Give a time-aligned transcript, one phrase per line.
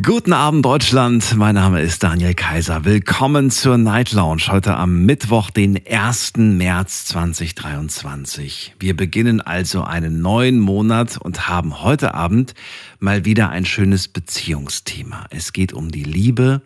[0.00, 2.86] Guten Abend Deutschland, mein Name ist Daniel Kaiser.
[2.86, 6.34] Willkommen zur Night Lounge heute am Mittwoch, den 1.
[6.36, 8.76] März 2023.
[8.78, 12.54] Wir beginnen also einen neuen Monat und haben heute Abend
[13.00, 15.26] mal wieder ein schönes Beziehungsthema.
[15.28, 16.62] Es geht um die Liebe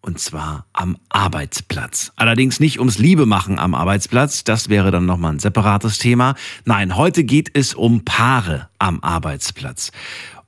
[0.00, 2.12] und zwar am Arbeitsplatz.
[2.16, 6.34] Allerdings nicht ums Liebe machen am Arbeitsplatz, das wäre dann nochmal ein separates Thema.
[6.64, 9.92] Nein, heute geht es um Paare am Arbeitsplatz.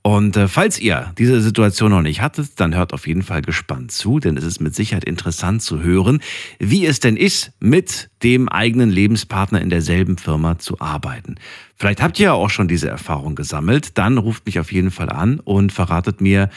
[0.03, 3.93] Und äh, falls ihr diese Situation noch nicht hattet, dann hört auf jeden Fall gespannt
[3.93, 6.21] zu, denn es ist mit Sicherheit interessant zu hören,
[6.59, 11.37] wie es denn ist, mit dem eigenen Lebenspartner in derselben Firma zu arbeiten.
[11.77, 15.09] Vielleicht habt ihr ja auch schon diese Erfahrung gesammelt, dann ruft mich auf jeden Fall
[15.09, 16.51] an und verratet mir,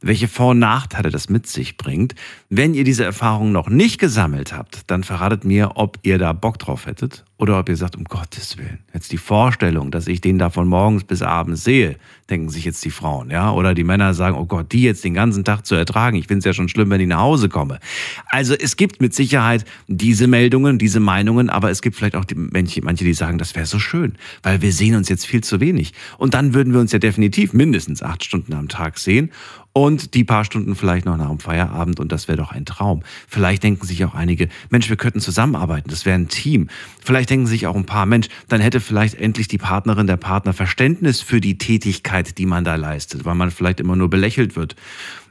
[0.00, 2.14] welche Vor- und Nachteile das mit sich bringt.
[2.50, 6.58] Wenn ihr diese Erfahrung noch nicht gesammelt habt, dann verratet mir, ob ihr da Bock
[6.58, 10.38] drauf hättet oder ob ihr sagt, um Gottes Willen, jetzt die Vorstellung, dass ich den
[10.38, 11.96] da von morgens bis abends sehe,
[12.30, 15.14] denken sich jetzt die Frauen, ja, oder die Männer sagen, oh Gott, die jetzt den
[15.14, 17.80] ganzen Tag zu ertragen, ich finde es ja schon schlimm, wenn ich nach Hause komme.
[18.26, 22.36] Also es gibt mit Sicherheit diese Meldungen, diese Meinungen, aber es gibt vielleicht auch die,
[22.36, 25.58] manche, manche, die sagen, das wäre so schön, weil wir sehen uns jetzt viel zu
[25.58, 25.94] wenig.
[26.18, 29.32] Und dann würden wir uns ja definitiv mindestens acht Stunden am Tag sehen
[29.72, 33.02] und die paar Stunden vielleicht noch nach dem Feierabend und das wäre doch ein Traum.
[33.28, 36.68] Vielleicht denken sich auch einige, Mensch, wir könnten zusammenarbeiten, das wäre ein Team.
[37.02, 40.52] Vielleicht denken sich auch ein paar, Mensch, dann hätte vielleicht endlich die Partnerin, der Partner
[40.52, 44.76] Verständnis für die Tätigkeit, die man da leistet, weil man vielleicht immer nur belächelt wird.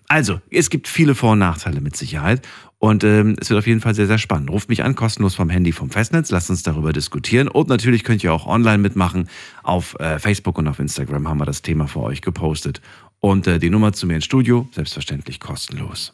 [0.07, 2.45] Also, es gibt viele Vor- und Nachteile mit Sicherheit.
[2.79, 4.49] Und ähm, es wird auf jeden Fall sehr, sehr spannend.
[4.49, 6.31] Ruft mich an, kostenlos vom Handy vom Festnetz.
[6.31, 7.47] Lasst uns darüber diskutieren.
[7.47, 9.29] Und natürlich könnt ihr auch online mitmachen.
[9.61, 12.81] Auf äh, Facebook und auf Instagram haben wir das Thema für euch gepostet.
[13.21, 16.13] Und äh, die Nummer zu mir ins Studio, selbstverständlich kostenlos.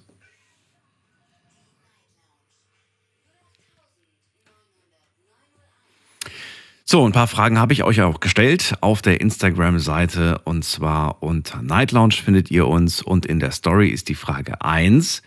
[6.89, 11.61] So, ein paar Fragen habe ich euch auch gestellt auf der Instagram-Seite und zwar unter
[11.61, 15.21] Night Lounge findet ihr uns und in der Story ist die Frage 1.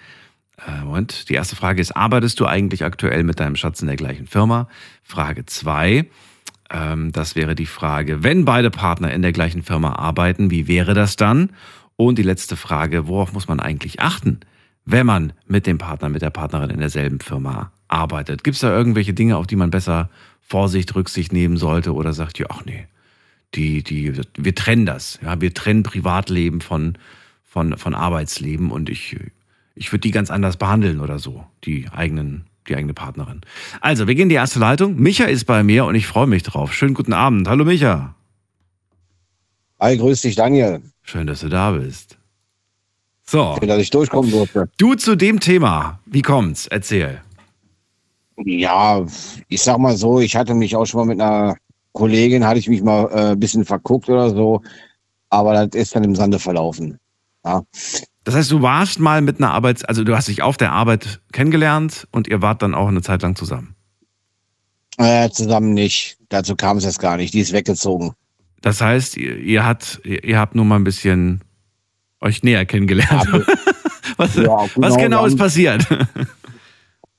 [0.67, 3.97] Äh, Moment, die erste Frage ist, arbeitest du eigentlich aktuell mit deinem Schatz in der
[3.97, 4.69] gleichen Firma?
[5.03, 6.07] Frage 2,
[6.71, 10.95] ähm, das wäre die Frage, wenn beide Partner in der gleichen Firma arbeiten, wie wäre
[10.95, 11.51] das dann?
[12.01, 14.41] Und die letzte Frage, worauf muss man eigentlich achten,
[14.87, 18.43] wenn man mit dem Partner, mit der Partnerin in derselben Firma arbeitet?
[18.43, 20.09] Gibt es da irgendwelche Dinge, auf die man besser
[20.41, 22.87] Vorsicht, Rücksicht nehmen sollte oder sagt, ja, ach nee,
[23.55, 25.19] die, die, wir trennen das.
[25.23, 26.97] Ja, wir trennen Privatleben von,
[27.45, 29.19] von, von Arbeitsleben und ich,
[29.75, 33.43] ich würde die ganz anders behandeln oder so, die eigenen, die eigene Partnerin.
[33.83, 34.97] Also, wir gehen in die erste Leitung.
[34.97, 36.73] Micha ist bei mir und ich freue mich drauf.
[36.73, 37.47] Schönen guten Abend.
[37.47, 38.15] Hallo Micha.
[39.79, 40.81] Hi, grüß dich, Daniel.
[41.03, 42.19] Schön, dass du da bist.
[43.23, 43.57] So.
[43.59, 44.69] Schön, dass ich durchkommen durfte.
[44.77, 46.01] Du zu dem Thema.
[46.05, 46.67] Wie kommt's?
[46.67, 47.21] Erzähl.
[48.45, 49.05] Ja,
[49.49, 51.57] ich sag mal so, ich hatte mich auch schon mal mit einer
[51.93, 54.63] Kollegin, hatte ich mich mal äh, ein bisschen verguckt oder so,
[55.29, 56.99] aber das ist dann im Sande verlaufen.
[57.45, 57.63] Ja.
[58.25, 61.21] Das heißt, du warst mal mit einer Arbeit, also du hast dich auf der Arbeit
[61.33, 63.75] kennengelernt und ihr wart dann auch eine Zeit lang zusammen.
[64.99, 66.19] Äh, zusammen nicht.
[66.29, 67.33] Dazu kam es jetzt gar nicht.
[67.33, 68.13] Die ist weggezogen.
[68.61, 71.41] Das heißt, ihr, ihr, hat, ihr habt nur mal ein bisschen
[72.21, 73.29] euch näher kennengelernt.
[73.33, 73.41] Ja,
[74.17, 75.87] was, ja, was genau, genau wir ist passiert?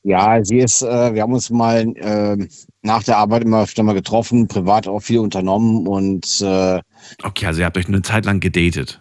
[0.03, 2.47] Ja, sie ist, äh, wir haben uns mal äh,
[2.81, 6.81] nach der Arbeit immer öfter mal getroffen, privat auch viel unternommen und äh,
[7.22, 9.00] Okay, also ihr habt euch eine Zeit lang gedatet.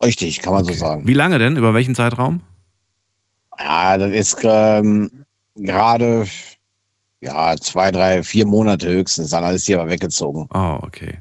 [0.00, 1.06] richtig, kann man so sagen.
[1.08, 1.56] Wie lange denn?
[1.56, 2.42] Über welchen Zeitraum?
[3.58, 5.10] Ja, das ist ähm,
[5.56, 6.26] gerade
[7.22, 9.30] ja zwei, drei, vier Monate höchstens.
[9.30, 10.48] Dann ist sie aber weggezogen.
[10.52, 11.18] Oh, okay.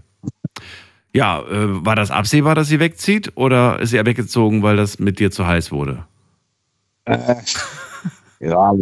[1.14, 5.00] Ja, äh, war das absehbar, dass sie wegzieht oder ist sie ja weggezogen, weil das
[5.00, 6.06] mit dir zu heiß wurde?
[7.06, 7.36] Äh,
[8.40, 8.74] ja,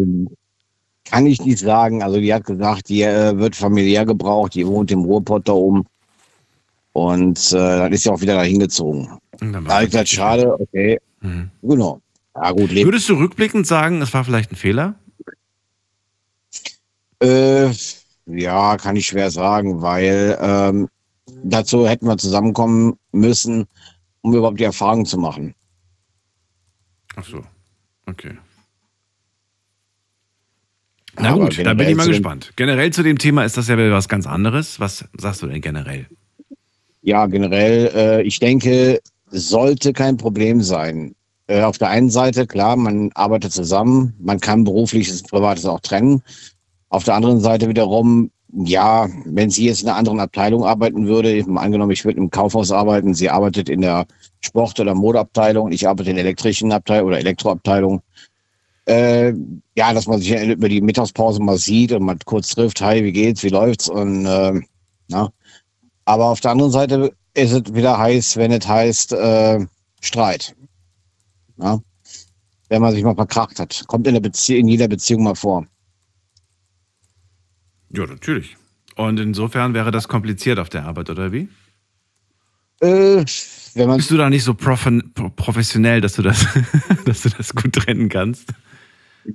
[1.06, 2.04] kann ich nicht sagen.
[2.04, 4.54] Also die hat gesagt, die äh, wird familiär gebraucht.
[4.54, 5.86] Die wohnt im Ruhrpott da oben.
[6.94, 9.10] Und äh, dann ist sie auch wieder dahin gezogen.
[9.40, 11.50] Da habe ich gesagt, schade, okay, Mhm.
[11.62, 12.00] genau.
[12.36, 12.74] Ja gut.
[12.74, 14.96] Würdest du rückblickend sagen, es war vielleicht ein Fehler?
[17.22, 17.72] Äh,
[18.26, 20.88] ja, kann ich schwer sagen, weil ähm,
[21.44, 23.66] dazu hätten wir zusammenkommen müssen,
[24.22, 25.56] um überhaupt die Erfahrung zu machen.
[27.16, 27.44] Ach so,
[28.06, 28.38] okay.
[31.18, 32.54] Na Aber gut, da bin ich mal gespannt.
[32.56, 34.80] Generell zu dem Thema ist das ja wieder was ganz anderes.
[34.80, 36.08] Was sagst du denn generell?
[37.02, 39.02] Ja, generell, äh, ich denke,
[39.32, 41.16] sollte kein Problem sein.
[41.48, 45.80] Äh, auf der einen Seite, klar, man arbeitet zusammen, man kann berufliches und privates auch
[45.82, 46.22] trennen.
[46.90, 51.46] Auf der anderen Seite wiederum, ja, wenn sie jetzt in einer anderen Abteilung arbeiten würde,
[51.56, 54.08] angenommen, ich würde im Kaufhaus arbeiten, sie arbeitet in der
[54.42, 55.72] Sport- oder Modeabteilung.
[55.72, 58.02] Ich arbeite in der elektrischen Abteilung oder Elektroabteilung.
[58.86, 59.34] Äh,
[59.76, 63.12] ja, dass man sich über die Mittagspause mal sieht und mal kurz trifft, hi, wie
[63.12, 64.60] geht's, wie läuft's und äh,
[65.10, 65.32] na.
[66.06, 69.66] Aber auf der anderen Seite ist es wieder heiß, wenn es heißt äh,
[70.02, 70.56] Streit.
[71.58, 71.80] Ja?
[72.68, 73.84] Wenn man sich mal verkracht hat.
[73.88, 75.66] Kommt in, in jeder Beziehung mal vor.
[77.92, 78.58] Ja, natürlich.
[78.96, 81.48] Und insofern wäre das kompliziert auf der Arbeit, oder wie?
[82.82, 86.46] Äh, Bist du da nicht so professionell, dass du das,
[87.06, 88.50] dass du das gut trennen kannst?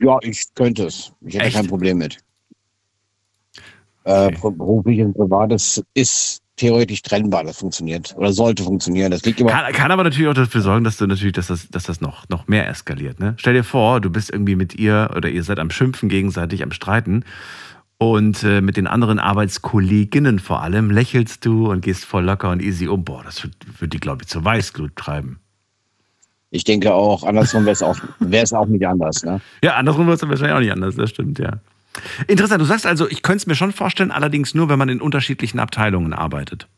[0.01, 1.13] Ja, ich könnte es.
[1.23, 1.57] Ich hätte Echt?
[1.57, 2.19] kein Problem mit.
[4.05, 4.39] Äh, Okay.
[4.57, 7.45] beruflich und privates ist theoretisch trennbar.
[7.45, 9.11] Das funktioniert oder sollte funktionieren.
[9.11, 9.51] Das liegt immer.
[9.51, 12.29] Kann, kann aber natürlich auch dafür sorgen, dass du natürlich, dass das, dass das noch,
[12.29, 13.19] noch mehr eskaliert.
[13.19, 13.35] Ne?
[13.39, 16.71] Stell dir vor, du bist irgendwie mit ihr oder ihr seid am Schimpfen gegenseitig, am
[16.71, 17.25] Streiten
[17.99, 22.63] und äh, mit den anderen Arbeitskolleginnen vor allem lächelst du und gehst voll locker und
[22.63, 23.05] easy um.
[23.05, 25.39] Boah, das wird, wird die, glaube ich, zur Weißglut treiben.
[26.51, 29.25] Ich denke auch, andersrum wäre es auch, wäre auch nicht anders.
[29.25, 29.41] Ne?
[29.63, 31.59] Ja, andersrum wird es wahrscheinlich auch nicht anders, das stimmt, ja.
[32.27, 35.01] Interessant, du sagst also, ich könnte es mir schon vorstellen, allerdings nur, wenn man in
[35.01, 36.69] unterschiedlichen Abteilungen arbeitet.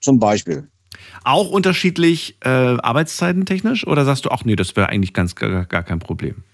[0.00, 0.68] Zum Beispiel.
[1.24, 5.64] Auch unterschiedlich äh, Arbeitszeiten technisch oder sagst du, ach nee, das wäre eigentlich ganz gar,
[5.64, 6.44] gar kein Problem?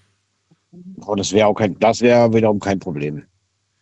[0.97, 3.23] Und das wäre auch kein, das wäre wiederum kein Problem.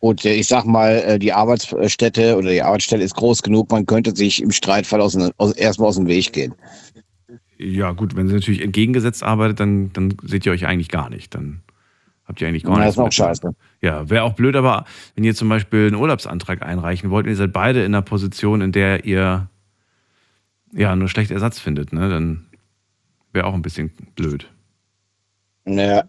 [0.02, 3.86] Gut, äh, ich sag mal, äh, die Arbeitsstätte oder die Arbeitsstelle ist groß genug, man
[3.86, 6.56] könnte sich im Streitfall aus, aus, erstmal aus dem Weg gehen.
[7.58, 11.36] Ja, gut, wenn sie natürlich entgegengesetzt arbeitet, dann, dann seht ihr euch eigentlich gar nicht.
[11.36, 11.62] Dann
[12.26, 12.96] habt ihr eigentlich gar Na, nichts.
[12.96, 13.54] ist auch scheiße.
[13.82, 17.38] Ja, wäre auch blöd, aber wenn ihr zum Beispiel einen Urlaubsantrag einreichen wollt und ihr
[17.38, 19.50] seid beide in einer Position, in der ihr
[20.74, 22.48] ja nur schlecht Ersatz findet, ne, dann
[23.34, 24.50] wäre auch ein bisschen blöd.
[25.66, 26.06] Naja,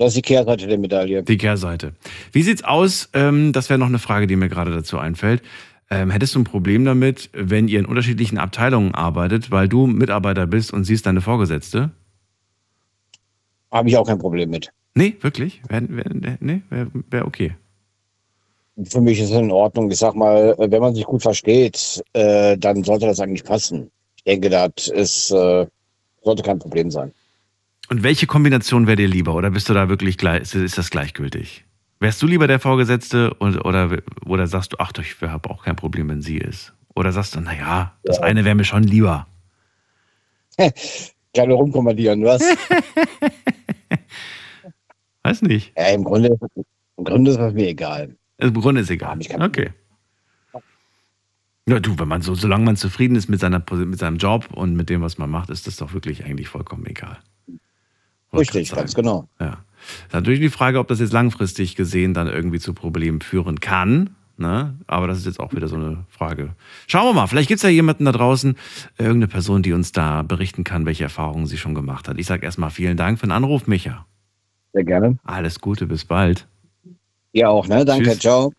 [0.00, 1.22] das ist die Kehrseite der Medaille.
[1.22, 1.92] Die Kehrseite.
[2.32, 3.10] Wie sieht's aus?
[3.12, 5.42] Ähm, das wäre noch eine Frage, die mir gerade dazu einfällt.
[5.90, 10.46] Ähm, hättest du ein Problem damit, wenn ihr in unterschiedlichen Abteilungen arbeitet, weil du Mitarbeiter
[10.46, 11.90] bist und sie ist deine Vorgesetzte?
[13.70, 14.72] Habe ich auch kein Problem mit.
[14.94, 15.60] Nee, wirklich?
[15.68, 17.52] Wär, wär, nee, wäre wär okay.
[18.84, 19.90] Für mich ist es in Ordnung.
[19.90, 23.90] Ich sag mal, wenn man sich gut versteht, äh, dann sollte das eigentlich passen.
[24.16, 25.66] Ich denke, das ist, äh,
[26.22, 27.12] sollte kein Problem sein.
[27.90, 29.34] Und welche Kombination wäre dir lieber?
[29.34, 31.64] Oder bist du da wirklich gleich, ist, das gleichgültig?
[31.98, 35.74] Wärst du lieber der Vorgesetzte und, oder, oder sagst du, ach, ich habe auch kein
[35.74, 36.72] Problem, wenn sie ist?
[36.94, 38.22] Oder sagst du, naja, das Ja.
[38.22, 39.26] eine wäre mir schon lieber.
[41.32, 42.42] Gerne rumkommandieren, was?
[45.22, 45.72] Weiß nicht.
[45.76, 46.38] ja, im Grunde,
[46.96, 48.16] im Grunde ist es mir egal.
[48.38, 49.10] Im Grunde ist egal.
[49.10, 49.70] Hab ich kein Okay.
[51.68, 54.74] Ja, du, wenn man so, solange man zufrieden ist mit, seiner, mit seinem Job und
[54.74, 57.18] mit dem, was man macht, ist das doch wirklich eigentlich vollkommen egal.
[58.32, 59.28] Richtig, ganz genau.
[59.40, 59.58] Ja.
[60.06, 64.10] Ist natürlich die Frage, ob das jetzt langfristig gesehen dann irgendwie zu Problemen führen kann.
[64.36, 64.74] Ne?
[64.86, 66.54] Aber das ist jetzt auch wieder so eine Frage.
[66.86, 68.56] Schauen wir mal, vielleicht gibt es ja jemanden da draußen,
[68.96, 72.18] irgendeine Person, die uns da berichten kann, welche Erfahrungen sie schon gemacht hat.
[72.18, 74.06] Ich sage erstmal vielen Dank für den Anruf, Micha.
[74.72, 75.18] Sehr gerne.
[75.24, 76.46] Alles Gute, bis bald.
[77.32, 77.84] Ihr auch, ne?
[77.84, 78.18] Danke, Tschüss.
[78.18, 78.52] ciao.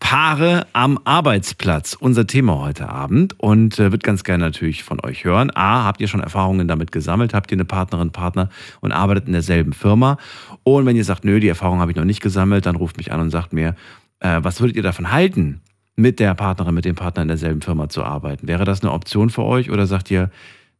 [0.00, 5.24] Paare am Arbeitsplatz, unser Thema heute Abend und äh, wird ganz gerne natürlich von euch
[5.24, 5.50] hören.
[5.54, 7.34] A, habt ihr schon Erfahrungen damit gesammelt?
[7.34, 8.48] Habt ihr eine Partnerin, Partner
[8.80, 10.18] und arbeitet in derselben Firma?
[10.64, 13.12] Und wenn ihr sagt, nö, die Erfahrung habe ich noch nicht gesammelt, dann ruft mich
[13.12, 13.76] an und sagt mir,
[14.20, 15.60] äh, was würdet ihr davon halten,
[15.94, 18.48] mit der Partnerin, mit dem Partner in derselben Firma zu arbeiten?
[18.48, 20.30] Wäre das eine Option für euch oder sagt ihr,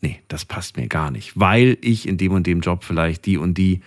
[0.01, 3.37] nee, das passt mir gar nicht, weil ich in dem und dem Job vielleicht die
[3.37, 3.83] und die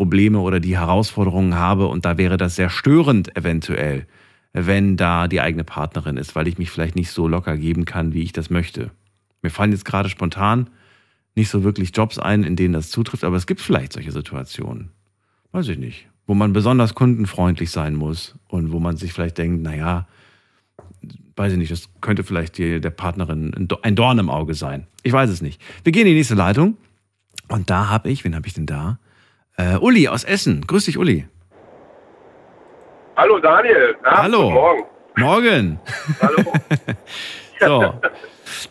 [0.00, 4.06] Probleme oder die Herausforderungen habe und da wäre das sehr störend eventuell,
[4.54, 8.14] wenn da die eigene Partnerin ist, weil ich mich vielleicht nicht so locker geben kann,
[8.14, 8.92] wie ich das möchte.
[9.42, 10.70] Mir fallen jetzt gerade spontan
[11.34, 14.88] nicht so wirklich Jobs ein, in denen das zutrifft, aber es gibt vielleicht solche Situationen.
[15.52, 16.08] Weiß ich nicht.
[16.26, 20.08] Wo man besonders kundenfreundlich sein muss und wo man sich vielleicht denkt, naja,
[21.36, 24.54] weiß ich nicht, das könnte vielleicht die, der Partnerin ein Do- ein Dorn im Auge
[24.54, 24.86] sein.
[25.02, 25.60] Ich weiß es nicht.
[25.84, 26.78] Wir gehen in die nächste Leitung
[27.48, 28.98] und da habe ich, wen habe ich denn da?
[29.60, 30.64] Äh, Uli aus Essen.
[30.66, 31.26] Grüß dich, Uli.
[33.16, 33.94] Hallo Daniel.
[34.02, 34.50] Na, Hallo.
[34.50, 34.84] Morgen.
[35.16, 35.80] Morgen.
[36.20, 36.52] Hallo.
[37.62, 37.92] So.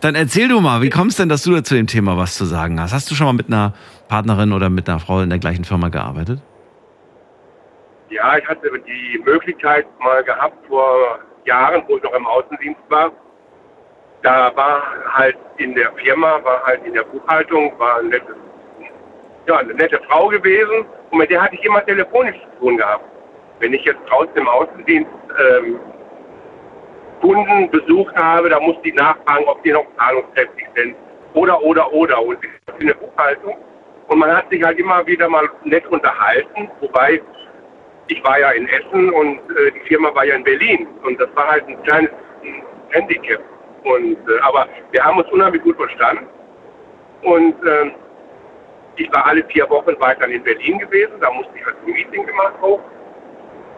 [0.01, 2.46] Dann erzähl du mal, wie kommst denn, dass du da zu dem Thema was zu
[2.46, 2.91] sagen hast?
[2.91, 3.75] Hast du schon mal mit einer
[4.08, 6.41] Partnerin oder mit einer Frau in der gleichen Firma gearbeitet?
[8.10, 13.12] ja, ich hatte die Möglichkeit mal gehabt vor Jahren, wo ich noch im Außendienst war.
[14.22, 14.81] Da war
[15.13, 18.36] halt in der Firma, war halt in der Buchhaltung, war ein nettes,
[19.50, 23.03] ja, eine nette Frau gewesen und mit der hatte ich immer telefonisch zu tun gehabt.
[23.60, 25.79] Wenn ich jetzt draußen im Außendienst ähm,
[27.20, 30.96] Kunden besucht habe, da musste ich nachfragen, ob die noch zahlungskräftig sind.
[31.34, 32.22] Oder, oder, oder.
[32.22, 33.58] Und ich in der Buchhaltung.
[34.08, 36.70] Und man hat sich halt immer wieder mal nett unterhalten.
[36.79, 37.22] Wobei,
[38.08, 40.88] ich war ja in Essen und äh, die Firma war ja in Berlin.
[41.03, 42.12] Und das war halt ein kleines
[42.44, 43.41] ein Handicap.
[43.84, 46.25] Und, äh, aber wir haben uns unheimlich gut verstanden.
[47.24, 47.91] Und ähm,
[49.00, 52.25] ich war alle vier Wochen weiter in Berlin gewesen, da musste ich halt ein Meeting
[52.25, 52.82] gemacht hoch.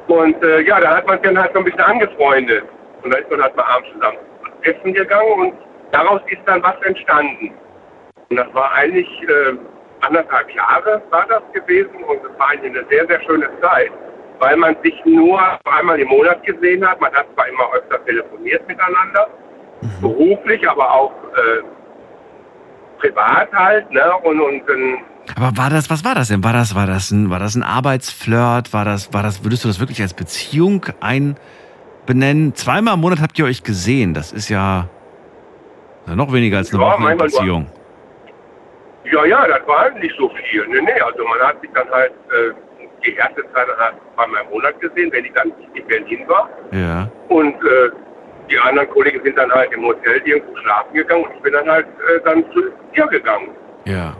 [0.07, 2.63] Und äh, ja, da hat man sich dann halt so ein bisschen angefreundet.
[3.03, 4.17] Und da ist man halt mal abends zusammen
[4.63, 5.53] essen gegangen und
[5.91, 7.53] daraus ist dann was entstanden.
[8.29, 9.55] Und das war eigentlich äh,
[10.01, 13.91] anderthalb Jahre war das gewesen und es war eigentlich eine sehr, sehr schöne Zeit,
[14.39, 16.99] weil man sich nur einmal im Monat gesehen hat.
[17.01, 19.27] Man hat zwar immer öfter telefoniert miteinander,
[19.99, 21.63] beruflich, aber auch äh,
[22.99, 24.13] privat halt, ne?
[24.23, 24.99] Und, und ähm,
[25.35, 26.43] Aber war das, was war das denn?
[26.43, 28.73] War das, war das ein, war das ein Arbeitsflirt?
[28.73, 32.53] War das, war das, würdest du das wirklich als Beziehung einbenennen?
[32.55, 34.13] Zweimal im Monat habt ihr euch gesehen.
[34.13, 34.87] Das ist ja,
[36.07, 37.67] noch weniger als eine Ja, Woche Beziehung.
[39.11, 40.67] ja, ja, das war nicht so viel.
[40.67, 42.53] Nee, nee, also man hat sich dann halt äh,
[43.05, 46.49] die erste Zeit halt zweimal im Monat gesehen, wenn ich dann in Berlin war.
[46.71, 47.09] Ja.
[47.29, 47.89] Und äh,
[48.49, 51.69] die anderen Kollegen sind dann halt im Hotel irgendwo schlafen gegangen und ich bin dann
[51.69, 52.63] halt äh, dann zu
[52.93, 53.49] ihr gegangen.
[53.85, 54.13] Ja.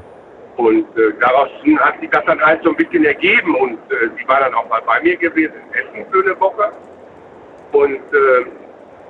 [0.62, 1.50] Und äh, daraus
[1.80, 4.70] hat sich das dann halt so ein bisschen ergeben und äh, sie war dann auch
[4.70, 6.72] mal bei mir gewesen in Essen für eine Woche.
[7.72, 8.46] Und äh,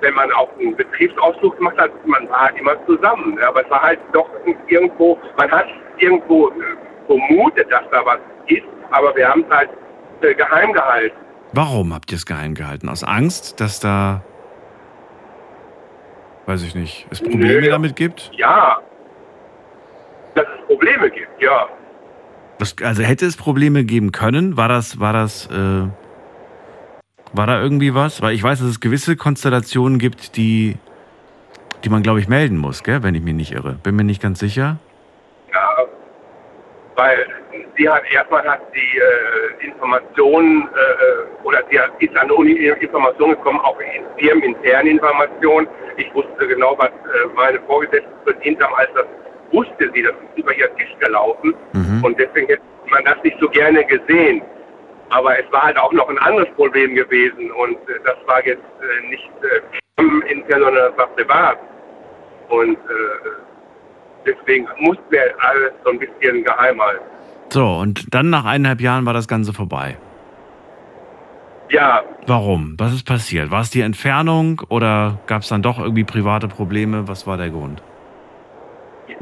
[0.00, 3.34] wenn man auch einen Betriebsausflug gemacht hat, man war halt immer zusammen.
[3.34, 3.46] ne?
[3.46, 4.30] Aber es war halt doch
[4.66, 5.66] irgendwo, man hat
[5.98, 6.52] irgendwo äh,
[7.06, 9.70] vermutet, dass da was ist, aber wir haben es halt
[10.22, 11.16] äh, geheim gehalten.
[11.52, 12.88] Warum habt ihr es geheim gehalten?
[12.88, 14.22] Aus Angst, dass da,
[16.46, 17.68] weiß ich nicht, es Probleme Nö.
[17.68, 18.30] damit gibt?
[18.32, 18.80] Ja,
[20.34, 21.68] dass es Probleme gibt, ja.
[22.58, 24.56] Das, also hätte es Probleme geben können?
[24.56, 25.88] War das, war das, äh,
[27.32, 28.22] war da irgendwie was?
[28.22, 30.76] Weil ich weiß, dass es gewisse Konstellationen gibt, die,
[31.84, 33.02] die man, glaube ich, melden muss, gell?
[33.02, 33.76] wenn ich mich nicht irre.
[33.82, 34.78] Bin mir nicht ganz sicher.
[35.52, 35.68] Ja,
[36.94, 37.26] weil
[37.76, 43.34] sie hat erstmal hat sie äh, Informationen äh, oder sie hat, ist an Uni Informationen
[43.34, 45.66] gekommen, auch in firmeninterne Informationen.
[45.96, 49.06] Ich wusste genau, was äh, meine Vorgesetzten verdient haben, als das
[49.52, 52.04] wusste sie, das ist über ihren Tisch gelaufen Mhm.
[52.04, 54.42] und deswegen hätte man das nicht so gerne gesehen.
[55.10, 58.62] Aber es war halt auch noch ein anderes Problem gewesen und äh, das war jetzt
[58.80, 59.60] äh, nicht äh,
[60.00, 61.58] firmenintern, sondern das war privat.
[62.48, 67.04] Und äh, deswegen mussten wir alles so ein bisschen geheim halten.
[67.50, 69.96] So, und dann nach eineinhalb Jahren war das Ganze vorbei.
[71.70, 72.74] Ja, Warum?
[72.78, 73.50] Was ist passiert?
[73.50, 77.08] War es die Entfernung oder gab es dann doch irgendwie private Probleme?
[77.08, 77.82] Was war der Grund?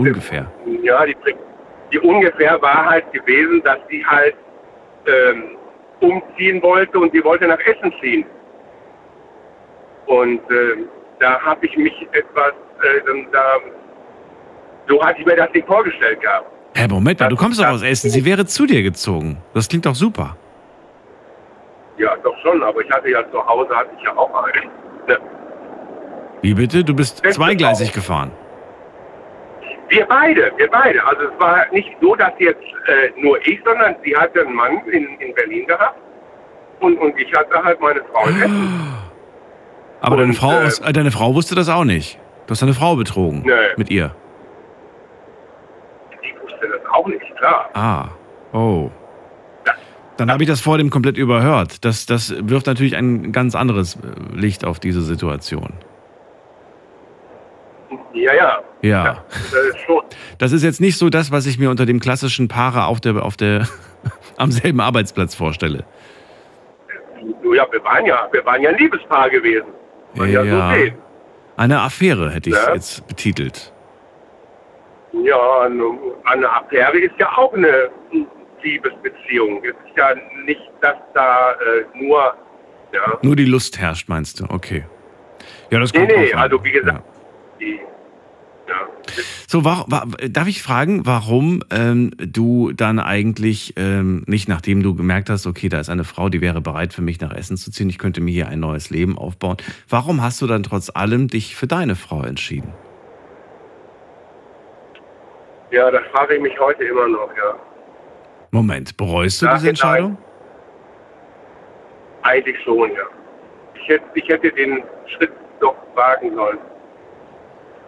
[0.08, 0.46] Ungefähr.
[0.82, 1.16] ja, die,
[1.92, 4.34] die ungefähr war halt gewesen, dass sie halt
[5.06, 5.56] ähm,
[6.00, 8.24] umziehen wollte und sie wollte nach Essen ziehen.
[10.06, 10.88] Und ähm,
[11.18, 12.52] da habe ich mich etwas,
[12.82, 13.44] äh, da,
[14.88, 16.46] so hatte ich mir das nicht vorgestellt gehabt.
[16.74, 18.10] Hä, Moment mal, du kommst doch aus Essen.
[18.10, 19.38] Sie wäre zu dir gezogen.
[19.54, 20.36] Das klingt doch super.
[21.98, 24.70] Ja, doch schon, aber ich hatte ja zu Hause, hatte ich ja auch einen.
[25.06, 25.18] Ne?
[26.42, 26.82] Wie bitte?
[26.82, 28.30] Du bist zweigleisig gefahren.
[29.90, 31.04] Wir beide, wir beide.
[31.04, 34.80] Also es war nicht so, dass jetzt äh, nur ich, sondern sie hatte einen Mann
[34.86, 35.98] in, in Berlin gehabt
[36.78, 38.94] und, und ich hatte halt meine Frau in Essen.
[40.00, 42.18] Aber deine Und, Frau, äh, äh, deine Frau wusste das auch nicht.
[42.46, 43.42] Du hast deine Frau betrogen.
[43.44, 43.54] Nö.
[43.76, 44.14] Mit ihr.
[46.22, 47.68] Ich wusste das auch nicht, klar.
[47.74, 48.08] Ah.
[48.52, 48.90] Oh.
[50.16, 51.84] Dann habe ich das vor dem komplett überhört.
[51.84, 55.72] Das, das wirft natürlich ein ganz anderes äh, Licht auf diese Situation.
[58.12, 58.58] Ja, ja.
[58.82, 59.24] Ja.
[59.32, 60.02] Das ist schon.
[60.38, 63.22] Das ist jetzt nicht so das, was ich mir unter dem klassischen Paare auf der,
[63.24, 63.66] auf der,
[64.36, 65.84] am selben Arbeitsplatz vorstelle.
[67.54, 69.68] Ja, wir waren ja, wir waren ja ein Liebespaar gewesen.
[70.14, 70.74] Man ja, Ja.
[70.74, 70.92] so.
[71.56, 72.72] Eine Affäre hätte ich Ja.
[72.74, 73.72] jetzt betitelt.
[75.12, 77.90] Ja, eine, Affäre ist ja auch eine
[78.62, 79.62] Liebesbeziehung.
[79.64, 80.14] Es ist ja
[80.44, 82.34] nicht, dass da äh, nur,
[82.92, 84.44] ja, Nur die Lust herrscht, meinst du?
[84.48, 84.84] Okay.
[85.70, 86.40] Ja, das Nee, kommt nee, an.
[86.40, 87.58] also wie gesagt- Ja.
[87.60, 87.80] die,
[88.70, 88.88] ja.
[89.48, 94.94] So, wa wa darf ich fragen, warum ähm, du dann eigentlich ähm, nicht, nachdem du
[94.94, 97.72] gemerkt hast, okay, da ist eine Frau, die wäre bereit für mich nach Essen zu
[97.72, 99.58] ziehen, ich könnte mir hier ein neues Leben aufbauen,
[99.88, 102.74] warum hast du dann trotz allem dich für deine Frau entschieden?
[105.72, 107.54] ja, das frage ich mich heute immer noch, ja.
[108.52, 109.70] Moment, bereust du Ja, diese nein.
[109.70, 110.18] Entscheidung?
[112.22, 113.04] Eigentlich schon, ja.
[113.74, 116.58] Ich hätte, ich hätte den Schritt doch wagen sollen.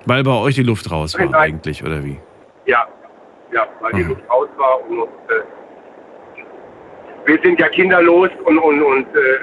[0.06, 2.18] Weil bei euch die Luft raus war eigentlich, oder wie?
[2.66, 2.86] Ja,
[3.52, 4.08] ja, weil die Mhm.
[4.10, 5.42] Luft raus war und, äh,
[7.24, 9.38] wir sind ja kinderlos und, und, und äh, äh,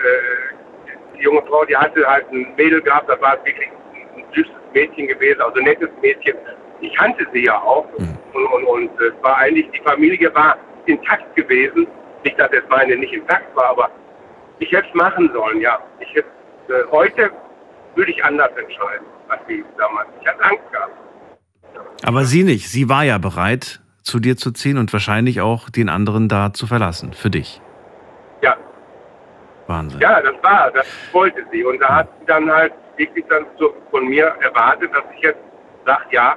[1.17, 3.69] die junge Frau, die hatte halt ein Mädel gehabt, das war wirklich
[4.15, 6.35] ein süßes Mädchen gewesen, also ein nettes Mädchen.
[6.81, 8.17] Ich kannte sie ja auch Mhm.
[8.33, 11.87] und, und, und es war eigentlich, die Familie war intakt gewesen.
[12.23, 13.89] Nicht, dass es meine nicht intakt war, aber
[14.59, 15.79] ich hätte es machen sollen, ja.
[15.99, 16.27] Ich hätte,
[16.67, 17.31] äh, heute
[17.95, 19.05] würde ich anders entscheiden,
[19.47, 20.07] wie damals.
[20.21, 20.93] Ich hatte Angst gehabt.
[22.03, 22.69] Aber sie nicht.
[22.69, 26.67] Sie war ja bereit, zu dir zu ziehen und wahrscheinlich auch den anderen da zu
[26.67, 27.13] verlassen.
[27.13, 27.61] Für dich.
[28.41, 28.55] Ja,
[29.67, 29.99] Wahnsinn.
[29.99, 31.63] ja, das war, das wollte sie.
[31.63, 35.39] Und da hat sie dann halt wirklich dann so von mir erwartet, dass ich jetzt
[35.85, 36.35] sage, ja,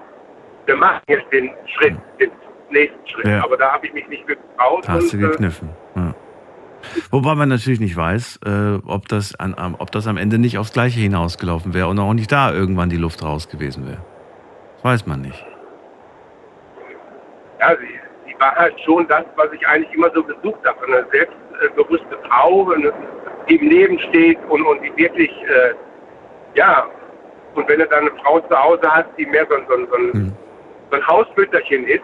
[0.66, 2.30] wir machen jetzt den Schritt, den
[2.70, 3.26] nächsten Schritt.
[3.26, 3.44] Ja.
[3.44, 4.87] Aber da habe ich mich nicht getraut.
[4.87, 5.68] Da hast du äh, gekniffen.
[5.68, 5.81] Ja.
[7.10, 10.58] Wobei man natürlich nicht weiß, äh, ob, das an, am- ob das am Ende nicht
[10.58, 13.98] aufs Gleiche hinausgelaufen wäre und auch nicht da irgendwann die Luft raus gewesen wäre.
[14.76, 15.44] Das weiß man nicht.
[17.60, 20.78] ja, sie, sie war halt schon das, was ich eigentlich immer so gesucht habe.
[20.86, 22.92] Eine selbstbewusste Frau, eine,
[23.48, 25.74] die im Leben steht und, und die wirklich, äh,
[26.54, 26.86] ja,
[27.54, 29.96] und wenn du dann eine Frau zu Hause hast, die mehr so, ein- so, so,
[29.96, 30.32] ein, Hm.
[30.90, 32.02] so ein Hausmütterchen ist,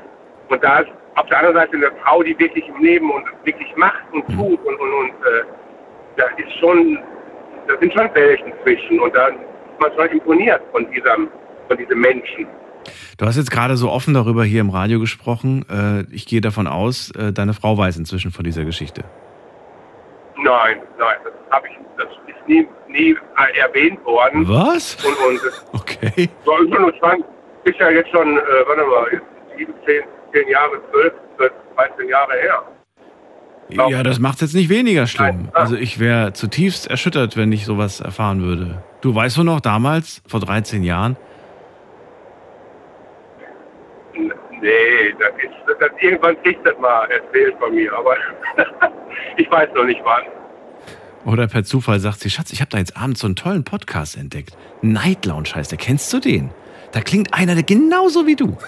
[0.48, 3.74] und da ist auf der anderen Seite eine Frau, die wirklich im Leben und wirklich
[3.76, 4.36] macht und Hm.
[4.36, 5.44] tut und, und, und äh,
[6.16, 6.98] da ist schon,
[7.66, 9.38] da sind schon Welchen zwischen und da ist
[9.80, 11.28] man schon imponiert von diesem,
[11.68, 12.46] von diesem Menschen.
[13.18, 15.64] Du hast jetzt gerade so offen darüber hier im Radio gesprochen.
[15.68, 19.02] Äh, ich gehe davon aus, äh, deine Frau weiß inzwischen von dieser Geschichte.
[20.36, 23.16] Nein, nein, das habe ich, das ist nie, nie
[23.60, 24.48] erwähnt worden.
[24.48, 24.96] Was?
[25.04, 25.40] Und, und
[25.72, 26.30] Okay.
[26.44, 27.24] schon 20,
[27.64, 32.08] ist ja jetzt schon, äh, warte mal, jetzt 7, 10, 10 Jahre, 12, 12, 13
[32.08, 32.62] Jahre her.
[33.70, 35.50] Ja, das macht es jetzt nicht weniger schlimm.
[35.52, 38.82] Also ich wäre zutiefst erschüttert, wenn ich sowas erfahren würde.
[39.02, 41.16] Du weißt du noch damals, vor 13 Jahren?
[44.14, 48.16] Nee, das ist, das, das, irgendwann kriegt das mal erzählt von mir, aber
[49.36, 50.22] ich weiß noch nicht wann.
[51.24, 54.16] Oder per Zufall sagt sie, Schatz, ich habe da jetzt abends so einen tollen Podcast
[54.16, 54.56] entdeckt.
[54.82, 55.78] Night Lounge heißt der.
[55.78, 56.50] Kennst du den?
[56.92, 58.56] Da klingt einer der genauso wie du.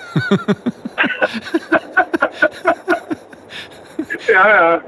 [4.29, 4.81] Ja, ja.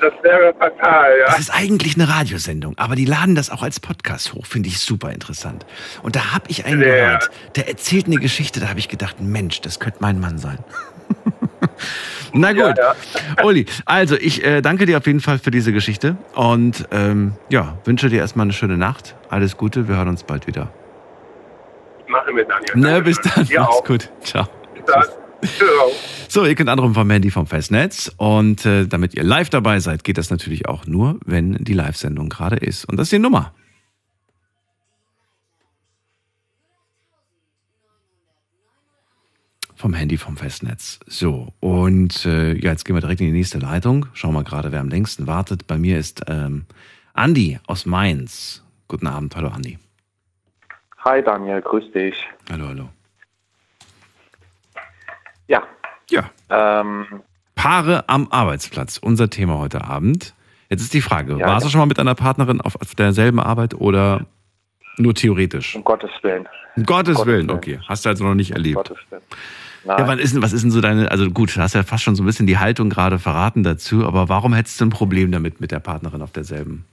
[0.00, 1.26] Das wäre fatal, ja.
[1.26, 4.44] Das ist eigentlich eine Radiosendung, aber die laden das auch als Podcast hoch.
[4.44, 5.64] Finde ich super interessant.
[6.02, 6.86] Und da habe ich einen Ja.
[6.86, 10.58] gehört, der erzählt eine Geschichte, da habe ich gedacht, Mensch, das könnte mein Mann sein.
[12.32, 12.76] Na gut.
[12.76, 12.94] Ja,
[13.44, 17.78] Uli, also ich äh, danke dir auf jeden Fall für diese Geschichte und ähm, ja,
[17.84, 19.14] wünsche dir erstmal eine schöne Nacht.
[19.30, 20.68] Alles Gute, wir hören uns bald wieder.
[22.08, 22.76] Machen wir dann jetzt.
[22.76, 23.46] Na, bis dann.
[23.46, 23.84] Dir Mach's auch.
[23.84, 24.10] gut.
[24.22, 24.48] Ciao.
[24.74, 25.04] Bis dann.
[26.28, 30.02] So, ihr könnt anrufen vom Handy vom Festnetz und äh, damit ihr live dabei seid,
[30.02, 32.84] geht das natürlich auch nur, wenn die Live-Sendung gerade ist.
[32.84, 33.54] Und das ist die Nummer.
[39.74, 40.98] Vom Handy vom Festnetz.
[41.06, 44.06] So, und äh, ja, jetzt gehen wir direkt in die nächste Leitung.
[44.14, 45.66] Schauen wir gerade, wer am längsten wartet.
[45.66, 46.64] Bei mir ist ähm,
[47.12, 48.64] Andi aus Mainz.
[48.88, 49.78] Guten Abend, hallo Andi.
[51.06, 52.16] Hi Daniel, grüß dich.
[52.50, 52.88] Hallo, hallo.
[55.46, 55.62] Ja,
[56.10, 57.06] Ja, ähm,
[57.54, 60.34] Paare am Arbeitsplatz, unser Thema heute Abend.
[60.68, 61.70] Jetzt ist die Frage, Ja, warst du ja.
[61.70, 64.26] schon mal mit deiner Partnerin auf, auf derselben Arbeit oder
[64.98, 65.76] nur theoretisch?
[65.76, 66.48] um Gottes Willen.
[66.76, 67.50] Um Gottes Willen, Willen.
[67.50, 67.78] okay.
[67.86, 68.74] Hast du also noch nicht Um erlebt.
[68.76, 69.22] Gottes Willen.
[69.84, 71.84] Ja, Nein, wann ist denn, was ist denn so deine, also gut, du hast ja
[71.84, 74.90] fast schon so ein bisschen die Haltung gerade verraten dazu, aber warum hättest du ein
[74.90, 76.84] Problem damit, mit der Partnerin auf derselben,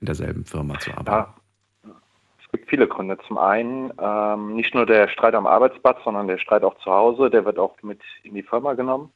[0.00, 1.10] in derselben Firma zu arbeiten?
[1.30, 1.34] ja,
[2.48, 3.18] es gibt viele Gründe.
[3.26, 7.28] Zum einen ähm, nicht nur der Streit am Arbeitsplatz, sondern der Streit auch zu Hause,
[7.28, 9.12] der wird auch mit in die Firma genommen.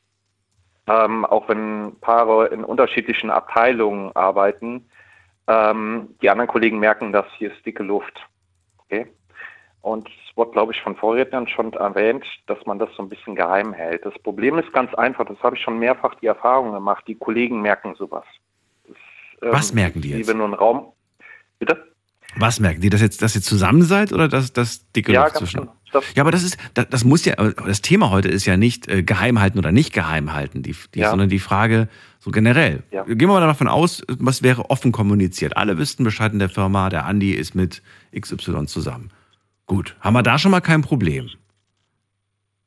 [0.86, 4.86] Ähm, auch wenn Paare in unterschiedlichen Abteilungen arbeiten,
[5.46, 8.20] ähm, die anderen Kollegen merken, dass hier ist dicke Luft.
[8.84, 9.06] Okay?
[9.80, 13.34] Und es wurde, glaube ich, von Vorrednern schon erwähnt, dass man das so ein bisschen
[13.34, 14.04] geheim hält.
[14.04, 17.62] Das Problem ist ganz einfach, das habe ich schon mehrfach die Erfahrung gemacht, die Kollegen
[17.62, 18.24] merken sowas.
[18.86, 18.96] Das,
[19.40, 20.28] ähm, Was merken die jetzt?
[20.28, 20.92] wenn du einen Raum.
[21.58, 21.91] Bitte?
[22.36, 25.36] Was merken die, dass, jetzt, dass ihr zusammen seid oder dass das dicke ja, Luft
[25.36, 25.60] zwischen?
[25.60, 26.02] genau.
[26.14, 29.02] Ja, aber das ist, das, das muss ja, das Thema heute ist ja nicht äh,
[29.02, 31.10] geheim halten oder nicht geheim halten, die, die, Ja.
[31.10, 32.82] sondern die Frage so generell.
[32.90, 33.02] Ja.
[33.04, 35.56] Gehen wir mal davon aus, was wäre offen kommuniziert.
[35.56, 37.82] Alle wüssten Bescheid in der Firma, der Andi ist mit
[38.18, 39.10] XY zusammen.
[39.66, 41.28] Gut, haben wir da schon mal kein Problem.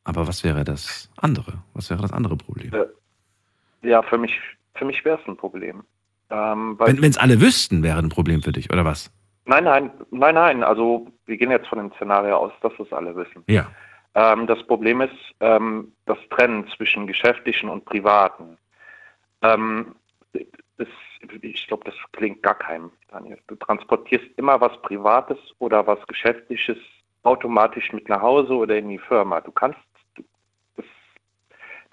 [0.04, 1.64] Aber was wäre das andere?
[1.74, 2.72] Was wäre das andere Problem?
[2.74, 4.34] Äh, ja, für mich,
[4.76, 5.84] für mich wäre es ein Problem.
[6.30, 9.12] Ähm, Wenn es alle wüssten, wäre ein Problem für dich, oder was?
[9.46, 10.64] Nein, nein, nein, nein.
[10.64, 13.44] Also wir gehen jetzt von dem Szenario aus, dass das alle wissen.
[13.48, 13.68] Ja.
[14.16, 18.58] Ähm, das Problem ist ähm, das Trennen zwischen geschäftlichen und privaten.
[19.42, 19.96] Ähm,
[20.34, 20.88] das,
[21.42, 23.38] ich glaube, das klingt gar keinem, Daniel.
[23.48, 26.78] Du transportierst immer was Privates oder was Geschäftliches
[27.24, 29.42] automatisch mit nach Hause oder in die Firma.
[29.42, 29.80] Du kannst,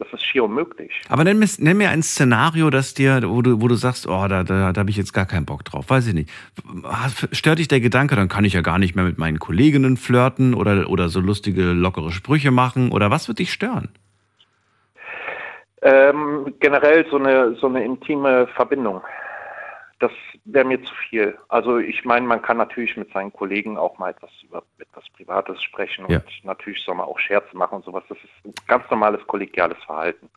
[0.02, 0.90] das ist schier unmöglich.
[1.08, 4.26] Aber nenn mir, nenn mir ein Szenario, das dir, wo du, wo du sagst, oh,
[4.28, 5.90] da, da, da habe ich jetzt gar keinen Bock drauf.
[5.90, 6.30] Weiß ich nicht.
[7.32, 10.54] Stört dich der Gedanke, dann kann ich ja gar nicht mehr mit meinen Kolleginnen flirten
[10.54, 12.90] oder, oder so lustige, lockere Sprüche machen.
[12.92, 13.88] Oder was wird dich stören?
[15.82, 19.02] Ähm, generell so eine, so eine intime Verbindung.
[20.02, 20.10] Das
[20.44, 21.38] wäre mir zu viel.
[21.48, 25.62] Also ich meine, man kann natürlich mit seinen Kollegen auch mal etwas über etwas Privates
[25.62, 26.18] sprechen Ja.
[26.18, 28.02] und natürlich soll man auch Scherze machen und sowas.
[28.08, 30.28] Das ist ein ganz normales kollegiales Verhalten.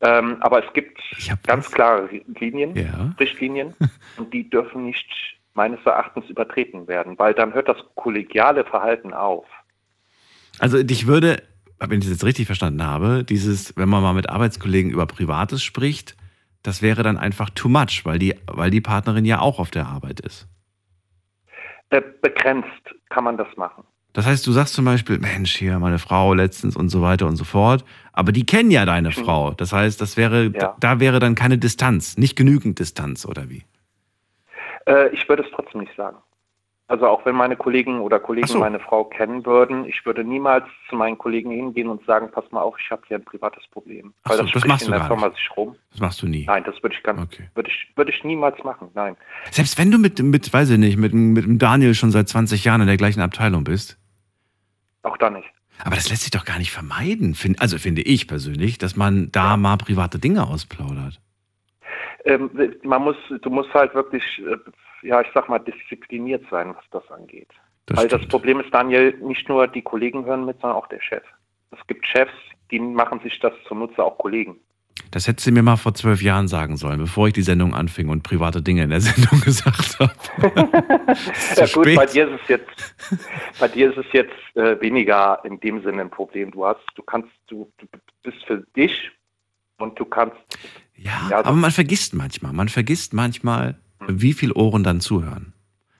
[0.00, 3.14] Ähm, aber es gibt Ich ganz was- klare Linien, Ja.
[3.18, 3.74] Richtlinien
[4.16, 5.08] und die dürfen nicht
[5.54, 9.44] meines Erachtens übertreten werden, weil dann hört das kollegiale Verhalten auf.
[10.60, 11.42] Also dich würde,
[11.80, 15.64] wenn ich das jetzt richtig verstanden habe, dieses, wenn man mal mit Arbeitskollegen über Privates
[15.64, 16.16] spricht,
[16.68, 19.86] das wäre dann einfach too much, weil die, weil die Partnerin ja auch auf der
[19.86, 20.46] Arbeit ist.
[21.88, 22.68] Äh, begrenzt
[23.08, 23.84] kann man das machen.
[24.12, 27.36] Das heißt, du sagst zum Beispiel, Mensch, hier meine Frau letztens und so weiter und
[27.36, 27.86] so fort.
[28.12, 29.52] Aber die kennen ja deine Frau.
[29.52, 30.76] Das heißt, das wäre, Ja.
[30.78, 33.64] da wäre dann keine Distanz, nicht genügend Distanz oder wie?
[34.86, 36.18] Äh, ich würde es trotzdem nicht sagen.
[36.88, 38.58] Also auch wenn meine Kollegen oder Kollegen so.
[38.58, 42.62] meine Frau kennen würden, ich würde niemals zu meinen Kollegen hingehen und sagen, pass mal
[42.62, 44.14] auf, ich habe hier ein privates Problem.
[44.24, 45.76] Ach Weil so, das das machst in du der Firma sich rum.
[45.90, 46.46] Das machst du nie.
[46.46, 47.44] Nein, das würde ich ganz, Okay.
[47.54, 48.88] würde ich, würde ich niemals machen.
[48.94, 49.16] Nein.
[49.50, 52.64] Selbst wenn du mit, mit, weiß ich nicht, mit, mit dem Daniel schon seit 20
[52.64, 53.98] Jahren in der gleichen Abteilung bist.
[55.02, 55.46] Auch da nicht.
[55.84, 59.30] Aber das lässt sich doch gar nicht vermeiden, find, also finde ich persönlich, dass man
[59.30, 61.20] da mal private Dinge ausplaudert.
[62.24, 62.50] Ähm,
[62.82, 64.56] man muss, du musst halt wirklich, äh,
[65.02, 67.48] ja, ich sag mal, diszipliniert sein, was das angeht.
[67.86, 68.32] Das Weil das stimmt.
[68.32, 71.22] Problem ist, Daniel, nicht nur die Kollegen hören mit, sondern auch der Chef.
[71.70, 72.32] Es gibt Chefs,
[72.70, 74.56] die machen sich das zunutze, auch Kollegen.
[75.10, 78.08] Das hättest du mir mal vor zwölf Jahren sagen sollen, bevor ich die Sendung anfing
[78.08, 80.12] und private Dinge in der Sendung gesagt habe.
[81.56, 81.96] Ja gut, spät.
[81.96, 82.94] bei dir ist es jetzt,
[83.58, 86.50] bei dir ist es jetzt äh, weniger in dem Sinne ein Problem.
[86.50, 87.86] Du hast, du kannst, du, du
[88.22, 89.10] bist für dich
[89.78, 90.36] und du kannst,
[90.96, 95.52] Ja, Ja, aber man vergisst manchmal, man vergisst manchmal, wie viel Ohren dann zuhören.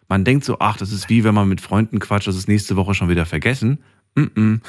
[0.09, 2.77] Man denkt so, ach, das ist wie wenn man mit Freunden quatscht, das ist nächste
[2.77, 3.83] Woche schon wieder vergessen.
[4.15, 4.61] Mm -mm.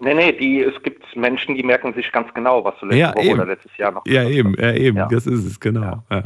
[0.00, 3.14] nee, nee, die, es gibt Menschen, die merken sich ganz genau, was du letzte Ja,
[3.14, 3.34] Woche eben.
[3.34, 4.62] oder letztes Jahr noch Ja, eben, hast.
[4.62, 5.08] ja, eben, Ja.
[5.08, 6.04] das ist es, genau.
[6.10, 6.22] Ja.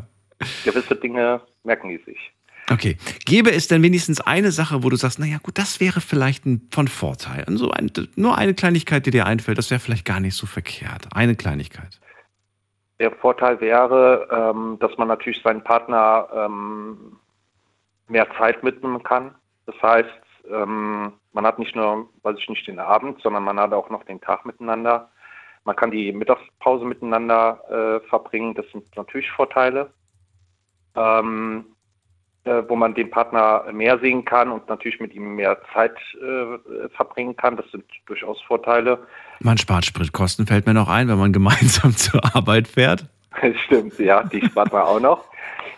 [0.64, 2.32] Gewisse Dinge merken die sich.
[2.70, 2.96] Okay.
[3.24, 6.68] Gäbe es denn wenigstens eine Sache, wo du sagst, naja, gut, das wäre vielleicht ein,
[6.70, 7.44] von Vorteil.
[7.48, 10.46] Und so ein, nur eine Kleinigkeit, die dir einfällt, das wäre vielleicht gar nicht so
[10.46, 11.08] verkehrt.
[11.12, 12.00] Eine Kleinigkeit.
[13.02, 17.18] Der Vorteil wäre, ähm, dass man natürlich seinen Partner ähm,
[18.06, 19.34] mehr Zeit mitnehmen kann.
[19.66, 20.08] Das heißt,
[20.48, 24.04] ähm, man hat nicht nur, weiß ich nicht, den Abend, sondern man hat auch noch
[24.04, 25.10] den Tag miteinander.
[25.64, 27.58] Man kann die Mittagspause miteinander
[28.04, 28.54] äh, verbringen.
[28.54, 29.90] Das sind natürlich Vorteile,
[30.94, 31.64] ähm,
[32.44, 36.88] äh, wo man den Partner mehr sehen kann und natürlich mit ihm mehr Zeit äh,
[36.90, 37.56] verbringen kann.
[37.56, 39.04] Das sind durchaus Vorteile.
[39.42, 43.06] Man spart Spritkosten, fällt mir noch ein, wenn man gemeinsam zur Arbeit fährt.
[43.66, 45.24] Stimmt, ja, die spart man auch noch.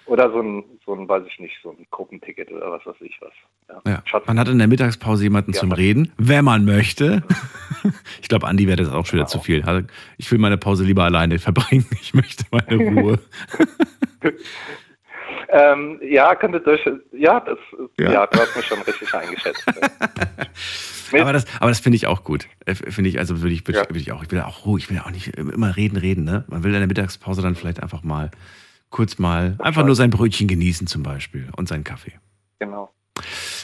[0.06, 3.18] Oder so ein, so ein, weiß ich nicht, so ein Gruppenticket oder was weiß ich
[3.22, 3.32] was.
[3.86, 4.02] Ja.
[4.04, 7.22] Schatz- Man hat in der Mittagspause jemanden Ja, zum Reden, wenn man möchte.
[8.22, 9.38] Ich glaube, Andi wäre das auch schon wieder Genau.
[9.38, 9.62] zu viel.
[9.62, 11.84] Also, Ich will meine Pause lieber alleine verbringen.
[12.00, 13.18] Ich möchte meine Ruhe.
[15.48, 16.80] Ähm, ja, könnte durch.
[17.12, 17.58] Ja, das,
[17.98, 18.12] Ja.
[18.12, 18.26] ja.
[18.26, 19.64] du hast mich schon richtig eingeschätzt.
[21.12, 22.48] Aber das, aber das finde ich auch gut.
[22.66, 23.84] Äh, Finde ich, also würde ich, Ja.
[23.94, 26.44] ich, auch, ich will auch ruhig, ich will auch nicht immer reden, reden, ne?
[26.48, 28.32] Man will in der Mittagspause dann vielleicht einfach mal
[28.90, 32.12] kurz mal einfach nur sein Brötchen genießen zum Beispiel und seinen Kaffee.
[32.58, 32.90] genau.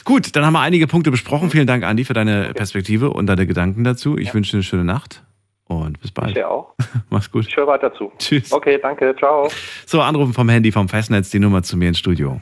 [0.05, 1.49] Gut, dann haben wir einige Punkte besprochen.
[1.49, 4.17] Vielen Dank, Andi, für deine Perspektive und deine Gedanken dazu.
[4.17, 5.23] Ich wünsche dir eine schöne Nacht
[5.71, 6.35] und bis Ich bald.
[6.35, 6.75] dir auch.
[7.09, 7.47] Mach's gut.
[7.47, 8.11] Ich höre weiter zu.
[8.17, 8.51] Tschüss.
[8.51, 9.15] Okay, danke.
[9.17, 9.49] Ciao.
[9.85, 12.39] So, anrufen vom Handy, vom Festnetz, die Nummer zu mir ins Studio.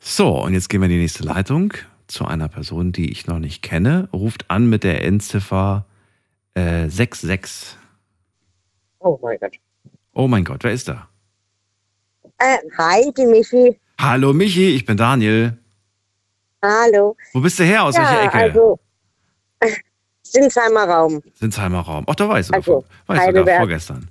[0.00, 1.74] So, und jetzt gehen wir in die nächste Leitung
[2.08, 4.08] zu einer Person, die ich noch nicht kenne.
[4.12, 5.86] Ruft an mit der Endziffer
[6.54, 7.76] äh, 66.
[8.98, 9.56] Oh mein Gott.
[10.12, 11.08] Oh mein Gott, wer ist da?
[12.38, 13.78] Äh, hi, die Michi.
[14.00, 15.56] Hallo Michi, ich bin Daniel.
[16.62, 17.16] Hallo.
[17.32, 17.84] Wo bist du her?
[17.84, 18.34] Aus welcher ja, Ecke?
[18.38, 18.78] also
[20.22, 21.22] Sinsheimer Raum.
[21.34, 22.04] Sinsheimer Raum.
[22.06, 22.84] Ach, da weißt du Also, davon.
[23.06, 23.58] Weißt du, da Heidelberg.
[23.58, 24.08] vorgestern.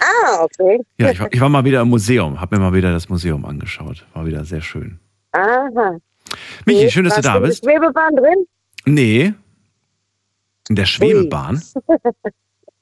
[0.00, 0.80] Ah, okay.
[0.98, 3.44] Ja, ich war, ich war mal wieder im Museum, habe mir mal wieder das Museum
[3.46, 4.04] angeschaut.
[4.12, 4.98] War wieder sehr schön.
[5.32, 5.96] Aha.
[6.66, 7.64] Michi, schön, dass du Warst da in der bist.
[7.64, 8.46] Schwebebahn drin?
[8.84, 9.34] Nee.
[10.68, 11.62] In der Schwebebahn?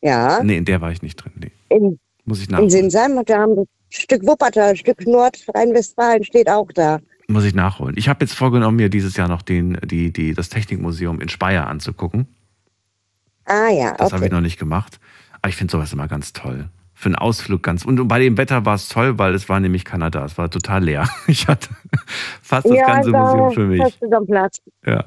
[0.04, 0.42] Ja.
[0.42, 1.30] Nee, in der war ich nicht drin.
[1.36, 1.52] Nee.
[1.68, 2.70] In, Muss ich in nachholen.
[2.70, 6.98] Sinsheim, da haben wir ein Stück Wuppertal, ein Stück Nordrhein-Westfalen steht auch da.
[7.32, 7.96] Muss ich nachholen.
[7.96, 11.66] Ich habe jetzt vorgenommen, mir dieses Jahr noch den, die, die, das Technikmuseum in Speyer
[11.66, 12.26] anzugucken.
[13.46, 15.00] Ah ja, Das habe ich noch nicht gemacht.
[15.40, 16.68] Aber ich finde sowas immer ganz toll.
[17.02, 17.84] Für einen Ausflug ganz.
[17.84, 20.24] Und bei dem Wetter war es toll, weil es war nämlich Kanada.
[20.24, 21.08] Es war total leer.
[21.26, 21.70] Ich hatte
[22.42, 23.98] fast das ja, ganze da Museum für mich.
[24.28, 24.58] Platz.
[24.86, 25.02] Ja.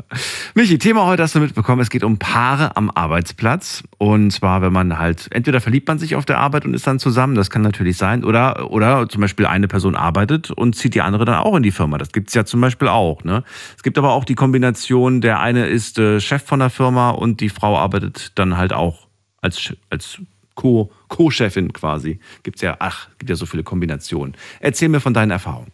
[0.55, 3.81] Michi, Thema heute hast du mitbekommen, es geht um Paare am Arbeitsplatz.
[3.97, 6.99] Und zwar, wenn man halt, entweder verliebt man sich auf der Arbeit und ist dann
[6.99, 11.01] zusammen, das kann natürlich sein, oder, oder zum Beispiel eine Person arbeitet und zieht die
[11.01, 11.97] andere dann auch in die Firma.
[11.97, 13.23] Das gibt's ja zum Beispiel auch.
[13.23, 13.45] Ne?
[13.77, 17.39] Es gibt aber auch die Kombination, der eine ist äh, Chef von der Firma und
[17.39, 19.07] die Frau arbeitet dann halt auch
[19.39, 20.19] als, als
[20.55, 22.19] Co- Co-Chefin quasi.
[22.43, 24.35] Gibt's ja, ach, gibt ja so viele Kombinationen.
[24.59, 25.71] Erzähl mir von deinen Erfahrungen.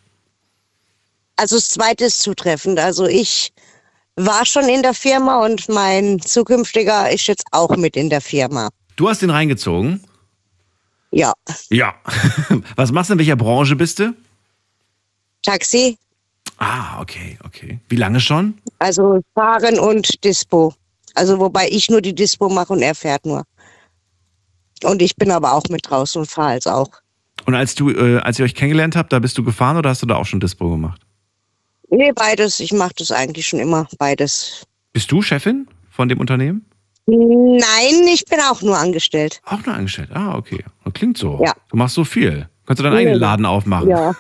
[1.36, 2.80] Also das zweite ist zutreffend.
[2.80, 3.54] Also ich
[4.16, 8.70] war schon in der Firma und mein zukünftiger ist jetzt auch mit in der Firma.
[8.96, 10.04] Du hast den reingezogen?
[11.12, 11.34] Ja,
[11.70, 11.96] Ja.
[12.76, 13.14] Was machst du?
[13.14, 14.14] In welcher Branche bist du?
[15.44, 15.98] Taxi,
[16.58, 17.80] Ah, okay, okay.
[17.90, 18.54] Wie lange schon?
[18.78, 20.74] also Fahren und Dispo.
[21.16, 23.44] Also wobei ich nur die Dispo mache und er fährt nur.
[24.84, 26.90] Und ich bin aber auch mit draußen und fahre als auch.
[27.46, 30.02] Und als du, äh, als ihr euch kennengelernt habt, da bist du gefahren oder hast
[30.02, 31.02] du da auch schon Dispo gemacht?
[31.90, 32.60] Nee, beides.
[32.60, 34.64] Ich mache das eigentlich schon immer, beides.
[34.94, 36.66] Bist du Chefin von dem Unternehmen?
[37.06, 39.42] Nein, ich bin auch nur angestellt.
[39.46, 40.10] Auch nur angestellt.
[40.14, 40.64] Ah, okay.
[40.94, 41.42] Klingt so.
[41.44, 41.54] Ja.
[41.70, 42.48] Du machst so viel.
[42.66, 43.90] Kannst du deinen eigenen Laden aufmachen?
[43.90, 44.14] Ja.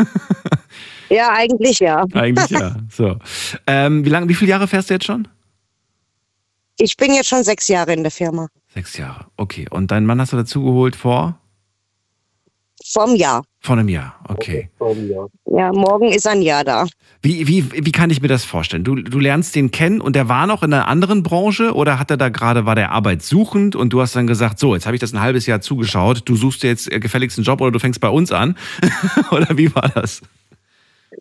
[1.09, 2.05] ja, eigentlich ja.
[2.13, 2.75] Eigentlich ja.
[2.89, 3.17] So.
[3.67, 5.27] Ähm, wie lange, wie viele Jahre fährst du jetzt schon?
[6.77, 8.47] Ich bin jetzt schon sechs Jahre in der Firma.
[8.73, 9.25] Sechs Jahre.
[9.37, 9.67] Okay.
[9.69, 11.37] Und deinen Mann hast du dazugeholt vor?
[12.93, 13.43] Vom Jahr.
[13.59, 14.15] Vor einem Jahr.
[14.27, 14.69] Okay.
[15.45, 16.87] Ja, morgen ist ein Jahr da.
[17.21, 18.83] Wie, wie, wie kann ich mir das vorstellen?
[18.83, 22.09] Du, du lernst den kennen und der war noch in einer anderen Branche oder hat
[22.09, 24.99] er da gerade, war der arbeitssuchend und du hast dann gesagt, so, jetzt habe ich
[24.99, 28.01] das ein halbes Jahr zugeschaut, du suchst dir jetzt gefälligst einen Job oder du fängst
[28.01, 28.57] bei uns an?
[29.31, 30.21] oder wie war das?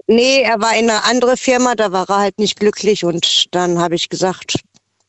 [0.06, 3.78] Nee, er war in einer anderen Firma, da war er halt nicht glücklich und dann
[3.78, 4.60] habe ich gesagt,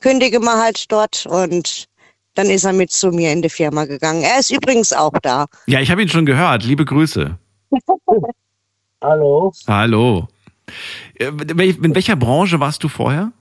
[0.02, 1.88] kündige mal halt dort und
[2.34, 4.24] dann ist er mit zu mir in die Firma gegangen.
[4.24, 5.46] Er ist übrigens auch da.
[5.68, 6.64] Ja, ich habe ihn schon gehört.
[6.64, 7.38] Liebe Grüße.
[9.02, 10.28] Hallo, Hallo.
[11.16, 13.32] Äh, In welcher Branche warst du vorher?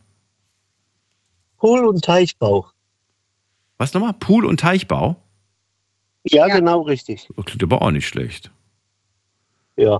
[1.59, 2.67] Pool- und Teichbau.
[3.79, 4.15] Was nochmal?
[4.15, 5.17] Pool- und Teichbau?
[6.25, 7.29] Ja, genau richtig.
[7.37, 8.51] Das klingt aber auch nicht schlecht.
[9.77, 9.99] Ja.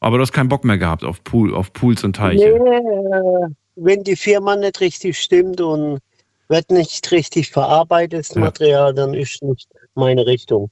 [0.00, 2.44] Aber du hast keinen Bock mehr gehabt auf, Pool, auf Pools und Nee, Teiche.
[2.56, 5.98] äh, wenn die Firma nicht richtig stimmt und
[6.48, 8.40] wird nicht richtig verarbeitet, das Ja.
[8.42, 10.70] Material, dann ist nicht meine Richtung.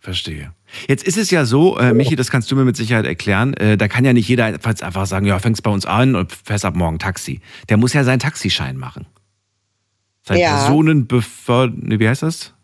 [0.00, 0.52] Verstehe.
[0.86, 3.76] Jetzt ist es ja so, äh, Michi, das kannst du mir mit Sicherheit erklären, äh,
[3.76, 6.64] da kann ja nicht jeder einfach einfach sagen, ja, fängst bei uns an und fährst
[6.64, 7.40] ab morgen Taxi.
[7.68, 9.06] Der muss ja seinen Taxischein machen.
[10.22, 10.56] Sein Ja.
[10.56, 11.72] Personenbeförder...
[11.76, 12.54] Nee, wie heißt das?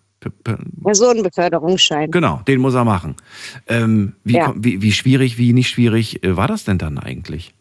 [0.82, 2.10] Personenbeförderungsschein.
[2.10, 3.16] genau, den muss er machen.
[3.66, 4.54] Ähm, wie, Ja.
[4.56, 7.52] wie, wie schwierig, wie nicht schwierig äh, war das denn dann eigentlich?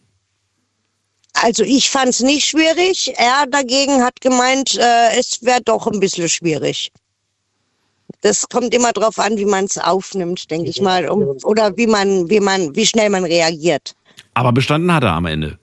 [1.41, 3.13] Also ich fand es nicht schwierig.
[3.17, 6.91] Er dagegen hat gemeint, äh, es wäre doch ein bisschen schwierig.
[8.21, 11.87] Das kommt immer drauf an, wie man es aufnimmt, denke ich mal, um, oder wie
[11.87, 13.95] man, wie man, wie schnell man reagiert.
[14.33, 15.57] Aber bestanden hat er am Ende.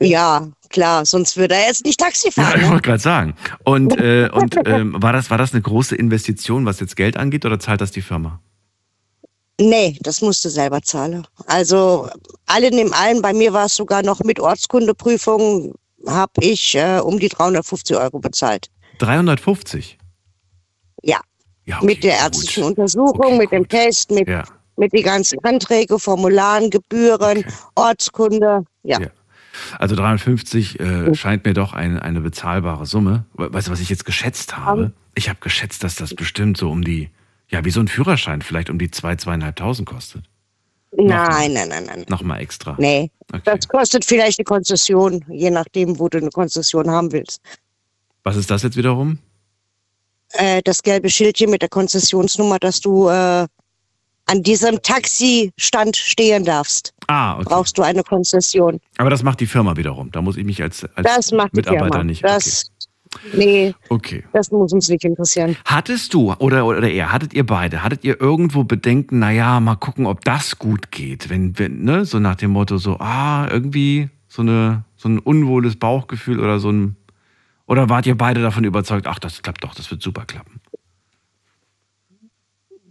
[0.00, 2.60] Ja, klar, sonst würde er jetzt nicht Taxi Ja, fahren.
[2.60, 2.70] ich ne?
[2.70, 3.34] wollte gerade sagen.
[3.64, 7.44] Und, äh, und ähm, war, das, war das eine große Investition, was jetzt Geld angeht,
[7.44, 8.40] oder zahlt das die Firma?
[9.60, 11.26] Nee, das musste selber zahlen.
[11.46, 12.08] Also
[12.46, 15.74] allen im allen, bei mir war es sogar noch mit Ortskundeprüfung,
[16.06, 18.68] habe ich äh, um die 350 Euro bezahlt.
[18.98, 19.98] 350?
[21.02, 21.20] Ja,
[21.66, 22.22] Ja, okay, mit der gut.
[22.24, 23.68] ärztlichen Untersuchung, Okay, mit dem gut.
[23.70, 24.44] Test, mit, Ja.
[24.76, 27.44] mit den ganzen Anträge, Formularen, Gebühren, Okay.
[27.74, 28.64] Ortskunde.
[28.82, 29.00] Ja.
[29.00, 29.08] Ja.
[29.78, 33.24] Also 350 äh, scheint mir doch ein, eine bezahlbare Summe.
[33.34, 34.92] We- Weißt du, was ich jetzt geschätzt habe?
[35.14, 37.10] Ich habe geschätzt, dass das bestimmt so um die,
[37.50, 40.24] ja, wie so ein Führerschein vielleicht um die 2.000, 2.500 kostet.
[40.96, 42.04] Nein, nein, nein, nein.
[42.08, 42.74] Nochmal extra.
[42.78, 43.10] Nee.
[43.32, 43.42] Okay.
[43.44, 47.40] Das kostet vielleicht eine Konzession, je nachdem, wo du eine Konzession haben willst.
[48.24, 49.18] Was ist das jetzt wiederum?
[50.32, 53.46] Äh, das gelbe Schildchen mit der Konzessionsnummer, dass du äh,
[54.26, 57.44] an diesem Taxistand stehen darfst, Ah, okay.
[57.46, 58.80] brauchst du eine Konzession.
[58.98, 60.10] Aber das macht die Firma wiederum.
[60.12, 62.04] Da muss ich mich als, als Das macht die Mitarbeiter Firma.
[62.04, 62.22] nicht.
[62.22, 62.70] Das,
[63.32, 64.24] nee, Okay.
[64.32, 65.56] das muss uns nicht interessieren.
[65.64, 70.06] Hattest du oder, oder er, hattet ihr beide, hattet ihr irgendwo Bedenken, naja, mal gucken,
[70.06, 71.28] ob das gut geht?
[71.30, 75.76] Wenn, wenn, ne, so nach dem Motto, so, ah, irgendwie so, eine, so ein unwohles
[75.76, 76.96] Bauchgefühl oder so ein.
[77.66, 80.60] Oder wart ihr beide davon überzeugt, ach, das klappt doch, das wird super klappen?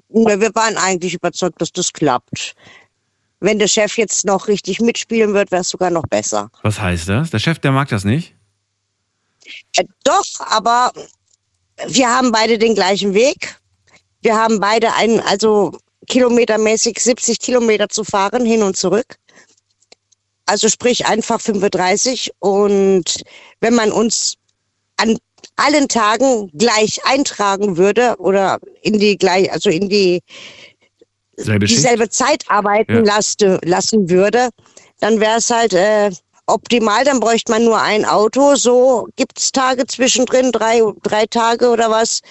[0.10, 2.56] Na, Wir waren eigentlich überzeugt, dass das klappt.
[3.42, 6.50] Wenn der Chef jetzt noch richtig mitspielen wird, wäre es sogar noch besser.
[6.64, 7.30] Was heißt das?
[7.30, 8.36] Der Chef, der mag das nicht?
[9.76, 10.92] Äh, doch, aber
[11.88, 13.56] wir haben beide den gleichen Weg.
[14.22, 15.72] Wir haben beide einen, also
[16.08, 19.16] kilometermäßig 70 Kilometer zu fahren, hin und zurück.
[20.46, 22.32] Also sprich einfach 35.
[22.40, 23.22] Und
[23.62, 24.36] wenn man uns
[24.98, 25.18] an
[25.56, 30.22] allen Tagen gleich eintragen würde oder in die gleich, also in die
[31.38, 31.80] Selbe Schicht?
[31.80, 33.16] dieselbe Zeit arbeiten Ja.
[33.16, 34.50] laste, lassen würde,
[35.00, 36.12] dann wäre es halt äh,
[36.50, 37.04] optimal.
[37.06, 38.56] Dann bräuchte man nur ein Auto.
[38.56, 42.22] So gibt's Tage zwischendrin, drei, drei Tage oder was,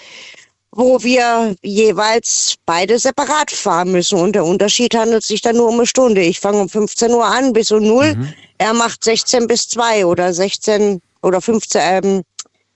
[0.72, 4.18] wo wir jeweils beide separat fahren müssen.
[4.18, 6.20] Und der Unterschied handelt sich dann nur um eine Stunde.
[6.20, 8.14] Ich fange um 15 Uhr an bis um 0.
[8.14, 8.34] Mhm.
[8.58, 12.22] Er macht 16 bis 2 oder 16 oder 15, ähm,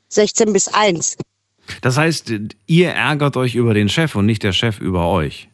[0.08, 1.16] 16 bis 1.
[1.80, 2.32] Das heißt,
[2.66, 5.48] ihr ärgert euch über den Chef und nicht der Chef über euch.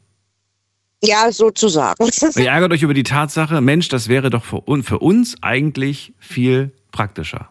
[1.03, 2.09] Ja, sozusagen.
[2.37, 6.73] Ihr ärgert euch über die Tatsache, Mensch, das wäre doch für, für uns eigentlich viel
[6.91, 7.49] praktischer.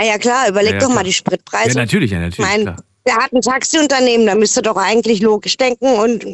[0.00, 1.04] Ah ja klar, überleg Ja, ja, doch mal klar.
[1.04, 1.68] die Spritpreise.
[1.70, 2.76] Ja, natürlich, ja, Ich natürlich, mein, klar.
[3.06, 6.24] der hat ein Taxiunternehmen, da müsste doch eigentlich logisch denken und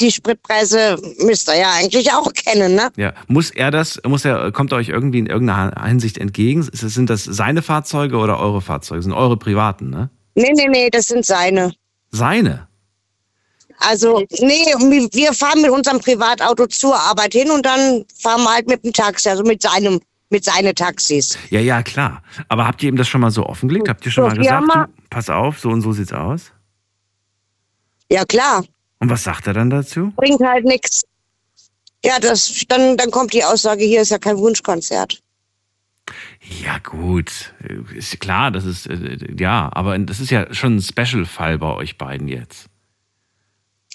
[0.00, 2.90] die Spritpreise müsste er ja eigentlich auch kennen, ne?
[2.96, 6.62] Ja, muss er das, muss er, kommt er euch irgendwie in irgendeiner Hinsicht entgegen?
[6.72, 9.02] Sind das seine Fahrzeuge oder eure Fahrzeuge?
[9.02, 10.10] Sind eure privaten, ne?
[10.34, 11.72] Nee, nee, nee, das sind seine.
[12.10, 12.66] Seine?
[13.78, 14.64] Also, nee,
[15.12, 18.92] wir- fahren mit unserem Privatauto zur Arbeit hin und dann fahren wir halt mit dem
[18.92, 21.36] Taxi, also mit seinem, mit seinen Taxis.
[21.50, 22.22] Ja, ja, klar.
[22.48, 23.88] Aber habt ihr ihm das schon mal so offengelegt?
[23.88, 26.52] Habt ihr schon So, mal gesagt, mal- du, pass auf, so und so sieht's aus?
[28.10, 28.64] Ja, klar,
[29.00, 30.12] Und was sagt er dann dazu?
[30.16, 31.02] bringt halt nichts.
[32.04, 35.20] Ja, das, dann, dann kommt die Aussage, hier ist ja kein Wunschkonzert.
[36.62, 37.54] Ja, gut.
[37.94, 41.96] Ist klar, das ist, äh, ja, aber das ist ja schon ein Special-Fall bei euch
[41.96, 42.66] beiden jetzt.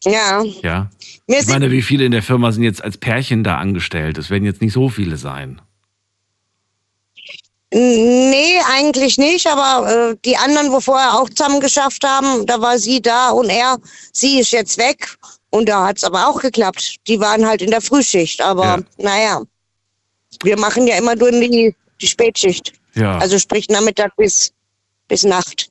[0.05, 0.89] Ja, Ja.
[1.27, 4.17] Ich meine, wie viele in der Firma sind jetzt als Pärchen da angestellt?
[4.17, 5.61] Es werden jetzt nicht so viele sein.
[7.71, 12.79] nee, eigentlich nicht, aber äh, die anderen, wo vorher auch zusammen geschafft haben, da war
[12.79, 13.77] sie da und er,
[14.11, 15.07] sie ist jetzt weg
[15.51, 16.95] und da hat's aber auch geklappt.
[17.07, 18.79] Die waren halt in der Frühschicht, aber Ja.
[18.97, 19.41] naja,
[20.43, 22.73] wir machen ja immer nur die, die Spätschicht.
[22.95, 24.51] Ja, Also sprich Nachmittag bis,
[25.07, 25.68] bis Nacht.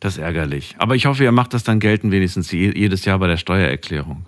[0.00, 0.74] Das ist ärgerlich.
[0.78, 4.26] Aber ich hoffe, ihr macht das dann geltend wenigstens je- jedes Jahr bei der Steuererklärung.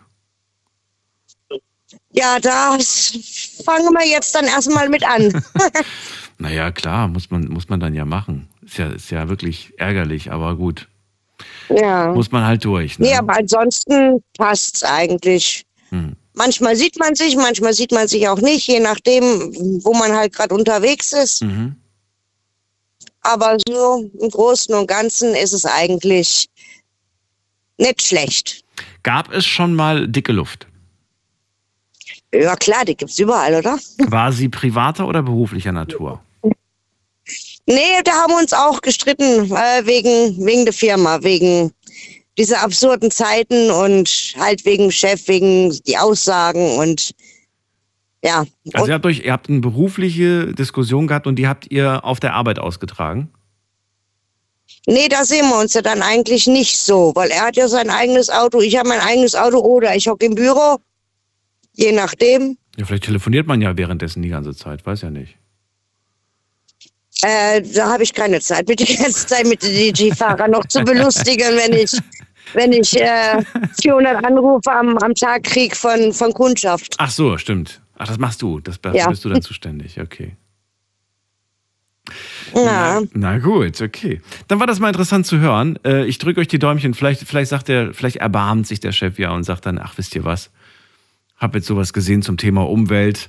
[2.13, 5.43] Ja, das fangen wir jetzt dann erstmal mit an.
[6.39, 8.47] Naja, klar, muss man, muss man dann ja machen.
[8.63, 10.87] Ist ja, ist ja wirklich ärgerlich, aber gut.
[11.71, 12.13] ja.
[12.13, 12.99] Muss man halt durch.
[12.99, 13.07] Ne?
[13.07, 15.65] Nee, aber ansonsten passt's eigentlich.
[15.89, 16.15] Hm.
[16.35, 19.23] Manchmal sieht man sich, manchmal sieht man sich auch nicht, je nachdem,
[19.83, 21.43] wo man halt gerade unterwegs ist.
[21.43, 21.77] Mhm.
[23.27, 26.49] Aber so im Großen und Ganzen ist es eigentlich
[27.79, 28.65] nicht schlecht.
[29.03, 30.67] Gab es schon mal dicke Luft?
[32.33, 33.79] Ja klar, die gibt's überall, oder?
[34.09, 36.21] War sie privater oder beruflicher Natur?
[37.67, 41.73] Nee, da haben wir uns auch gestritten äh, wegen, wegen der Firma, wegen
[42.39, 47.13] dieser absurden Zeiten und halt wegen Chef, wegen die Aussagen und
[48.27, 48.45] ja.
[48.73, 52.05] Also und, ihr habt euch, ihr habt eine berufliche Diskussion gehabt und die habt ihr
[52.05, 53.31] auf der Arbeit ausgetragen?
[54.87, 57.91] nee, da sehen wir uns ja dann eigentlich nicht so, weil er hat ja sein
[57.91, 60.79] eigenes Auto, ich habe mein eigenes Auto oder ich hocke im Büro,
[61.75, 62.57] je nachdem.
[62.77, 65.37] Ja, vielleicht telefoniert man ja währenddessen die ganze Zeit, weiß ja nicht.
[67.23, 70.83] Äh, da habe ich keine Zeit, mit die ganze Zeit mit den DJ-Fahrer noch zu
[70.83, 71.99] belustigen, wenn ich,
[72.53, 73.43] wenn ich äh,
[73.81, 76.95] 400 Anrufe am, am Tag krieg von, von Kundschaft.
[76.99, 77.81] Ach so, stimmt.
[77.99, 78.61] Ach, das machst du.
[78.61, 79.09] Das, dafür Ja.
[79.09, 80.01] bist du dann zuständig.
[80.01, 80.37] Okay.
[82.55, 84.21] Ja, Na gut, okay.
[84.47, 85.77] Dann war das mal interessant zu hören.
[85.85, 86.95] Äh, Ich drücke euch die Däumchen.
[86.95, 90.15] Vielleicht, vielleicht sagt er, vielleicht erbarmt sich der Chef ja und sagt dann, ach, wisst
[90.15, 90.51] ihr was?
[91.37, 93.29] Hab jetzt sowas gesehen zum Thema Umwelt.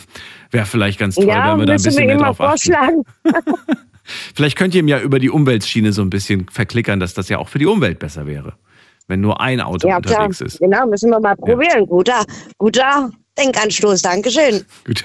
[0.50, 2.50] Wäre vielleicht ganz toll, ja wenn wir da ein bisschen mehr drauf achten.
[2.50, 3.02] vorschlagen.
[4.34, 7.36] Vielleicht könnt ihr ihm ja über die Umweltschiene so ein bisschen verklickern, dass das ja
[7.36, 8.54] auch für die Umwelt besser wäre.
[9.06, 10.20] Wenn nur ein Auto Ja, klar.
[10.20, 10.60] unterwegs ist.
[10.60, 11.84] Genau, müssen wir mal probieren.
[11.86, 12.24] Guter,
[12.56, 14.02] guter Denkanstoß.
[14.02, 14.64] Dankeschön.
[14.84, 15.04] Gut.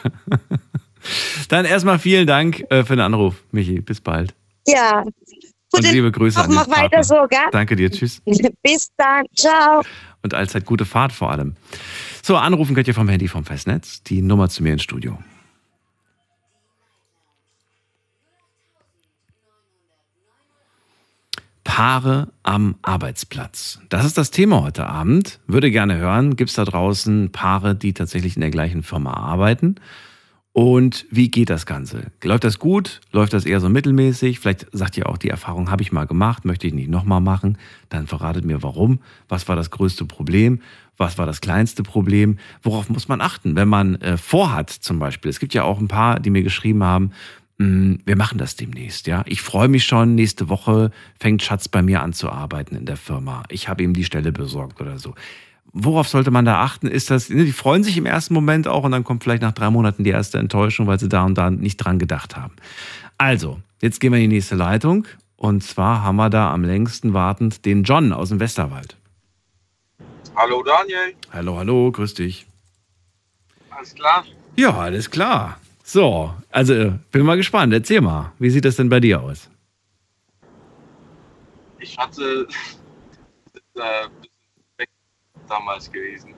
[1.49, 3.81] Dann erstmal vielen Dank äh, für den Anruf, Michi.
[3.81, 4.33] Bis bald.
[4.67, 5.03] Ja.
[5.71, 7.39] Und liebe Grüße Nacht, an Mach weiter so, gell?
[7.51, 7.91] Danke dir.
[7.91, 8.21] Tschüss.
[8.63, 9.25] Bis dann.
[9.35, 9.81] Ciao.
[10.21, 11.55] Und allzeit gute Fahrt vor allem.
[12.21, 14.03] So, anrufen könnt ihr vom Handy vom Festnetz.
[14.03, 15.17] Die Nummer zu mir ins Studio.
[21.75, 23.79] Paare am Arbeitsplatz.
[23.89, 25.39] Das ist das Thema heute Abend.
[25.47, 29.77] Würde gerne hören, gibt es da draußen Paare, die tatsächlich in der gleichen Firma arbeiten?
[30.51, 32.11] Und wie geht das Ganze?
[32.23, 33.01] Läuft das gut?
[33.11, 34.39] Läuft das eher so mittelmäßig?
[34.39, 37.57] Vielleicht sagt ihr auch, die Erfahrung habe ich mal gemacht, möchte ich nicht nochmal machen.
[37.89, 38.99] Dann verratet mir warum.
[39.27, 40.61] Was war das größte Problem?
[40.97, 42.37] Was war das kleinste Problem?
[42.61, 45.31] Worauf muss man achten, wenn man äh, vorhat zum Beispiel?
[45.31, 47.42] Es gibt ja auch ein paar, die mir geschrieben haben, "Mm,
[48.05, 49.23] wir machen das demnächst, ja.
[49.25, 52.97] Ich freue mich schon, nächste Woche fängt Schatz bei mir an zu arbeiten in der
[52.97, 53.43] Firma.
[53.49, 55.13] Ich habe ihm die Stelle besorgt oder so.
[55.71, 56.87] Worauf sollte man da achten?
[56.87, 59.53] Ist das, ne, die freuen sich im ersten Moment auch und dann kommt vielleicht nach
[59.53, 62.53] drei Monaten die erste Enttäuschung, weil sie da und da nicht dran gedacht haben.
[63.17, 67.13] Also, jetzt gehen wir in die nächste Leitung und zwar haben wir da am längsten
[67.13, 68.97] wartend den John aus dem Westerwald.
[70.35, 72.45] Hallo Daniel, Hallo, hallo, grüß dich.
[73.69, 74.25] alles klar?
[74.55, 75.57] Ja, alles klar.
[75.83, 77.73] So, also bin mal gespannt.
[77.73, 79.49] Erzähl mal, wie sieht das denn bei dir aus?
[81.77, 82.47] Ich hatte
[83.75, 84.07] äh,
[85.47, 86.33] damals gewesen.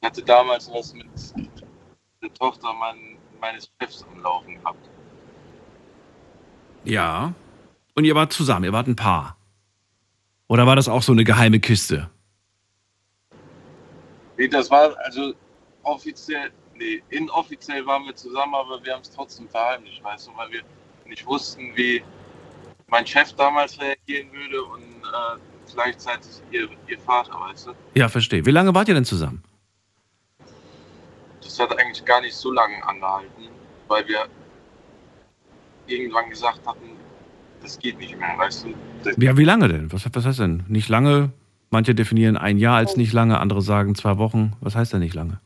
[0.00, 1.06] Ich hatte damals was mit
[2.22, 4.88] der Tochter mein, meines Chefs am Laufen gehabt.
[6.84, 7.34] Ja.
[7.96, 9.36] Und ihr wart zusammen, ihr wart ein Paar.
[10.46, 12.10] Oder war das auch so eine geheime Kiste?
[14.36, 15.34] Nee, das war also
[15.82, 20.50] offiziell, nee, inoffiziell waren wir zusammen, aber wir haben es trotzdem verheimlicht, weißt du, weil
[20.50, 20.62] wir
[21.06, 22.02] nicht wussten, wie
[22.88, 27.72] mein Chef damals reagieren würde und äh, gleichzeitig ihr, ihr Vater, weißt du.
[27.94, 28.44] Ja, verstehe.
[28.46, 29.42] Wie lange wart ihr denn zusammen?
[31.42, 33.48] Das hat eigentlich gar nicht so lange angehalten,
[33.88, 34.26] weil wir
[35.86, 36.90] irgendwann gesagt hatten,
[37.60, 38.74] das geht nicht mehr, weißt du.
[39.02, 39.92] Das, Ja, wie lange denn?
[39.92, 40.64] Was, was heißt denn?
[40.68, 41.32] Nicht lange?
[41.70, 44.52] Manche definieren ein Jahr als nicht lange, andere sagen zwei Wochen.
[44.60, 45.40] Was heißt denn nicht lange?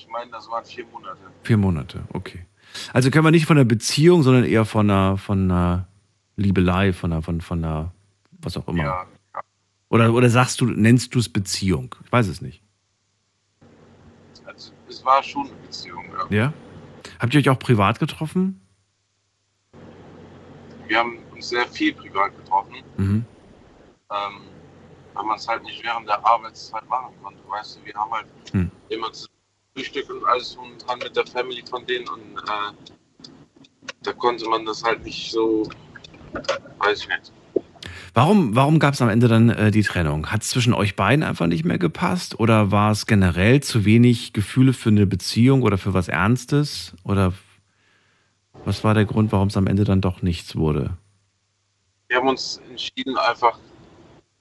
[0.00, 1.18] Ich meine, das waren vier Monate.
[1.42, 2.46] Vier Monate, okay.
[2.92, 5.88] Also können wir nicht von einer Beziehung, sondern eher von einer, von einer
[6.36, 7.92] Liebelei, von einer, von, von einer,
[8.40, 8.82] was auch immer.
[8.84, 9.06] Ja,
[9.88, 11.94] Oder, oder sagst du, nennst du es Beziehung?
[12.04, 12.62] Ich weiß es nicht.
[14.46, 16.36] also es war schon eine Beziehung, ja.
[16.44, 16.52] Ja?
[17.18, 18.60] Habt ihr euch auch privat getroffen?
[20.86, 23.24] Wir haben uns sehr viel privat getroffen, Mhm.
[24.10, 24.40] ähm,
[25.14, 27.84] weil man es halt nicht während der Arbeitszeit machen konnte, weißt du.
[27.84, 28.70] Wir haben halt Hm.
[28.88, 29.28] immer zu
[29.74, 32.92] Frühstück und alles drum und dran mit der Family von denen und äh,
[34.02, 35.68] da konnte man das halt nicht so,
[36.78, 37.32] weiß ich nicht.
[38.12, 40.32] Warum, warum gab es am Ende dann äh, die Trennung?
[40.32, 42.40] Hat es zwischen euch beiden einfach nicht mehr gepasst?
[42.40, 46.94] Oder war es generell zu wenig Gefühle für eine Beziehung oder für was Ernstes?
[47.04, 47.32] Oder
[48.64, 50.96] was war der Grund, warum es am Ende dann doch nichts wurde?
[52.08, 53.56] Wir haben uns entschieden, einfach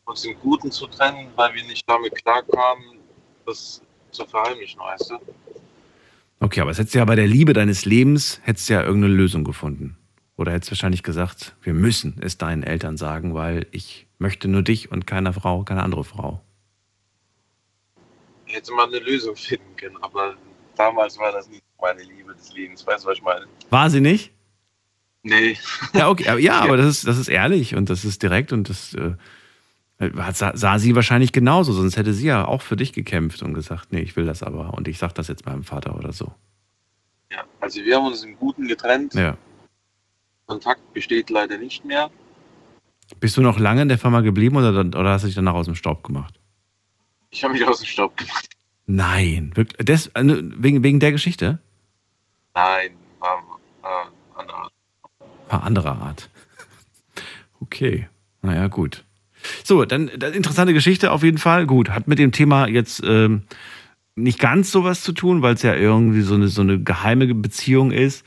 [0.05, 2.97] uns im Guten zu trennen, weil wir nicht damit klarkamen,
[3.45, 5.19] das zu verheimlichen, weißt du.
[6.39, 9.97] Okay, aber es hättest ja bei der Liebe deines Lebens, hättest ja irgendeine Lösung gefunden.
[10.37, 14.89] Oder hättest wahrscheinlich gesagt, wir müssen es deinen Eltern sagen, weil ich möchte nur dich
[14.89, 16.41] und keine Frau, keine andere Frau.
[18.45, 20.35] Hätte man eine Lösung finden können, aber
[20.75, 23.45] damals war das nicht meine Liebe des Lebens, weißt du, was ich meine?
[23.69, 24.31] War sie nicht?
[25.23, 25.57] Nee.
[25.93, 28.69] Ja, okay, aber, ja, aber das ist, das ist ehrlich und das ist direkt und
[28.69, 29.15] das äh,
[30.33, 33.91] sah, sah sie wahrscheinlich genauso, sonst hätte sie ja auch für dich gekämpft und gesagt,
[33.91, 36.33] nee, ich will das aber und ich sag das jetzt meinem Vater oder so.
[37.31, 39.13] Ja, also wir haben uns im Guten getrennt.
[39.13, 39.37] Ja.
[40.45, 42.09] Kontakt besteht leider nicht mehr.
[43.19, 45.65] Bist du noch lange in der Firma geblieben oder, oder hast du dich danach aus
[45.65, 46.39] dem Staub gemacht?
[47.31, 48.49] Ich habe mich aus dem Staub gemacht.
[48.85, 49.85] Nein, wirklich.
[49.85, 51.59] Des, äh, wegen, wegen der Geschichte?
[52.55, 53.43] Nein, war
[53.83, 54.69] äh, andere.
[55.49, 56.29] War anderer Art.
[57.61, 58.07] Okay,
[58.41, 59.03] naja, gut.
[59.63, 61.65] So, dann, dann interessante Geschichte auf jeden Fall.
[61.65, 63.43] Gut, hat mit dem Thema jetzt ähm,
[64.15, 67.91] nicht ganz sowas zu tun, weil es ja irgendwie so eine, so eine geheime Beziehung
[67.91, 68.25] ist.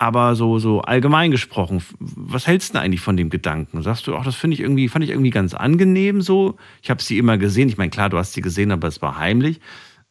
[0.00, 3.82] Aber so, so allgemein gesprochen, was hältst du denn eigentlich von dem Gedanken?
[3.82, 6.56] Sagst du, ach, das ich irgendwie, fand ich irgendwie ganz angenehm so.
[6.82, 7.68] Ich habe sie immer gesehen.
[7.68, 9.60] Ich meine, klar, du hast sie gesehen, aber es war heimlich.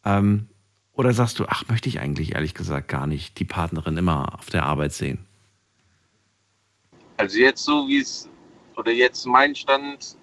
[0.03, 0.47] Ähm,
[0.91, 4.47] oder sagst du, ach, möchte ich eigentlich ehrlich gesagt gar nicht die Partnerin immer auf
[4.49, 5.19] der Arbeit sehen?
[7.17, 8.27] Also jetzt so wie es,
[8.75, 10.17] oder jetzt mein Stand,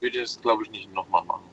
[0.00, 1.44] würde ich es glaube ich nicht nochmal machen.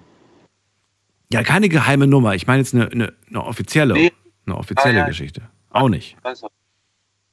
[1.31, 2.35] Ja, keine geheime Nummer.
[2.35, 4.11] Ich meine jetzt eine, eine, eine offizielle, Nee.
[4.45, 5.07] eine offizielle Ah, ja.
[5.07, 5.41] Geschichte.
[5.71, 6.15] Auch nicht.
[6.23, 6.47] Du,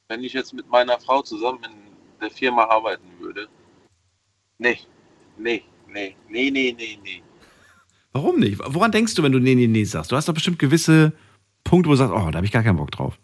[0.08, 1.70] wenn ich jetzt mit meiner Frau zusammen in
[2.20, 3.48] der Firma arbeiten würde,
[4.58, 4.78] nee,
[5.38, 7.22] nee, nee, nee, nee, nee, nee.
[8.12, 8.60] Warum nicht?
[8.64, 10.12] Woran denkst du, wenn du nee, nee, nee sagst?
[10.12, 11.12] Du hast doch bestimmt gewisse
[11.64, 13.18] Punkte, wo du sagst, oh, da habe ich gar keinen Bock drauf.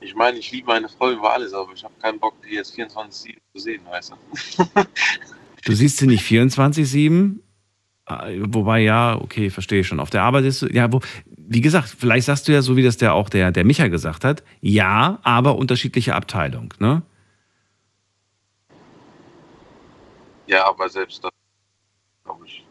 [0.00, 2.74] Ich meine, ich liebe meine Frau über alles, aber ich habe keinen Bock, die jetzt
[2.78, 4.64] 24-7 zu sehen, weißt du.
[5.62, 7.36] Du siehst sie nicht 24-7,
[8.06, 10.00] äh, wobei ja, okay, verstehe ich schon.
[10.00, 11.00] Auf der Arbeit ist du, ja, wo,
[11.36, 14.24] wie gesagt, vielleicht sagst du ja so, wie das der auch der, der Micha gesagt
[14.24, 17.02] hat, ja, aber unterschiedliche Abteilung, ne?
[20.46, 21.30] Ja, aber selbst das,
[22.24, 22.64] glaube ich.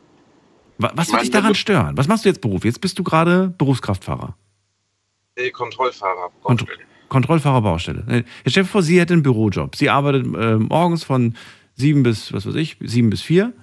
[0.79, 1.95] Wa- Was Ich wird meine, dich daran stören?
[1.95, 2.65] Was machst du jetzt Beruf?
[2.65, 4.35] Jetzt bist du gerade Berufskraftfahrer.
[5.37, 6.31] Nee, Kontrollfahrer.
[6.41, 6.65] Kont
[7.09, 8.03] Kontrollfahrer Baustelle.
[8.43, 9.75] Jetzt stell dir vor, sie hätte einen Bürojob.
[9.75, 11.35] Sie arbeitet äh, morgens von
[11.75, 13.53] sieben bis, was weiß ich, sieben bis vier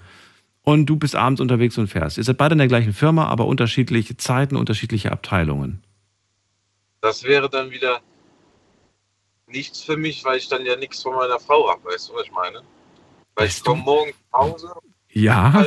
[0.63, 2.19] und du bist abends unterwegs und fährst.
[2.19, 5.83] Ihr seid beide in der gleichen Firma, aber unterschiedliche Zeiten, unterschiedliche Abteilungen.
[7.01, 8.01] Das wäre dann wieder
[9.47, 12.25] nichts für mich, weil ich dann ja nichts von meiner Frau habe, weißt du, was
[12.25, 12.59] ich meine?
[13.35, 14.73] Weil ich Weißt du- komme morgen nach Hause
[15.13, 15.67] Ja,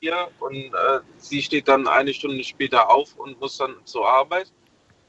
[0.00, 4.52] hier und äh, sie steht dann eine Stunde später auf und muss dann zur Arbeit.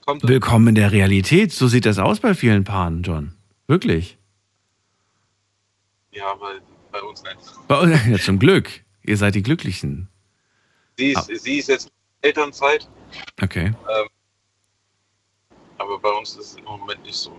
[0.05, 1.51] Kommt willkommen in der Realität.
[1.51, 3.33] So sieht das aus bei vielen Paaren, John.
[3.67, 4.17] Wirklich.
[6.11, 6.51] ja, aber
[6.91, 7.37] bei uns nicht.
[7.67, 8.83] Bei uns- Ja, zum Glück.
[9.03, 10.07] Ihr seid die Glücklichen.
[10.97, 11.91] Sie ist, sie ist jetzt
[12.21, 12.87] Elternzeit,
[13.41, 13.73] Okay.
[15.77, 17.37] aber bei uns ist es im Moment nicht so.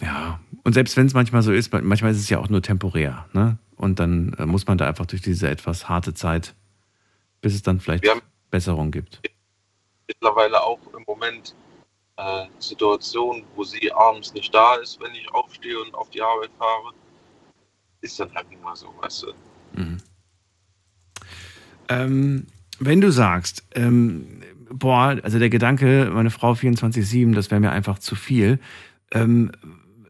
[0.00, 3.26] Ja, und selbst wenn es manchmal so ist, manchmal ist es ja auch nur temporär.
[3.32, 3.58] Ne?
[3.76, 6.54] Und dann äh, muss man da einfach durch diese etwas harte Zeit,
[7.40, 8.04] bis es dann vielleicht
[8.50, 9.20] Besserung gibt.
[10.08, 11.54] Mittlerweile auch im Moment
[12.16, 16.50] äh, Situationen, wo sie abends nicht da ist, wenn ich aufstehe und auf die Arbeit
[16.58, 16.92] fahre.
[18.00, 19.80] ist dann halt immer so, weißt du.
[19.80, 19.98] Mhm.
[21.88, 22.46] Ähm,
[22.80, 27.98] wenn du sagst, ähm, boah, also der Gedanke, meine Frau 24-7, das wäre mir einfach
[27.98, 28.58] zu viel.
[29.12, 29.52] Ähm,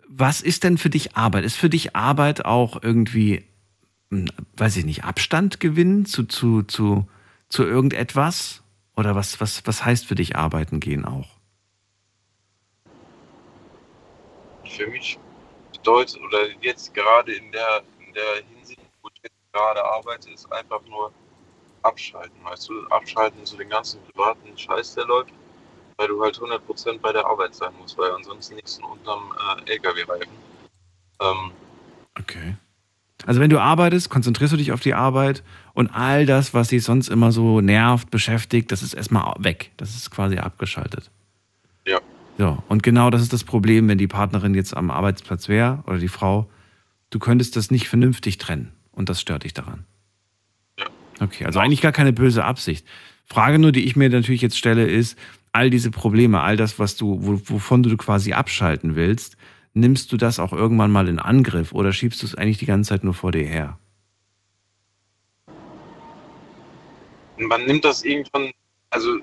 [0.09, 1.45] was ist denn für dich Arbeit?
[1.45, 3.45] Ist für dich Arbeit auch irgendwie,
[4.11, 4.27] hm,
[4.57, 7.07] weiß ich nicht, Abstand gewinnen zu, zu, zu,
[7.49, 8.63] zu irgendetwas?
[8.99, 11.29] Oder was, was, was heißt für dich arbeiten gehen auch?
[14.69, 15.17] Für mich
[15.73, 20.53] bedeutet, oder jetzt gerade in der, in der Hinsicht, wo ich jetzt gerade arbeite, ist
[20.53, 21.13] einfach nur
[21.83, 25.33] abschalten, weißt du, abschalten zu den ganzen privaten Scheiß, der läuft,
[25.97, 29.33] weil du halt 100% bei der Arbeit sein musst, weil ansonsten nichts unterm
[29.65, 30.33] äh, LKW-Reifen.
[31.21, 31.53] Ähm,
[32.19, 32.57] okay.
[33.27, 35.43] Also wenn du arbeitest, konzentrierst du dich auf die Arbeit
[35.79, 39.71] und all das, was dich sonst immer so nervt, beschäftigt, das ist erstmal weg.
[39.77, 41.09] Das ist quasi abgeschaltet.
[41.87, 42.01] Ja.
[42.37, 45.99] So, und genau das ist das Problem, wenn die Partnerin jetzt am Arbeitsplatz wäre oder
[45.99, 46.51] die Frau.
[47.11, 49.85] Du könntest das nicht vernünftig trennen und das stört dich daran.
[50.81, 50.87] Ja.
[51.21, 52.85] Okay, also eigentlich gar keine böse Absicht.
[53.25, 55.17] Frage nur, die ich mir natürlich jetzt stelle, ist,
[55.53, 59.37] all diese Probleme, all das, was du, wovon du quasi abschalten willst,
[59.75, 62.89] nimmst du das auch irgendwann mal in Angriff oder schiebst du es eigentlich die ganze
[62.89, 63.79] Zeit nur vor dir her?
[67.39, 68.53] Man nimmt das irgendwann,
[68.91, 69.19] also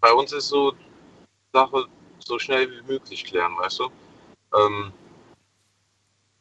[0.00, 0.72] bei uns ist so
[1.52, 1.86] Sache
[2.18, 3.90] so schnell wie möglich klären, weißt du?
[4.54, 4.92] Ähm,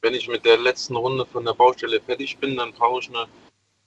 [0.01, 3.27] wenn ich mit der letzten Runde von der Baustelle fertig bin, dann brauche ich eine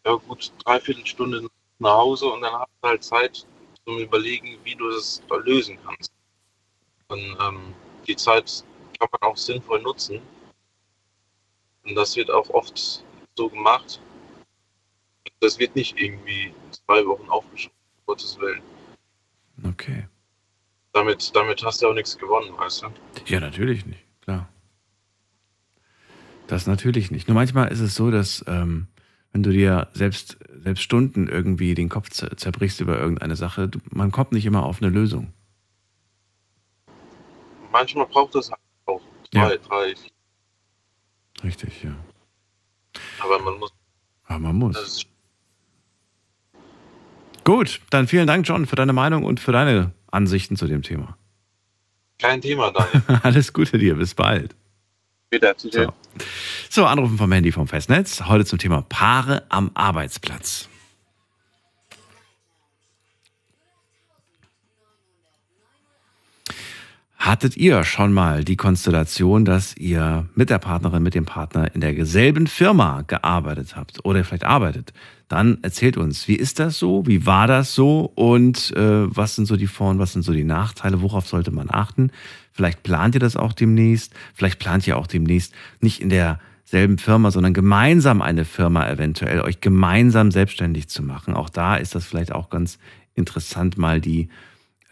[0.06, 3.46] ja gut dreiviertel Stunde nach Hause und dann hast du halt Zeit
[3.84, 6.12] zum Überlegen, wie du das lösen kannst.
[7.08, 7.74] Und ähm,
[8.06, 8.64] die Zeit
[8.98, 10.20] kann man auch sinnvoll nutzen.
[11.84, 13.04] Und das wird auch oft
[13.36, 14.00] so gemacht.
[15.40, 18.62] Das wird nicht irgendwie zwei Wochen aufgeschoben, um Gottes Willen.
[19.64, 20.06] Okay.
[20.92, 22.86] Damit, damit hast du auch nichts gewonnen, weißt du?
[23.26, 24.48] Ja, natürlich nicht, klar.
[26.46, 27.26] Das natürlich nicht.
[27.26, 28.86] Nur manchmal ist es so, dass ähm,
[29.34, 34.12] wenn du dir selbst, selbst Stunden irgendwie den Kopf zerbrichst über irgendeine Sache, du, man
[34.12, 35.32] kommt nicht immer auf eine Lösung.
[37.72, 39.00] Manchmal braucht es halt auch
[39.32, 39.56] zwei, ja.
[39.56, 39.94] drei.
[41.42, 41.96] Richtig, ja.
[43.18, 43.72] Aber man muss.
[44.26, 45.06] Aber man muss.
[47.44, 51.16] Gut, dann vielen Dank, John, für deine Meinung und für deine Ansichten zu dem Thema.
[52.18, 53.02] Kein Thema, Daniel.
[53.22, 54.54] Alles Gute dir, bis bald.
[55.30, 55.92] Wieder zu dir.
[56.18, 56.24] So.
[56.70, 58.22] so, anrufen vom Handy vom Festnetz.
[58.22, 60.68] Heute zum Thema Paare am Arbeitsplatz.
[67.24, 71.80] Hattet ihr schon mal die Konstellation, dass ihr mit der Partnerin, mit dem Partner in
[71.80, 74.92] derselben Firma gearbeitet habt oder vielleicht arbeitet?
[75.28, 77.06] Dann erzählt uns, wie ist das so?
[77.06, 78.12] Wie war das so?
[78.14, 81.00] Und äh, was sind so die Vor- und was sind so die Nachteile?
[81.00, 82.10] Worauf sollte man achten?
[82.52, 84.12] Vielleicht plant ihr das auch demnächst.
[84.34, 89.62] Vielleicht plant ihr auch demnächst nicht in derselben Firma, sondern gemeinsam eine Firma eventuell, euch
[89.62, 91.32] gemeinsam selbstständig zu machen.
[91.32, 92.78] Auch da ist das vielleicht auch ganz
[93.14, 94.28] interessant, mal die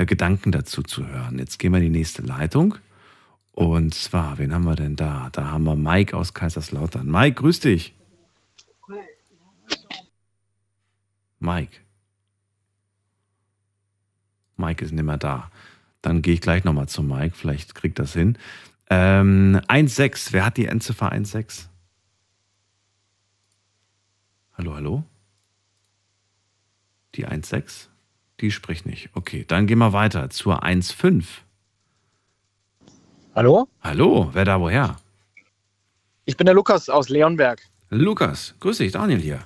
[0.06, 1.38] Gedanken dazu zu hören.
[1.38, 2.76] Jetzt gehen wir in die nächste Leitung.
[3.52, 5.28] Und zwar, wen haben wir denn da?
[5.32, 7.06] Da haben wir Mike aus Kaiserslautern.
[7.06, 7.94] Mike, grüß dich.
[11.38, 11.76] Mike.
[14.56, 15.50] Mike ist nicht mehr da.
[16.00, 17.36] Dann gehe ich gleich nochmal zu Mike.
[17.36, 18.38] Vielleicht kriegt das hin.
[18.88, 20.32] Ähm, 1,6.
[20.32, 21.66] Wer hat die Endziffer 1,6?
[24.54, 25.04] Hallo, hallo?
[27.14, 27.88] Die 1,6?
[28.42, 29.08] Die spricht nicht.
[29.14, 31.24] Okay, dann gehen wir weiter zur 1.5.
[33.36, 33.68] Hallo?
[33.80, 34.96] Hallo, wer da woher?
[36.24, 37.62] Ich bin der Lukas aus Leonberg.
[37.90, 39.38] Lukas, grüß dich, Daniel hier.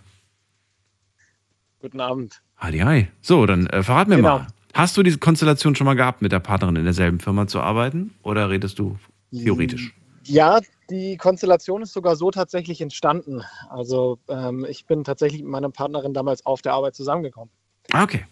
[1.80, 2.40] Guten Abend.
[2.56, 3.08] Hi, hi.
[3.20, 4.38] So, dann äh, verrat mir Genau.
[4.38, 4.46] mal.
[4.72, 8.14] Hast du diese Konstellation schon mal gehabt, mit der Partnerin in derselben Firma zu arbeiten?
[8.22, 8.98] Oder redest du
[9.30, 9.94] theoretisch?
[10.24, 13.42] Ja, die Konstellation ist sogar so tatsächlich entstanden.
[13.68, 17.50] Also ähm, ich bin tatsächlich mit meiner Partnerin damals auf der Arbeit zusammengekommen.
[17.92, 18.24] Ah, okay.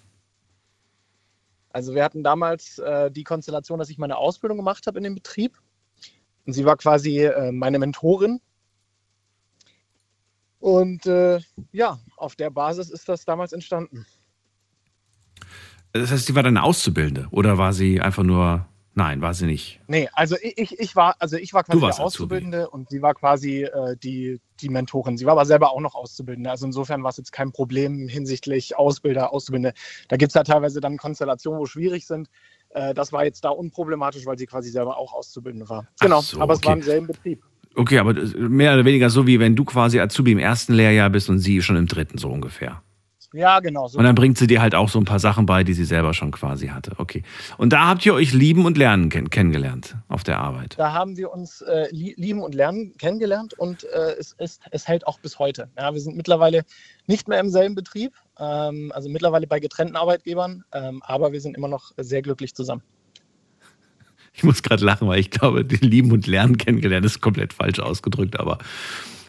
[1.74, 5.16] Also wir hatten damals äh, die Konstellation, dass ich meine Ausbildung gemacht habe in dem
[5.16, 5.58] Betrieb.
[6.46, 8.40] Und sie war quasi äh, meine Mentorin.
[10.60, 11.40] Und äh,
[11.72, 14.06] ja, auf der Basis ist das damals entstanden.
[15.90, 18.68] Das heißt, sie war deine Auszubildende oder war sie einfach nur.
[18.96, 19.80] Nein, war sie nicht.
[19.88, 22.04] Nee, also ich, ich, war, also ich war quasi der Azubi.
[22.04, 25.16] Auszubildende und sie war quasi äh, die, die Mentorin.
[25.16, 26.48] Sie war aber selber auch noch Auszubildende.
[26.48, 29.74] Also insofern war es jetzt kein Problem hinsichtlich Ausbilder, Auszubildende.
[30.08, 32.28] Da gibt es ja teilweise dann Konstellationen, wo schwierig sind.
[32.70, 35.88] Äh, das war jetzt da unproblematisch, weil sie quasi selber auch Auszubildende war.
[36.00, 36.78] Genau, so, aber es war okay.
[36.78, 37.42] im selben Betrieb.
[37.74, 41.28] Okay, aber mehr oder weniger so, wie wenn du quasi Azubi im ersten Lehrjahr bist
[41.28, 42.83] und sie schon im dritten, so ungefähr.
[43.34, 43.88] Ja, genau.
[43.88, 45.84] So Und dann bringt sie dir halt auch so ein paar Sachen bei, die sie
[45.84, 46.92] selber schon quasi hatte.
[46.98, 47.24] Okay.
[47.58, 50.76] Und da habt ihr euch lieben und lernen kenn kennengelernt auf der Arbeit.
[50.78, 55.08] Da haben wir uns äh, lieben und lernen kennengelernt und äh, es, es, es hält
[55.08, 55.68] auch bis heute.
[55.76, 56.62] Ja, wir sind mittlerweile
[57.08, 61.56] nicht mehr im selben Betrieb, ähm, also mittlerweile bei getrennten Arbeitgebern, ähm, aber wir sind
[61.56, 62.82] immer noch sehr glücklich zusammen.
[64.32, 67.80] Ich muss gerade lachen, weil ich glaube, die lieben und lernen kennengelernt ist komplett falsch
[67.80, 68.58] ausgedrückt, aber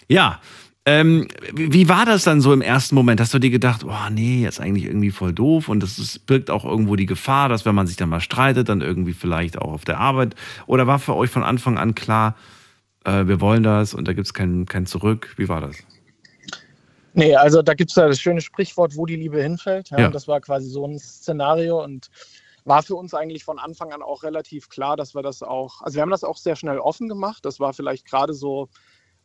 [0.07, 0.39] ja,
[0.87, 3.19] ähm, wie war das dann so im ersten Moment?
[3.19, 6.63] Hast du dir gedacht, oh nee, jetzt eigentlich irgendwie voll doof und das birgt auch
[6.63, 9.83] irgendwo die Gefahr, dass wenn man sich dann mal streitet, dann irgendwie vielleicht auch auf
[9.83, 10.35] der Arbeit?
[10.67, 12.35] Oder war für euch von Anfang an klar,
[13.03, 15.33] äh, wir wollen das und da gibt es kein, kein Zurück?
[15.37, 15.77] Wie war das?
[17.13, 19.89] Nee, also da gibt es ja das schöne Sprichwort, wo die Liebe hinfällt.
[19.89, 20.09] Ja, ja.
[20.09, 22.09] Das war quasi so ein Szenario und
[22.65, 25.95] war für uns eigentlich von Anfang an auch relativ klar, dass wir das auch, also
[25.95, 27.45] wir haben das auch sehr schnell offen gemacht.
[27.45, 28.69] Das war vielleicht gerade so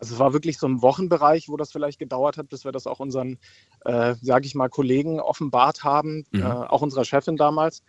[0.01, 2.87] also es war wirklich so ein Wochenbereich, wo das vielleicht gedauert hat, bis wir das
[2.87, 3.39] auch unseren,
[3.85, 6.41] äh, sage ich mal, Kollegen offenbart haben, mhm.
[6.41, 7.83] äh, auch unserer Chefin damals.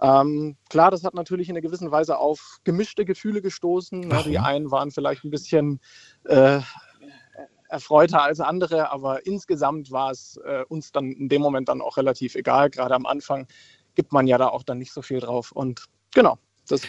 [0.00, 4.00] Ähm, klar, das hat natürlich in einer gewissen Weise auf gemischte Gefühle gestoßen.
[4.00, 4.22] Ne?
[4.24, 5.80] Die einen waren vielleicht ein bisschen
[6.24, 6.60] äh,
[7.68, 11.96] erfreuter als andere, aber insgesamt war es äh, uns dann in dem Moment dann auch
[11.96, 12.70] relativ egal.
[12.70, 13.46] Gerade am Anfang
[13.94, 15.52] gibt man ja da auch dann nicht so viel drauf.
[15.52, 16.38] Und genau.
[16.68, 16.82] Das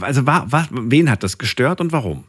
[0.00, 2.24] also war, war, wen hat das gestört und warum?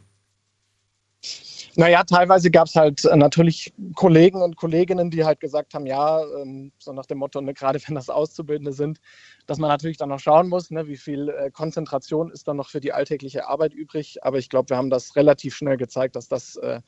[1.78, 6.22] Naja, teilweise gab es halt äh, natürlich Kollegen und Kolleginnen, die halt gesagt haben, ja,
[6.40, 8.98] ähm, so nach dem Motto, ne, gerade wenn das Auszubildende sind,
[9.46, 12.70] dass man natürlich dann noch schauen muss, ne, wie viel äh, Konzentration ist dann noch
[12.70, 14.18] für die alltägliche Arbeit übrig.
[14.22, 16.80] Aber ich glaube, wir haben das relativ schnell gezeigt, dass das äh,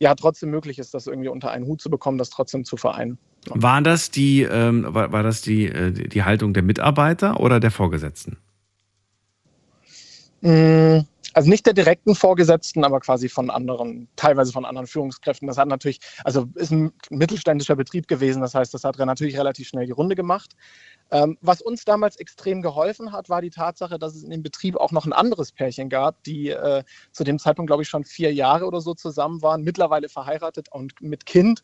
[0.00, 3.18] ja trotzdem möglich ist, das irgendwie unter einen Hut zu bekommen, das trotzdem zu vereinen.
[3.50, 7.70] War das die, ähm, war, war das die, äh, die Haltung der Mitarbeiter oder der
[7.70, 8.38] Vorgesetzten?
[10.40, 11.04] Mmh
[11.34, 15.48] also nicht der direkten Vorgesetzten, aber quasi von anderen, teilweise von anderen Führungskräften.
[15.48, 19.68] Das hat natürlich, also ist ein mittelständischer Betrieb gewesen, das heißt, das hat natürlich relativ
[19.68, 20.54] schnell die Runde gemacht.
[21.10, 24.76] Ähm, was uns damals extrem geholfen hat, war die Tatsache, dass es in dem Betrieb
[24.76, 26.82] auch noch ein anderes Pärchen gab, die äh,
[27.12, 31.00] zu dem Zeitpunkt, glaube ich, schon vier Jahre oder so zusammen waren, mittlerweile verheiratet und
[31.00, 31.62] mit Kind.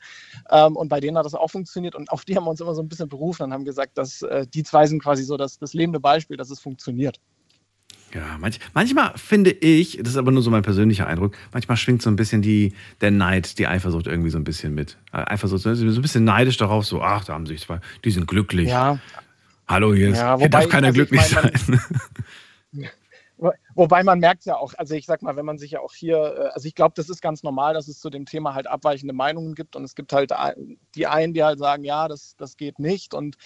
[0.50, 2.74] Ähm, und bei denen hat das auch funktioniert und auf die haben wir uns immer
[2.74, 5.58] so ein bisschen berufen und haben gesagt, dass äh, die zwei sind quasi so das,
[5.58, 7.20] das lebende Beispiel, dass es funktioniert.
[8.14, 12.02] Ja, manch, manchmal finde ich, das ist aber nur so mein persönlicher Eindruck, manchmal schwingt
[12.02, 14.96] so ein bisschen die, der Neid, die Eifersucht irgendwie so ein bisschen mit.
[15.12, 18.26] Äh, Eifersucht, so ein bisschen neidisch darauf, so, ach, da haben sich zwei, die sind
[18.26, 18.68] glücklich.
[18.68, 18.98] Ja.
[19.68, 21.80] Hallo, hier, ist, ja, hier darf keiner also glücklich ich mein, sein.
[23.80, 26.18] Wobei man merkt ja auch, also ich sag mal, wenn man sich ja auch hier,
[26.18, 29.14] äh, also ich glaube, das ist ganz normal, dass es zu dem Thema halt abweichende
[29.14, 30.34] Meinungen gibt und es gibt halt
[30.94, 33.36] die einen, die halt sagen, ja, das, das geht nicht und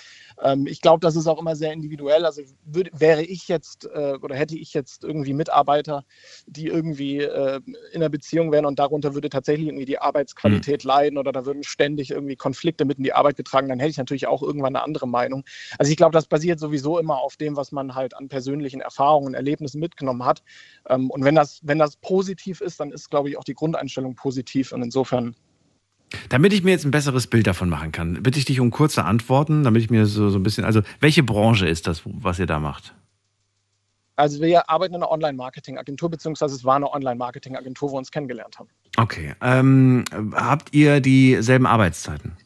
[0.43, 2.25] ähm, ich glaube, das ist auch immer sehr individuell.
[2.25, 6.05] Also würd, wäre ich jetzt äh, oder hätte ich jetzt irgendwie Mitarbeiter,
[6.49, 7.61] die irgendwie äh,
[7.93, 10.89] in einer Beziehung wären und darunter würde tatsächlich irgendwie die Arbeitsqualität mhm.
[10.89, 13.99] leiden oder da würden ständig irgendwie Konflikte mit in die Arbeit getragen, dann hätte ich
[13.99, 15.45] natürlich auch irgendwann eine andere Meinung.
[15.79, 19.35] Also ich glaube, das basiert sowieso immer auf dem, was man halt an persönlichen Erfahrungen,
[19.35, 20.24] Erlebnissen mitgenommen hat.
[20.89, 24.15] Ähm, und wenn das, wenn das positiv ist, dann ist, glaube ich, auch die Grundeinstellung
[24.15, 24.73] positiv.
[24.73, 25.35] Und insofern
[26.29, 29.05] damit ich mir jetzt ein besseres Bild davon machen kann, bitte ich dich um kurze
[29.05, 32.47] Antworten, damit ich mir so, so ein bisschen, also welche Branche ist das, was ihr
[32.47, 32.95] da macht?
[34.17, 38.59] Also wir arbeiten in einer Online-Marketing-Agentur, beziehungsweise es war eine Online-Marketing-Agentur, wo wir uns kennengelernt
[38.59, 38.69] haben.
[38.97, 39.35] Okay.
[39.43, 42.37] Ähm, habt ihr dieselben Arbeitszeiten?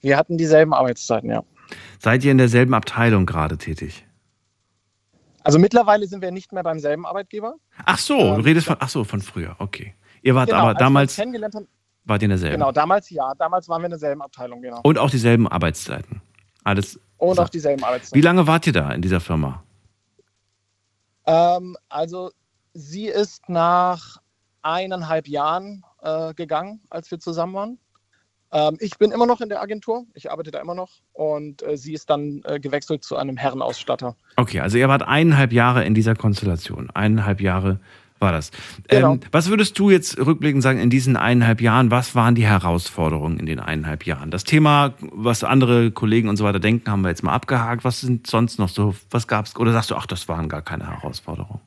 [0.00, 1.42] Wir hatten dieselben Arbeitszeiten, ja.
[1.98, 4.06] Seid ihr in derselben Abteilung gerade tätig?
[5.48, 7.54] Also mittlerweile sind wir nicht mehr beim selben Arbeitgeber.
[7.86, 9.94] Ach so, ähm, du redest von, ach so, von früher, okay.
[10.20, 11.66] Ihr wart genau, aber damals, kennengelernt haben,
[12.04, 12.56] wart ihr in derselben?
[12.56, 14.80] Genau, damals ja, damals waren wir in derselben Abteilung, genau.
[14.82, 16.20] Und auch dieselben Arbeitszeiten?
[16.64, 17.00] Alles.
[17.16, 17.42] Und so.
[17.42, 18.14] auch dieselben Arbeitszeiten.
[18.14, 19.62] Wie lange wart ihr da in dieser Firma?
[21.24, 22.30] Ähm, also
[22.74, 24.18] sie ist nach
[24.60, 27.78] eineinhalb Jahren äh, gegangen, als wir zusammen waren.
[28.52, 31.76] Ähm, ich bin immer noch in der Agentur, ich arbeite da immer noch und äh,
[31.76, 34.16] sie ist dann äh, gewechselt zu einem Herrenausstatter.
[34.36, 36.90] Okay, also ihr wart eineinhalb Jahre in dieser Konstellation.
[36.90, 37.80] Eineinhalb Jahre
[38.20, 38.50] war das.
[38.88, 39.14] Genau.
[39.14, 41.90] Ähm, was würdest du jetzt rückblickend sagen in diesen eineinhalb Jahren?
[41.90, 44.30] Was waren die Herausforderungen in den eineinhalb Jahren?
[44.30, 47.84] Das Thema, was andere Kollegen und so weiter denken, haben wir jetzt mal abgehakt.
[47.84, 48.94] Was sind sonst noch so?
[49.10, 49.56] Was gab es?
[49.56, 51.60] Oder sagst du, ach, das waren gar keine Herausforderungen?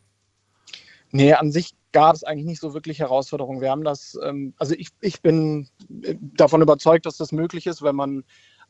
[1.12, 3.62] Nee, an sich gab es eigentlich nicht so wirklich Herausforderungen.
[3.62, 5.70] Wir haben das, ähm, also ich, ich bin
[6.04, 8.24] äh, davon überzeugt, dass das möglich ist, wenn man,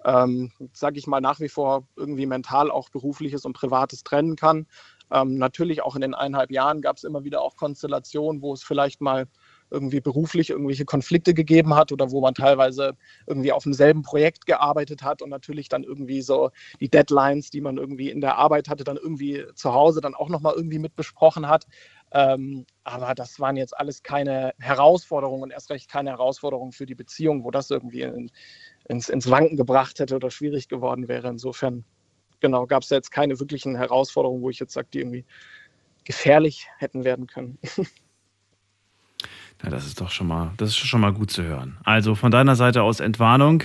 [0.05, 4.65] ähm, sage ich mal, nach wie vor irgendwie mental auch berufliches und privates trennen kann.
[5.11, 8.63] Ähm, natürlich auch in den eineinhalb Jahren gab es immer wieder auch Konstellationen, wo es
[8.63, 9.27] vielleicht mal
[9.71, 12.95] irgendwie beruflich irgendwelche Konflikte gegeben hat oder wo man teilweise
[13.25, 17.77] irgendwie auf demselben Projekt gearbeitet hat und natürlich dann irgendwie so die Deadlines, die man
[17.77, 21.47] irgendwie in der Arbeit hatte, dann irgendwie zu Hause dann auch nochmal irgendwie mit besprochen
[21.47, 21.65] hat.
[22.11, 26.95] Ähm, aber das waren jetzt alles keine Herausforderungen und erst recht keine Herausforderungen für die
[26.95, 28.29] Beziehung, wo das irgendwie in,
[28.89, 31.29] ins, ins Wanken gebracht hätte oder schwierig geworden wäre.
[31.29, 31.85] Insofern,
[32.41, 35.25] genau, gab es jetzt keine wirklichen Herausforderungen, wo ich jetzt sage, die irgendwie
[36.03, 37.57] gefährlich hätten werden können.
[39.63, 41.77] Ja, das ist doch schon mal, das ist schon mal gut zu hören.
[41.83, 43.63] Also von deiner Seite aus Entwarnung.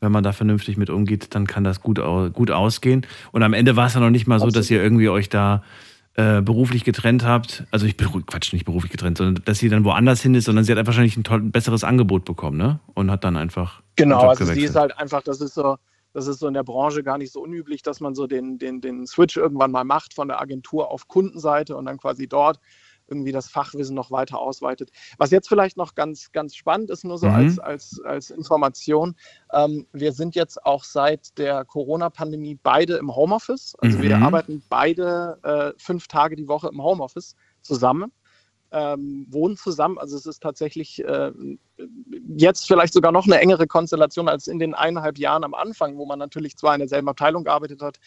[0.00, 2.00] Wenn man da vernünftig mit umgeht, dann kann das gut,
[2.32, 3.04] gut ausgehen.
[3.32, 5.64] Und am Ende war es ja noch nicht mal so, dass ihr irgendwie euch da
[6.18, 7.64] äh, beruflich getrennt habt.
[7.70, 10.72] Also ich Quatsch, nicht beruflich getrennt, sondern dass sie dann woanders hin ist, sondern sie
[10.72, 12.80] hat einfach wahrscheinlich ein, toll, ein besseres Angebot bekommen, ne?
[12.94, 13.82] Und hat dann einfach.
[13.94, 14.58] Genau, also gewechselt.
[14.58, 15.76] sie ist halt einfach, das ist so,
[16.12, 18.80] das ist so in der Branche gar nicht so unüblich, dass man so den, den,
[18.80, 22.58] den Switch irgendwann mal macht von der Agentur auf Kundenseite und dann quasi dort
[23.08, 24.90] irgendwie das Fachwissen noch weiter ausweitet.
[25.18, 27.34] Was jetzt vielleicht noch ganz, ganz spannend ist, nur so mhm.
[27.34, 29.16] als, als, als Information,
[29.52, 33.74] ähm, wir sind jetzt auch seit der Corona-Pandemie beide im Homeoffice.
[33.78, 34.02] Also mhm.
[34.02, 38.12] wir arbeiten beide äh, fünf Tage die Woche im Homeoffice zusammen.
[38.70, 39.96] Ähm, wohnen zusammen.
[39.96, 41.32] Also es ist tatsächlich äh,
[42.36, 46.04] jetzt vielleicht sogar noch eine engere Konstellation als in den eineinhalb Jahren am Anfang, wo
[46.04, 47.98] man natürlich zwar in derselben Abteilung gearbeitet hat,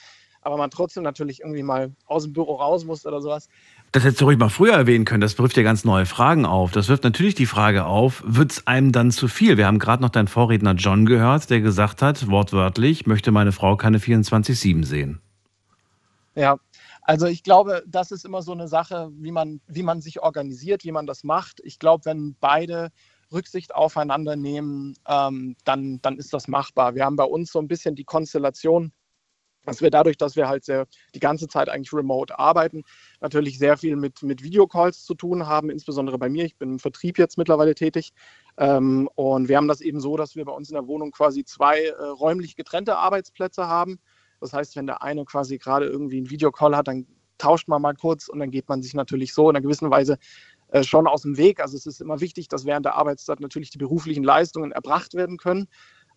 [0.41, 3.47] aber man trotzdem natürlich irgendwie mal aus dem Büro raus musste oder sowas.
[3.93, 5.19] Das hättest du ruhig mal früher erwähnen können.
[5.19, 6.71] Das wirft ja ganz neue Fragen auf.
[6.71, 9.57] Das wirft natürlich die Frage auf, wird es einem dann zu viel?
[9.57, 13.75] Wir haben gerade noch deinen Vorredner John gehört, der gesagt hat, wortwörtlich, möchte meine Frau
[13.75, 15.19] keine 24-7 sehen.
[16.35, 16.57] Ja,
[17.01, 20.85] also ich glaube, das ist immer so eine Sache, wie man, wie man sich organisiert,
[20.85, 21.59] wie man das macht.
[21.65, 22.91] Ich glaube, wenn beide
[23.33, 26.95] Rücksicht aufeinander nehmen, ähm, dann, dann ist das machbar.
[26.95, 28.93] Wir haben bei uns so ein bisschen die Konstellation,
[29.66, 32.84] dass wir dadurch, dass wir halt sehr die ganze Zeit eigentlich remote arbeiten,
[33.20, 36.45] natürlich sehr viel mit, mit Videocalls zu tun haben, insbesondere bei mir.
[36.45, 38.14] Ich bin im Vertrieb jetzt mittlerweile tätig.
[38.57, 41.43] Ähm, und wir haben das eben so, dass wir bei uns in der Wohnung quasi
[41.45, 43.99] zwei äh, räumlich getrennte Arbeitsplätze haben.
[44.39, 47.05] Das heißt, wenn der eine quasi gerade irgendwie einen Videocall hat, dann
[47.38, 50.18] tauscht man mal kurz und dann geht man sich natürlich so in einer gewissen Weise
[50.70, 51.59] äh, schon aus dem Weg.
[51.59, 55.38] Also es ist immer wichtig, dass während der Arbeitszeit natürlich die beruflichen Leistungen erbracht werden
[55.38, 55.68] können.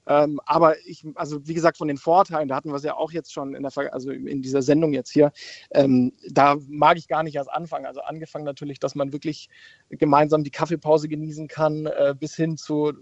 [0.06, 3.12] Ähm, aber ich, also wie gesagt, von den Vorteilen, da hatten wir es ja auch
[3.12, 5.32] jetzt schon in, der, also in dieser Sendung jetzt hier,
[5.70, 7.86] ähm, da mag ich gar nicht erst anfangen.
[7.86, 9.48] Also angefangen natürlich, dass man wirklich
[9.90, 12.92] gemeinsam die Kaffeepause genießen kann, äh, bis hin zu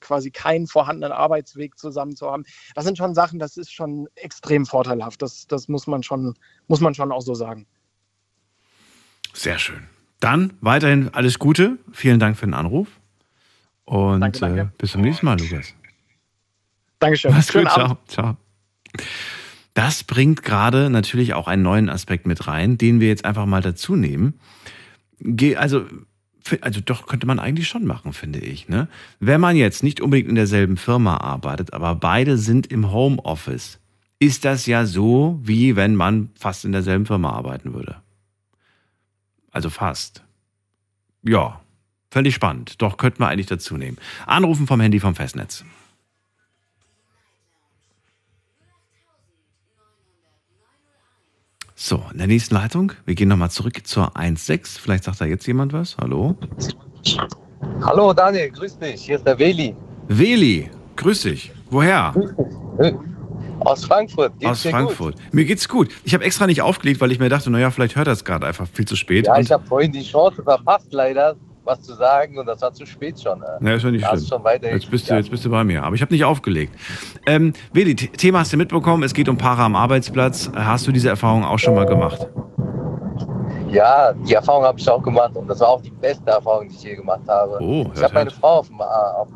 [0.00, 2.44] quasi keinen vorhandenen Arbeitsweg zusammen zu haben.
[2.74, 5.22] Das sind schon Sachen, das ist schon extrem vorteilhaft.
[5.22, 6.34] Das, das muss man schon,
[6.68, 7.66] muss man schon auch so sagen.
[9.34, 9.86] Sehr schön.
[10.20, 11.76] Dann weiterhin alles Gute.
[11.92, 12.88] Vielen Dank für den Anruf.
[13.84, 14.60] Und danke, danke.
[14.60, 15.74] Äh, bis zum nächsten Mal, Lukas.
[16.98, 17.32] Dankeschön.
[17.32, 18.36] Mach's gut, ciao, ciao.
[19.74, 23.60] Das bringt gerade natürlich auch einen neuen Aspekt mit rein, den wir jetzt einfach mal
[23.60, 24.40] dazu nehmen.
[25.56, 25.84] Also,
[26.62, 28.68] also doch könnte man eigentlich schon machen, finde ich.
[28.68, 28.88] Ne?
[29.20, 33.78] Wenn man jetzt nicht unbedingt in derselben Firma arbeitet, aber beide sind im Homeoffice,
[34.18, 37.96] ist das ja so, wie wenn man fast in derselben Firma arbeiten würde.
[39.50, 40.24] Also fast.
[41.22, 41.60] Ja,
[42.10, 42.80] völlig spannend.
[42.80, 43.98] Doch könnten wir eigentlich dazu nehmen.
[44.24, 45.66] Anrufen vom Handy vom Festnetz.
[51.78, 54.80] So, in der nächsten Leitung, wir gehen nochmal zurück zur 1.6.
[54.80, 55.98] Vielleicht sagt da jetzt jemand was.
[55.98, 56.34] Hallo?
[57.82, 59.02] Hallo Daniel, grüß dich.
[59.02, 59.76] Hier ist der Weli.
[60.08, 61.52] Weli, grüß dich.
[61.68, 62.14] Woher?
[63.60, 64.32] Aus Frankfurt.
[64.38, 65.16] Geht's Aus Frankfurt.
[65.16, 65.34] Gut?
[65.34, 65.90] Mir geht's gut.
[66.04, 68.46] Ich habe extra nicht aufgelegt, weil ich mir dachte, naja, vielleicht hört er es gerade
[68.46, 69.26] einfach viel zu spät.
[69.26, 71.36] Ja, ich habe vorhin die Chance verpasst, leider
[71.66, 73.42] was zu sagen und das war zu spät schon.
[73.60, 74.24] Ja, ist ja nicht schlimm.
[74.24, 75.82] Schon jetzt, bist du, jetzt bist du bei mir.
[75.82, 76.74] Aber ich habe nicht aufgelegt.
[77.26, 79.02] Ähm, Willi, Thema hast du mitbekommen.
[79.02, 80.50] Es geht um Paare am Arbeitsplatz.
[80.54, 82.28] Hast du diese Erfahrung auch schon mal gemacht?
[83.68, 86.74] Ja, die Erfahrung habe ich auch gemacht und das war auch die beste Erfahrung, die
[86.74, 87.58] ich je gemacht habe.
[87.60, 89.28] Oh, ich habe meine Frau auf dem, auf,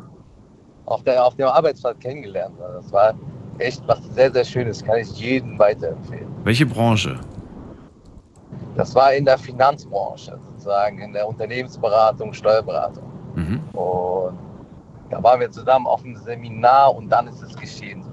[0.85, 2.55] auf, der, auf dem Arbeitsplatz kennengelernt.
[2.59, 3.13] Das war
[3.59, 4.83] echt was sehr, sehr Schönes.
[4.83, 6.27] Kann ich jedem weiterempfehlen.
[6.43, 7.19] Welche Branche?
[8.75, 13.03] Das war in der Finanzbranche, sozusagen, in der Unternehmensberatung, Steuerberatung.
[13.35, 13.61] Mhm.
[13.73, 14.37] Und
[15.09, 18.03] da waren wir zusammen auf einem Seminar und dann ist es geschehen.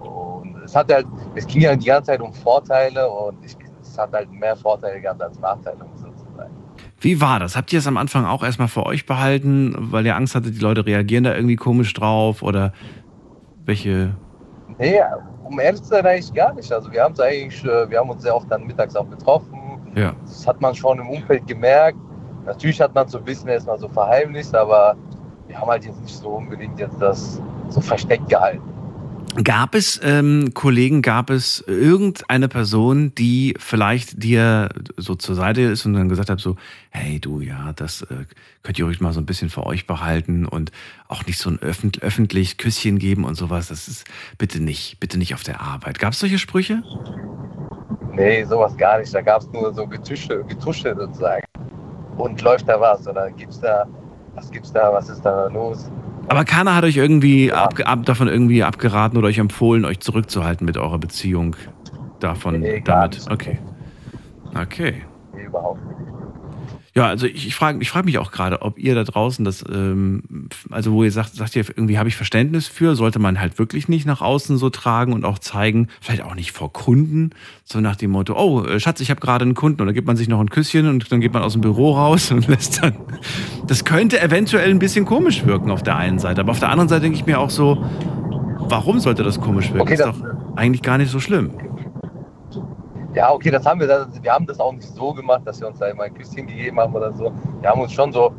[0.00, 3.98] Und es hat halt, es ging ja die ganze Zeit um Vorteile und ich, es
[3.98, 6.54] hat halt mehr Vorteile gehabt als Nachteile sozusagen.
[7.00, 7.56] Wie war das?
[7.56, 10.60] Habt ihr es am Anfang auch erstmal für euch behalten, weil ihr Angst hattet, die
[10.60, 12.72] Leute reagieren da irgendwie komisch drauf oder
[13.64, 14.14] welche?
[14.78, 15.00] Nee,
[15.44, 16.70] um ehrlich zu sein, eigentlich gar nicht.
[16.72, 19.65] Also wir haben es eigentlich, äh, wir haben uns sehr oft dann mittags auch getroffen.
[19.96, 20.14] Ja.
[20.26, 21.98] Das hat man schon im Umfeld gemerkt.
[22.44, 24.94] Natürlich hat man so ein bisschen erstmal so verheimlicht, aber
[25.46, 27.40] wir haben halt jetzt nicht so unbedingt jetzt das
[27.70, 28.75] so versteckt gehalten.
[29.42, 35.84] Gab es ähm, Kollegen, gab es irgendeine Person, die vielleicht dir so zur Seite ist
[35.84, 36.56] und dann gesagt hat, so,
[36.90, 38.24] hey du, ja, das äh,
[38.62, 40.72] könnt ihr euch mal so ein bisschen für euch behalten und
[41.08, 43.68] auch nicht so ein öffentlich, öffentlich Küsschen geben und sowas.
[43.68, 44.06] Das ist
[44.38, 45.98] bitte nicht, bitte nicht auf der Arbeit.
[45.98, 46.82] Gab es solche Sprüche?
[48.12, 49.14] Nee, sowas gar nicht.
[49.14, 51.44] Da gab es nur so Getusche, Getusche sozusagen.
[52.16, 53.06] Und läuft da was?
[53.06, 53.86] Oder gibt's da,
[54.34, 55.90] was gibt's da, was ist da los?
[56.28, 60.64] Aber keiner hat euch irgendwie ab, ab, davon irgendwie abgeraten oder euch empfohlen, euch zurückzuhalten
[60.64, 61.56] mit eurer Beziehung
[62.20, 63.24] davon Nee, damit.
[63.30, 63.58] Okay.
[64.54, 65.02] Okay.
[65.34, 66.15] Nee, überhaupt nicht.
[66.96, 69.62] Ja, also ich, ich frage ich frag mich auch gerade, ob ihr da draußen das,
[69.70, 70.22] ähm,
[70.70, 73.86] also wo ihr sagt, sagt ihr, irgendwie habe ich Verständnis für, sollte man halt wirklich
[73.86, 77.30] nicht nach außen so tragen und auch zeigen, vielleicht auch nicht vor Kunden,
[77.64, 80.06] so nach dem Motto, oh äh, Schatz, ich habe gerade einen Kunden und dann gibt
[80.06, 82.82] man sich noch ein Küsschen und dann geht man aus dem Büro raus und lässt
[82.82, 82.94] dann.
[83.66, 86.88] Das könnte eventuell ein bisschen komisch wirken auf der einen Seite, aber auf der anderen
[86.88, 87.84] Seite denke ich mir auch so,
[88.58, 89.82] warum sollte das komisch wirken?
[89.82, 90.24] Okay, ist das- doch
[90.56, 91.50] eigentlich gar nicht so schlimm.
[93.16, 95.68] Ja, okay, das haben wir, das, wir haben das auch nicht so gemacht, dass wir
[95.68, 97.32] uns da immer ein Küsschen gegeben haben oder so.
[97.62, 98.30] Wir haben uns schon so,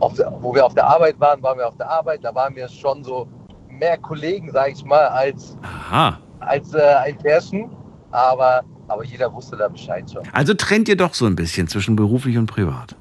[0.00, 2.68] auf wo wir auf der Arbeit waren, waren wir auf der Arbeit, da waren wir
[2.68, 3.26] schon so
[3.70, 6.18] mehr Kollegen, sage ich mal, als, Aha.
[6.40, 7.70] als äh, ein Pärchen.
[8.10, 10.22] Aber, aber jeder wusste da Bescheid schon.
[10.34, 12.94] Also trennt ihr doch so ein bisschen zwischen beruflich und privat.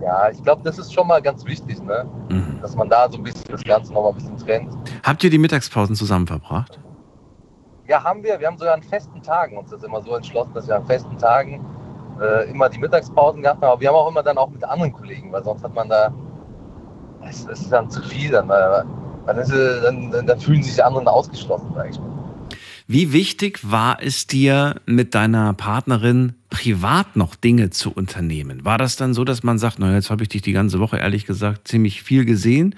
[0.00, 2.04] Ja, ich glaube, das ist schon mal ganz wichtig, ne?
[2.28, 2.58] Mhm.
[2.60, 4.74] dass man da so ein bisschen das Ganze noch mal ein bisschen trennt.
[5.04, 6.80] Habt ihr die Mittagspausen zusammen verbracht?
[7.86, 8.40] Ja, haben wir.
[8.40, 11.18] Wir haben sogar an festen Tagen uns das immer so entschlossen, dass wir an festen
[11.18, 11.64] Tagen
[12.20, 13.72] äh, immer die Mittagspausen gehabt haben.
[13.72, 16.12] Aber wir haben auch immer dann auch mit anderen Kollegen, weil sonst hat man da,
[17.28, 18.30] es ist dann zu viel.
[18.30, 18.84] Dann, äh,
[19.26, 22.14] dann, ist, äh, dann, dann fühlen sich die anderen ausgeschlossen, sag ich mal.
[22.86, 28.64] Wie wichtig war es dir, mit deiner Partnerin privat noch Dinge zu unternehmen?
[28.64, 30.98] War das dann so, dass man sagt, naja, jetzt habe ich dich die ganze Woche
[30.98, 32.74] ehrlich gesagt ziemlich viel gesehen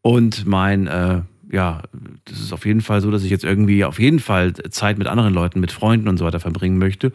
[0.00, 1.20] und mein, äh,
[1.54, 1.82] ja,
[2.24, 5.06] das ist auf jeden Fall so, dass ich jetzt irgendwie auf jeden Fall Zeit mit
[5.06, 7.12] anderen Leuten, mit Freunden und so weiter verbringen möchte?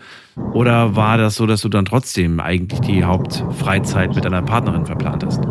[0.53, 5.25] Oder war das so, dass du dann trotzdem eigentlich die Hauptfreizeit mit deiner Partnerin verplant
[5.25, 5.43] hast?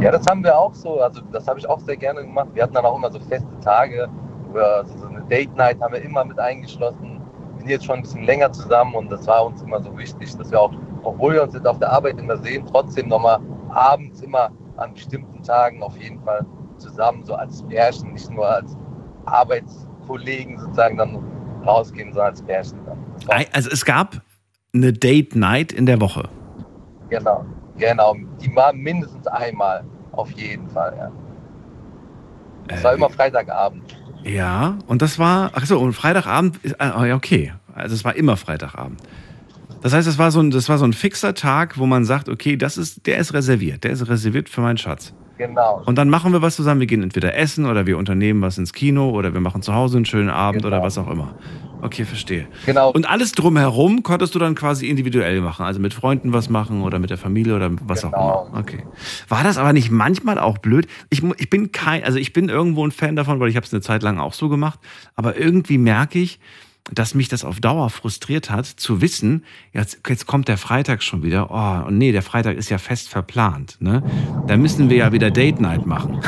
[0.00, 1.00] Ja, das haben wir auch so.
[1.00, 2.48] Also das habe ich auch sehr gerne gemacht.
[2.54, 4.08] Wir hatten dann auch immer so feste Tage,
[4.52, 7.20] also so eine Date Night haben wir immer mit eingeschlossen.
[7.52, 10.36] Wir sind jetzt schon ein bisschen länger zusammen und das war uns immer so wichtig,
[10.36, 10.72] dass wir auch,
[11.04, 15.40] obwohl wir uns jetzt auf der Arbeit immer sehen, trotzdem nochmal abends immer an bestimmten
[15.44, 16.44] Tagen auf jeden Fall
[16.82, 18.76] zusammen, so als Pärchen, nicht nur als
[19.26, 21.18] Arbeitskollegen sozusagen dann
[21.64, 22.98] rausgehen, sondern als Pärchen dann.
[23.26, 24.20] War, Also es gab
[24.74, 26.28] eine Date Night in der Woche.
[27.08, 27.44] genau,
[27.78, 28.16] genau.
[28.40, 32.82] Die war mindestens einmal, auf jeden Fall, ja.
[32.82, 33.82] War Äh, immer Freitagabend.
[34.24, 37.52] Ja, und das war, ach so, und Freitagabend, ist, ah, ja, okay.
[37.74, 39.00] Also es war immer Freitagabend.
[39.82, 42.28] Das heißt, das war, so ein, das war so ein fixer Tag, wo man sagt,
[42.28, 45.12] okay, das ist, der ist reserviert, der ist reserviert für meinen Schatz.
[45.38, 45.82] Genau.
[45.86, 48.72] Und dann machen wir was zusammen, wir gehen entweder essen oder wir unternehmen was ins
[48.72, 51.34] Kino oder wir machen zu Hause einen schönen Abend oder was auch immer.
[51.80, 52.46] Okay, verstehe.
[52.64, 52.90] Genau.
[52.92, 57.00] Und alles drumherum konntest du dann quasi individuell machen, also mit Freunden was machen oder
[57.00, 58.16] mit der Familie oder was Genau.
[58.16, 58.58] auch immer.
[58.60, 58.84] Okay.
[59.28, 60.86] War das aber nicht manchmal auch blöd?
[61.10, 63.72] Ich, ich bin kein, also ich bin irgendwo ein Fan davon, weil ich habe es
[63.72, 64.78] eine Zeit lang auch so gemacht,
[65.16, 66.38] aber irgendwie merke ich,
[66.90, 71.22] dass mich das auf Dauer frustriert hat, zu wissen, jetzt, jetzt kommt der Freitag schon
[71.22, 71.50] wieder.
[71.50, 73.76] Oh, und nee, der Freitag ist ja fest verplant.
[73.80, 74.02] Ne?
[74.46, 76.20] Da müssen wir ja wieder Date Night machen.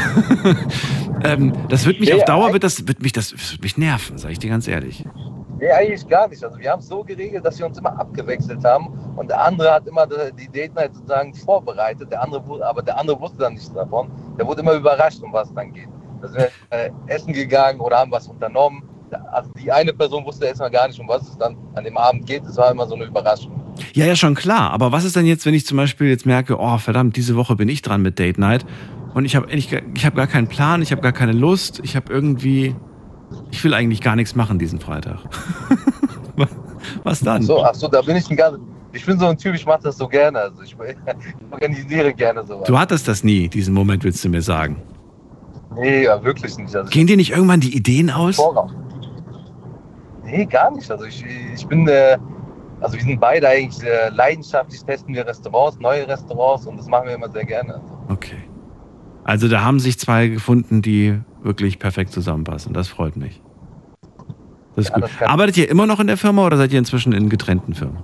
[1.25, 4.17] ähm, das wird mich Nee, auf Dauer, wird, das, wird mich das wird mich nerven,
[4.17, 5.05] sage ich dir ganz ehrlich.
[5.59, 6.43] Nee, eigentlich gar nicht.
[6.45, 9.73] Also wir haben es so geregelt, dass wir uns immer abgewechselt haben und der andere
[9.73, 13.73] hat immer die Date Night sozusagen vorbereitet, der andere, aber der andere wusste dann nichts
[13.73, 14.11] davon.
[14.39, 15.89] Der wurde immer überrascht, um was es dann geht.
[16.21, 18.83] Da sind wir äh, essen gegangen oder haben was unternommen.
[19.33, 22.27] Also die eine Person wusste erstmal gar nicht, um was es dann an dem Abend
[22.27, 22.45] geht.
[22.45, 23.61] Es war immer so eine Überraschung.
[23.93, 24.71] Ja, ja, schon klar.
[24.71, 27.57] Aber was ist denn jetzt, wenn ich zum Beispiel jetzt merke, oh verdammt, diese Woche
[27.57, 28.65] bin ich dran mit Date Night
[29.15, 31.97] und ich habe ich, ich hab gar keinen Plan, ich habe gar keine Lust, ich
[31.97, 32.75] habe irgendwie,
[33.51, 35.19] ich will eigentlich gar nichts machen diesen Freitag.
[37.05, 37.43] was dann?
[37.43, 38.59] So, ach so, da bin ich ein ganz.
[38.93, 40.39] Ich bin so ein Typ, ich mache das so gerne.
[40.39, 42.67] Also ich, ich organisiere gerne sowas.
[42.67, 44.81] Du hattest das nie, diesen Moment willst du mir sagen.
[45.77, 46.75] Nee, ja, wirklich nicht.
[46.77, 48.37] Also Gehen dir nicht irgendwann die Ideen aus?
[48.37, 48.71] Voraus.
[50.35, 50.91] Nee, gar nicht.
[50.91, 51.25] Also ich,
[51.55, 52.19] ich bin, äh,
[52.81, 57.07] also wir sind beide eigentlich äh, leidenschaftlich, testen wir Restaurants, neue Restaurants und das machen
[57.07, 57.75] wir immer sehr gerne.
[57.75, 58.37] Also, Okay.
[59.23, 62.75] Also da haben sich zwei gefunden, die wirklich perfekt zusammenpassen.
[62.75, 63.41] Das freut mich.
[64.77, 65.05] Das ist Ja, gut.
[65.21, 67.99] das Arbeitet ihr immer noch in der Firma oder seid ihr inzwischen in getrennten Firmen?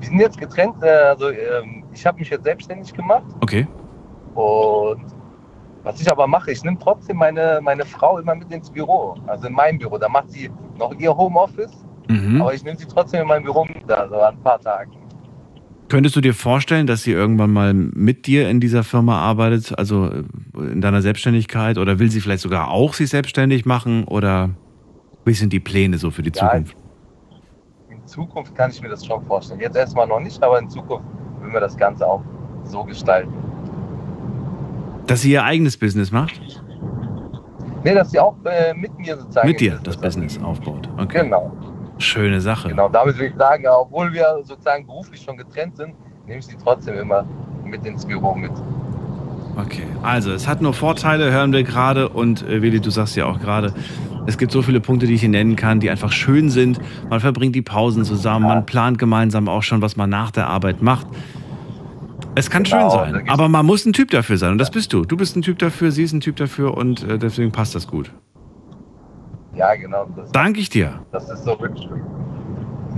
[0.00, 3.66] wir sind jetzt getrennt, äh, also ähm, ich habe mich jetzt selbstständig gemacht Okay.
[4.34, 5.00] und
[5.84, 9.46] was ich aber mache, ich nehme trotzdem meine, meine Frau immer mit ins Büro, also
[9.46, 9.98] in mein Büro.
[9.98, 12.42] Da macht sie noch ihr Homeoffice, Mhm.
[12.42, 14.90] aber ich nehme sie trotzdem in mein Büro mit, da, so an ein paar Tagen.
[15.88, 20.06] Könntest du dir vorstellen, dass sie irgendwann mal mit dir in dieser Firma arbeitet, also
[20.06, 20.22] äh,
[20.72, 21.76] in deiner Selbstständigkeit?
[21.78, 24.04] Oder will sie vielleicht sogar auch sich selbstständig machen?
[24.04, 24.50] Oder
[25.26, 26.76] wie sind die Pläne so für die Ja, Zukunft?
[27.90, 29.60] In Zukunft kann ich mir das schon vorstellen.
[29.60, 31.06] Jetzt erstmal noch nicht, aber in Zukunft
[31.42, 32.22] will wir das Ganze auch
[32.64, 33.32] so gestalten.
[35.06, 36.40] Dass sie ihr eigenes Business macht?
[37.84, 39.46] Nee, dass sie auch äh, mit mir sozusagen.
[39.46, 40.88] Mit dir das Business aufbaut.
[40.98, 41.24] Okay.
[41.24, 41.52] Genau.
[41.98, 42.68] Schöne Sache.
[42.68, 45.94] Genau, damit will ich sagen, obwohl wir sozusagen beruflich schon getrennt sind,
[46.26, 47.24] nehme ich sie trotzdem immer
[47.64, 48.50] mit ins Büro mit.
[49.56, 52.08] Okay, also es hat nur Vorteile, hören wir gerade.
[52.08, 53.72] Und äh, Willi, du sagst ja auch gerade,
[54.26, 56.80] es gibt so viele Punkte, die ich hier nennen kann, die einfach schön sind.
[57.10, 60.82] Man verbringt die Pausen zusammen, man plant gemeinsam auch schon, was man nach der Arbeit
[60.82, 61.06] macht.
[62.36, 64.52] Es kann Genau, schön sein, aber man muss ein Typ dafür sein.
[64.52, 65.04] Und das bist du.
[65.04, 67.86] Du bist ein Typ dafür, sie ist ein Typ dafür und äh, deswegen passt das
[67.86, 68.10] gut.
[69.54, 70.06] Ja, genau.
[70.16, 71.00] Das, Danke ich dir.
[71.12, 72.02] das ist so wirklich schön.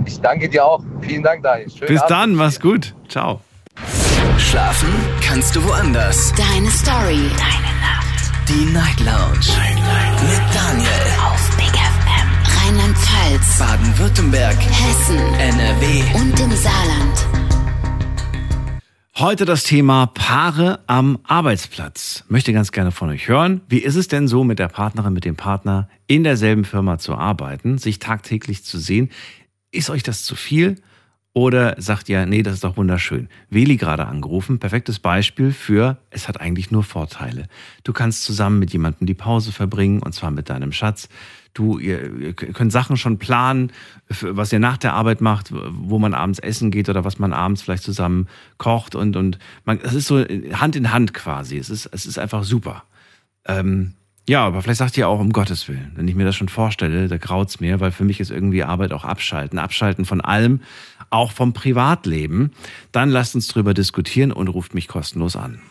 [0.05, 0.81] Ich danke dir auch.
[1.01, 1.69] Vielen Dank, Daniel.
[1.69, 2.11] Schönen Bis Abend.
[2.11, 2.95] dann, mach's gut.
[3.09, 3.41] Ciao.
[4.37, 4.89] Schlafen
[5.21, 6.33] kannst du woanders.
[6.35, 7.29] Deine Story.
[7.37, 8.31] Deine Nacht.
[8.47, 9.49] Die Night Lounge.
[10.21, 10.87] Mit Daniel.
[11.31, 12.27] Auf Big FM.
[12.65, 13.59] Rheinland-Pfalz.
[13.59, 14.55] Baden-Württemberg.
[14.57, 15.17] Hessen.
[15.39, 16.03] NRW.
[16.19, 17.56] Und im Saarland.
[19.19, 22.23] Heute das Thema Paare am Arbeitsplatz.
[22.27, 23.61] Möchte ganz gerne von euch hören.
[23.67, 27.15] Wie ist es denn so, mit der Partnerin, mit dem Partner in derselben Firma zu
[27.15, 29.09] arbeiten, sich tagtäglich zu sehen?
[29.71, 30.75] Ist euch das zu viel?
[31.33, 33.27] Oder sagt ihr, nee, das ist doch wunderschön.
[33.49, 37.47] Weli gerade angerufen, perfektes Beispiel für, es hat eigentlich nur Vorteile.
[37.83, 41.09] Du kannst zusammen mit jemandem die Pause verbringen, und zwar mit deinem Schatz.
[41.57, 43.71] Du, ihr, ihr könnt Sachen schon planen,
[44.11, 47.33] für- was ihr nach der Arbeit macht, wo man abends essen geht oder was man
[47.33, 48.27] abends vielleicht zusammen
[48.57, 51.57] kocht und, und man, es ist so Hand in Hand quasi.
[51.57, 52.83] Es ist, es ist einfach super.
[53.45, 53.93] Ähm,
[54.29, 57.07] ja, aber vielleicht sagt ihr auch, um Gottes Willen, wenn ich mir das schon vorstelle,
[57.07, 59.57] da graut's mir, weil für mich ist irgendwie Arbeit auch abschalten.
[59.57, 60.59] Abschalten von allem,
[61.09, 62.51] auch vom Privatleben.
[62.91, 65.61] Dann lasst uns drüber diskutieren und ruft mich kostenlos an.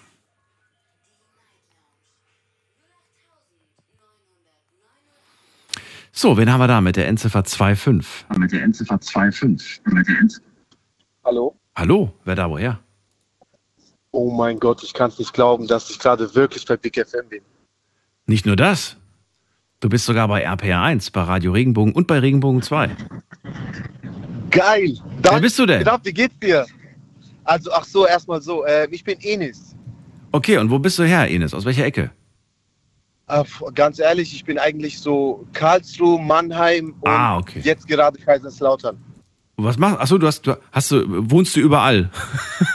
[6.19, 8.39] So, wen haben wir da mit der Endziffer 2.5?
[8.39, 9.81] Mit der Endziffer 2.5.
[9.93, 10.47] Mit der Endziffer.
[11.23, 11.55] Hallo?
[11.75, 12.81] Hallo, wer da woher?
[14.13, 17.29] Oh mein Gott, ich kann es nicht glauben, dass ich gerade wirklich bei Big FM
[17.29, 17.43] bin.
[18.25, 18.97] Nicht nur das.
[19.81, 22.97] Du bist sogar bei RPR 1, bei Radio Regenbogen und bei Regenbogen 2.
[24.51, 24.99] Geil!
[25.21, 25.81] Wer bist du denn?
[25.81, 26.65] Genau, wie geht's dir?
[27.45, 28.65] Also, ach so, erstmal so.
[28.65, 29.77] Äh, ich bin Enis.
[30.33, 31.53] Okay, und wo bist du her, Ines?
[31.53, 32.11] Aus welcher Ecke?
[33.29, 33.43] Äh,
[33.75, 37.61] ganz ehrlich, ich bin eigentlich so Karlsruhe, Mannheim und Ah, okay.
[37.65, 38.97] jetzt gerade Kaiserslautern.
[39.57, 42.11] Was machst Achso, du hast, du hast du, wohnst du überall?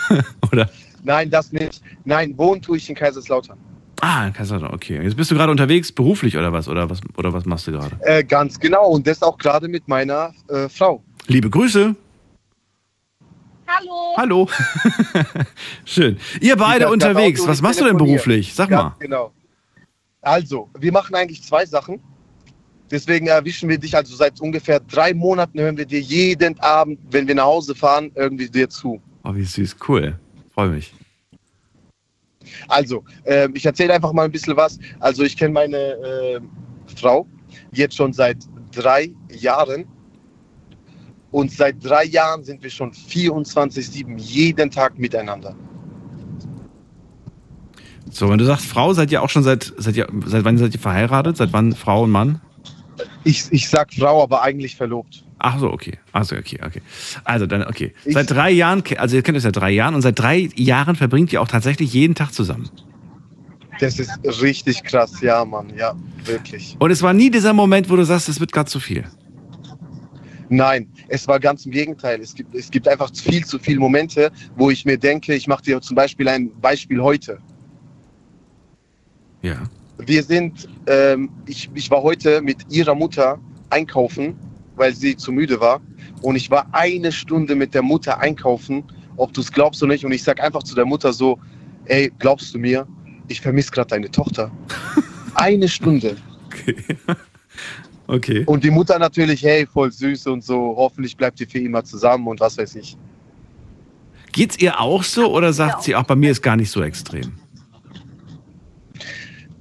[0.52, 0.70] Oder?
[1.04, 1.82] Nein, das nicht.
[2.04, 3.58] Nein, wohnen tue ich in Kaiserslautern.
[4.02, 5.02] Ah, in Kaiserslautern, okay.
[5.02, 6.68] Jetzt bist du gerade unterwegs, beruflich oder was?
[6.68, 7.96] Oder was, oder was machst du gerade?
[8.02, 8.90] Äh, ganz genau.
[8.90, 11.04] Und das auch gerade mit meiner äh, Frau.
[11.28, 11.96] Liebe Grüße.
[13.68, 14.18] Hallo.
[14.18, 14.50] Hallo.
[15.86, 16.18] Schön.
[16.42, 17.42] Ihr beide unterwegs.
[17.42, 18.54] Auto Was machst du denn beruflich?
[18.54, 18.96] Sag Ganz mal.
[19.00, 19.32] Genau.
[20.22, 22.00] Also, wir machen eigentlich zwei Sachen.
[22.92, 27.28] Deswegen erwischen wir dich also seit ungefähr drei Monaten hören wir dir jeden Abend, wenn
[27.28, 29.02] wir nach Hause fahren, irgendwie dir zu.
[29.24, 29.78] Oh, wie süß.
[29.88, 30.20] Cool.
[30.54, 30.94] Freue mich.
[32.68, 34.78] Also, äh, ich erzähle einfach mal ein bisschen was.
[35.00, 36.40] Also, ich kenne meine äh,
[36.98, 37.26] Frau
[37.72, 38.38] jetzt schon seit
[38.72, 39.86] drei Jahren.
[41.32, 45.56] Und seit drei Jahren sind wir schon 24-7 jeden Tag miteinander.
[48.12, 50.74] So, wenn du sagst Frau, seid ihr auch schon seit, seit, ihr, seit wann seid
[50.74, 51.38] ihr verheiratet?
[51.38, 52.42] Seit wann Frau und Mann?
[53.24, 55.24] Ich, ich sag Frau, aber eigentlich verlobt.
[55.40, 55.98] Ach so, okay.
[56.12, 56.82] Also okay, okay.
[57.24, 57.94] Also dann, okay.
[58.06, 61.34] Seit drei Jahren, also ihr kennt es seit drei Jahren und seit drei Jahren verbringt
[61.34, 62.70] ihr auch tatsächlich jeden Tag zusammen.
[63.80, 64.12] Das ist
[64.44, 65.96] richtig krass, ja, Mann, ja,
[66.26, 66.76] wirklich.
[66.78, 69.06] Und es war nie dieser Moment, wo du sagst, es wird gerade zu viel.
[70.50, 72.20] Nein, es war ganz im Gegenteil.
[72.20, 75.64] Es gibt, es gibt einfach viel zu viele Momente, wo ich mir denke, ich mache
[75.64, 77.40] dir zum Beispiel ein Beispiel heute.
[79.42, 79.58] Ja.
[79.98, 83.40] Wir sind, ähm, ich, ich war heute mit ihrer Mutter
[83.70, 84.36] einkaufen,
[84.76, 85.82] weil sie zu müde war.
[86.22, 88.84] Und ich war eine Stunde mit der Mutter einkaufen,
[89.18, 90.06] ob du es glaubst oder nicht.
[90.06, 91.40] Und ich sag einfach zu der Mutter so,
[91.86, 92.88] ey, glaubst du mir,
[93.28, 94.52] ich vermisse gerade deine Tochter.
[95.36, 96.18] eine Stunde.
[98.08, 98.44] Okay.
[98.46, 102.28] Und die Mutter natürlich, hey, voll süß und so, hoffentlich bleibt ihr für immer zusammen
[102.28, 102.98] und was weiß ich.
[104.34, 107.32] Geht's ihr auch so oder sagt sie, auch bei mir ist gar nicht so extrem?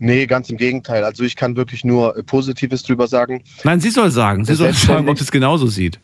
[0.02, 1.04] Nee, ganz im Gegenteil.
[1.04, 3.44] Also ich kann wirklich nur äh, Positives drüber sagen.
[3.64, 4.46] Nein, sie soll sagen.
[4.46, 5.20] Sie soll sagen, ob Selbstverständlich.
[5.20, 6.00] es genauso sieht.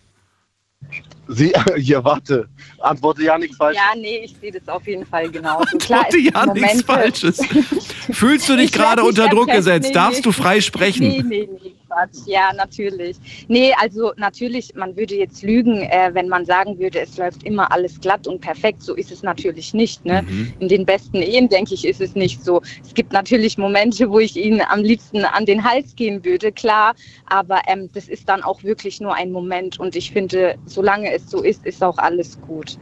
[1.28, 2.46] Sie, ja, warte.
[2.78, 3.76] Antworte ja nichts falsch.
[3.76, 5.78] Ja, nee, ich sehe das auf jeden Fall genauso.
[5.78, 7.40] Klar, Antworte ja nichts Falsches.
[8.12, 9.88] Fühlst du dich Ich gerade unter Druck gesetzt?
[9.88, 10.22] nee, Darfst nee.
[10.24, 11.08] du frei sprechen?
[11.08, 12.26] Nee, nee, nee, Quatsch.
[12.26, 13.16] Ja, natürlich.
[13.48, 17.72] Nee, also natürlich, man würde jetzt lügen, äh, wenn man sagen würde, es läuft immer
[17.72, 18.82] alles glatt und perfekt.
[18.82, 20.04] So ist es natürlich nicht.
[20.04, 20.22] Ne?
[20.22, 20.52] Mhm.
[20.58, 22.60] In den besten Ehen, denke ich, ist es nicht so.
[22.84, 26.94] Es gibt natürlich Momente, wo ich ihnen am liebsten an den Hals gehen würde, klar.
[27.26, 29.80] Aber ähm, das ist dann auch wirklich nur ein Moment.
[29.80, 32.78] Und ich finde, solange es so ist, ist auch alles gut.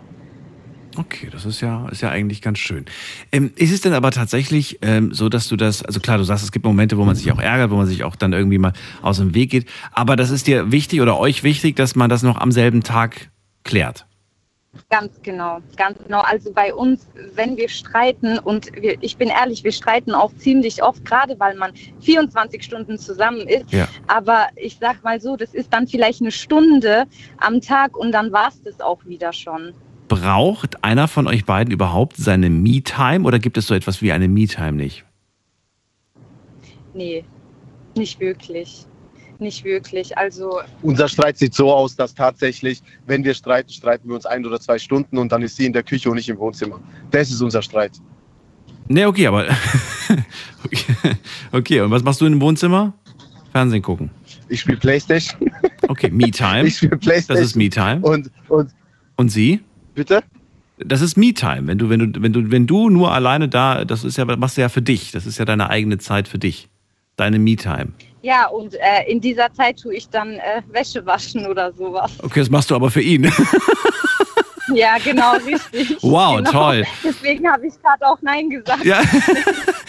[0.97, 2.85] Okay, das ist ja, ist ja eigentlich ganz schön.
[3.33, 6.45] Ähm, ist es denn aber tatsächlich ähm, so, dass du das, also klar, du sagst,
[6.45, 8.73] es gibt Momente, wo man sich auch ärgert, wo man sich auch dann irgendwie mal
[9.03, 12.23] aus dem Weg geht, aber das ist dir wichtig oder euch wichtig, dass man das
[12.23, 13.31] noch am selben Tag
[13.65, 14.07] klärt?
[14.91, 16.21] Ganz genau, ganz genau.
[16.21, 20.83] Also bei uns, wenn wir streiten und wir, ich bin ehrlich, wir streiten auch ziemlich
[20.83, 23.73] oft, gerade weil man 24 Stunden zusammen ist.
[23.73, 23.89] Ja.
[24.09, 27.05] Aber ich sag mal so, das ist dann vielleicht eine Stunde
[27.39, 29.75] am Tag und dann war es das auch wieder schon.
[30.09, 34.29] Braucht einer von euch beiden überhaupt seine Me-Time oder gibt es so etwas wie eine
[34.29, 35.05] Me-Time nicht?
[36.93, 37.25] Nee,
[37.97, 38.87] nicht wirklich.
[39.39, 40.17] Nicht wirklich.
[40.17, 44.47] Also Unser Streit sieht so aus, dass tatsächlich, wenn wir streiten, streiten wir uns ein
[44.47, 46.81] oder zwei Stunden und dann ist sie in der Küche und ich im Wohnzimmer.
[47.11, 47.93] Das ist unser Streit.
[48.89, 49.47] Nee, okay, aber.
[51.53, 51.81] okay.
[51.81, 52.93] und was machst du im Wohnzimmer?
[53.51, 54.11] Fernsehen gucken.
[54.49, 55.51] Ich spiele Playstation.
[55.89, 56.65] Okay, Me-Time.
[56.67, 57.43] Ich spiele Playstation.
[57.43, 58.01] Das ist Me-Time.
[58.03, 58.71] Und, und,
[59.17, 59.61] und sie?
[59.95, 60.23] Bitte?
[60.79, 61.67] Das ist Me-Time.
[61.67, 64.57] Wenn du, wenn, du, wenn, du, wenn du nur alleine da, das ist ja, machst
[64.57, 65.13] du ja für dich.
[65.13, 66.69] Das ist ja deine eigene Zeit für dich.
[67.17, 67.93] Deine Me-Time.
[68.23, 72.11] ja, und äh, in dieser Zeit tue ich dann äh, Wäsche waschen oder sowas.
[72.21, 73.23] Okay, das machst du aber für ihn.
[74.73, 75.97] Ja, genau, richtig.
[76.03, 76.51] Wow, genau.
[76.51, 76.85] toll.
[77.03, 78.85] Deswegen habe ich gerade auch Nein gesagt.
[78.85, 79.01] Ja.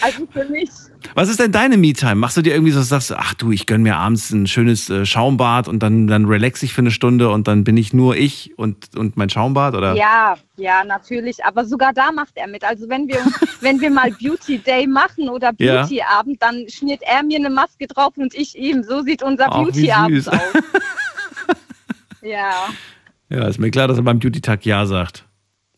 [0.02, 0.68] Also für mich.
[1.14, 2.16] Was ist denn deine Me-Time?
[2.16, 4.90] Machst du dir irgendwie so, sagst du, ach du, ich gönn mir abends ein schönes
[4.90, 8.14] äh, Schaumbad und dann, dann relax ich für eine Stunde und dann bin ich nur
[8.14, 9.94] ich und, und mein Schaumbad, oder?
[9.94, 11.44] Ja, ja, natürlich.
[11.46, 12.62] Aber sogar da macht er mit.
[12.62, 13.20] Also wenn wir,
[13.62, 15.80] wenn wir mal Beauty Day machen oder Ja.
[15.80, 18.82] Beauty Abend, dann schmiert er mir eine Maske drauf und ich ihm.
[18.82, 20.36] So sieht unser Beauty Abend aus.
[22.20, 22.68] Ja.
[23.28, 25.26] Ja, ist mir klar, dass er beim Beauty-Tag Ja sagt.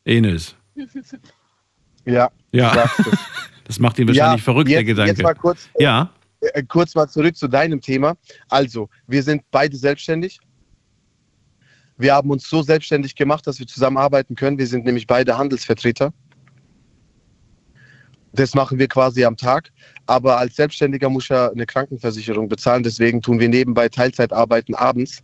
[0.05, 0.55] Enes.
[2.05, 2.31] Ja.
[2.53, 2.89] Ja.
[3.65, 5.11] Das macht ihn wahrscheinlich Ja, verrückt, der jetzt- Gedanke.
[5.13, 6.11] Jetzt mal kurz, ja.
[6.41, 8.17] äh, kurz mal zurück zu deinem Thema.
[8.49, 10.39] Also, wir sind beide selbstständig.
[11.99, 14.57] Wir haben uns so selbstständig gemacht, dass wir zusammenarbeiten können.
[14.57, 16.15] Wir sind nämlich beide Handelsvertreter.
[18.33, 19.71] Das machen wir quasi am Tag.
[20.07, 22.83] Aber als Selbstständiger muss ich ja eine Krankenversicherung bezahlen.
[22.85, 25.23] Deswegen tun wir nebenbei Teilzeit arbeiten abends,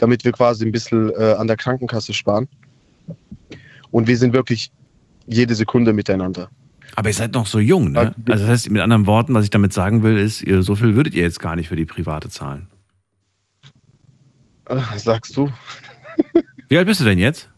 [0.00, 2.48] damit wir quasi ein bisschen äh, an der Krankenkasse sparen.
[3.90, 4.70] Und wir sind wirklich
[5.26, 6.48] jede Sekunde miteinander.
[6.96, 8.14] Aber ihr seid noch so jung, ne?
[8.28, 10.96] Also das heißt, mit anderen Worten, was ich damit sagen will, ist, ihr, so viel
[10.96, 12.66] würdet ihr jetzt gar nicht für die private zahlen.
[14.66, 15.50] Äh, Sagst du?
[16.68, 17.50] Wie alt bist du denn jetzt?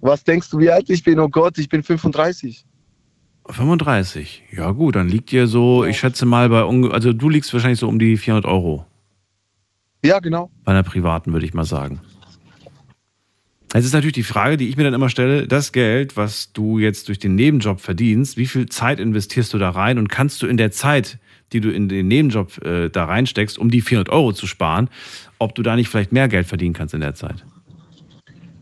[0.00, 1.20] Was denkst du, wie alt ich bin?
[1.20, 2.64] Oh Gott, ich bin 35.
[3.48, 4.44] 35.
[4.52, 7.88] Ja gut, dann liegt ihr so, ich schätze mal bei, also du liegst wahrscheinlich so
[7.88, 8.86] um die 400 Euro.
[10.04, 10.50] Ja, genau.
[10.64, 12.00] Bei einer privaten, würde ich mal sagen.
[13.72, 16.78] Es ist natürlich die Frage, die ich mir dann immer stelle, das Geld, was du
[16.78, 20.46] jetzt durch den Nebenjob verdienst, wie viel Zeit investierst du da rein und kannst du
[20.46, 21.18] in der Zeit,
[21.52, 24.88] die du in den Nebenjob äh, da reinsteckst, um die 400 Euro zu sparen,
[25.38, 27.44] ob du da nicht vielleicht mehr Geld verdienen kannst in der Zeit?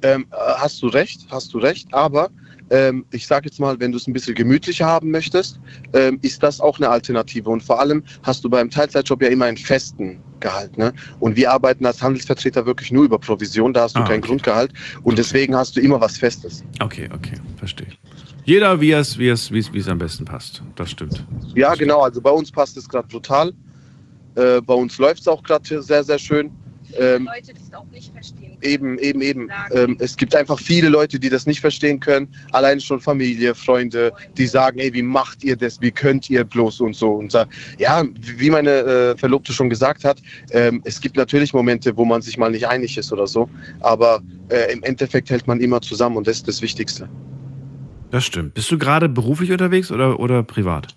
[0.03, 1.93] Ähm, äh, hast du recht, hast du recht.
[1.93, 2.31] Aber
[2.75, 5.61] ähm, ich sage jetzt mal, wenn du es ein bisschen gemütlicher haben möchtest,
[5.93, 7.49] ähm, ist das auch eine Alternative.
[7.49, 10.77] Und vor allem hast du beim Teilzeitjob ja immer einen festen Gehalt.
[10.77, 10.93] Ne?
[11.21, 14.29] Und wir arbeiten als Handelsvertreter wirklich nur über Provision, da hast du Ah, kein okay.
[14.29, 14.73] Grundgehalt.
[15.05, 16.65] Und deswegen hast du immer was Festes.
[16.81, 17.87] Okay, okay, verstehe.
[18.45, 20.63] Jeder, wie es, wie es, wie es, wie es am besten passt.
[20.75, 21.25] Das stimmt.
[21.55, 22.03] Ja, genau.
[22.03, 23.53] Also bei uns passt es gerade brutal.
[24.35, 26.51] Äh, bei uns läuft es auch gerade sehr, sehr schön.
[26.99, 28.57] Ähm, Leute das auch nicht verstehen.
[28.63, 29.49] Eben, eben, eben.
[29.73, 32.29] Ähm, es gibt einfach viele Leute, die das nicht verstehen können.
[32.53, 35.81] Allein schon Familie, Freunde, die sagen, ey, wie macht ihr das?
[35.81, 37.13] Wie könnt ihr bloß und so?
[37.13, 37.47] Und sa-
[37.79, 42.23] ja, wie meine äh, Verlobte schon gesagt hat, ähm, es gibt natürlich Momente, wo man
[42.23, 43.49] sich mal nicht einig ist oder so.
[43.81, 47.09] Aber äh, im Endeffekt hält man immer zusammen und das ist das Wichtigste.
[48.11, 48.55] Das stimmt.
[48.55, 50.95] Bist du gerade beruflich unterwegs oder, oder privat?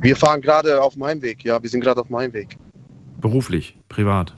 [0.00, 1.42] Wir fahren gerade auf dem Heimweg.
[1.44, 2.56] Ja, wir sind gerade auf dem Heimweg.
[3.20, 4.34] Beruflich, privat.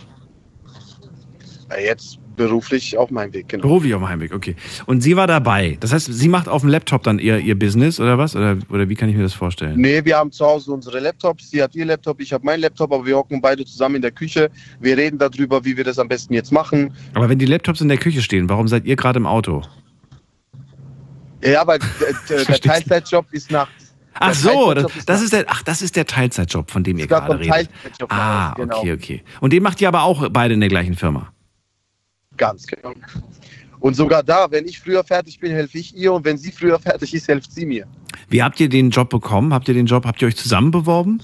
[1.68, 3.62] Äh, jetzt beruflich auf dem Heimweg, genau.
[3.62, 4.54] Beruflich auf dem Heimweg, okay.
[4.84, 5.76] Und sie war dabei.
[5.80, 8.36] Das heißt, sie macht auf dem Laptop dann ihr, ihr Business oder was?
[8.36, 9.80] Oder, oder wie kann ich mir das vorstellen?
[9.80, 11.50] Nee, wir haben zu Hause unsere Laptops.
[11.50, 14.12] Sie hat ihr Laptop, ich habe meinen Laptop, aber wir hocken beide zusammen in der
[14.12, 14.50] Küche.
[14.80, 16.92] Wir reden darüber, wie wir das am besten jetzt machen.
[17.14, 19.62] Aber wenn die Laptops in der Küche stehen, warum seid ihr gerade im Auto?
[21.42, 21.78] Ja, aber
[22.28, 23.94] der, der Teilzeitjob ist nachts.
[24.18, 27.38] Ach so, das, das ist der, ach, das ist der Teilzeitjob, von dem ihr gerade
[27.38, 27.68] redet.
[28.08, 28.78] Ah, genau.
[28.78, 29.22] okay, okay.
[29.40, 31.32] Und den macht ihr aber auch beide in der gleichen Firma.
[32.36, 32.92] Ganz genau.
[33.80, 36.78] Und sogar da, wenn ich früher fertig bin, helfe ich ihr und wenn sie früher
[36.78, 37.86] fertig ist, hilft sie mir.
[38.28, 39.52] Wie habt ihr den Job bekommen?
[39.52, 41.22] Habt ihr den Job, habt ihr euch zusammen beworben?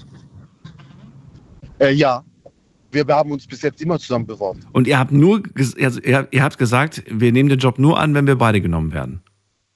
[1.79, 2.23] Äh, ja,
[2.91, 4.61] wir haben uns bis jetzt immer zusammen beworben.
[4.71, 8.13] Und ihr habt nur, also ihr, ihr habt gesagt, wir nehmen den Job nur an,
[8.13, 9.21] wenn wir beide genommen werden.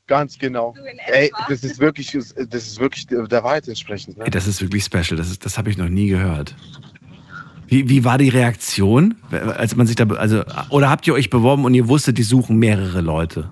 [0.05, 0.73] Ganz genau.
[1.07, 4.18] Ey, das ist wirklich, das ist wirklich der Wahrheit entsprechend.
[4.18, 4.26] Ne?
[4.26, 5.18] Ey, das ist wirklich special.
[5.18, 6.55] Das, ist, das habe ich noch nie gehört.
[7.68, 11.65] Wie, wie war die Reaktion, als man sich da, also, oder habt ihr euch beworben
[11.65, 13.52] und ihr wusstet, die suchen mehrere Leute?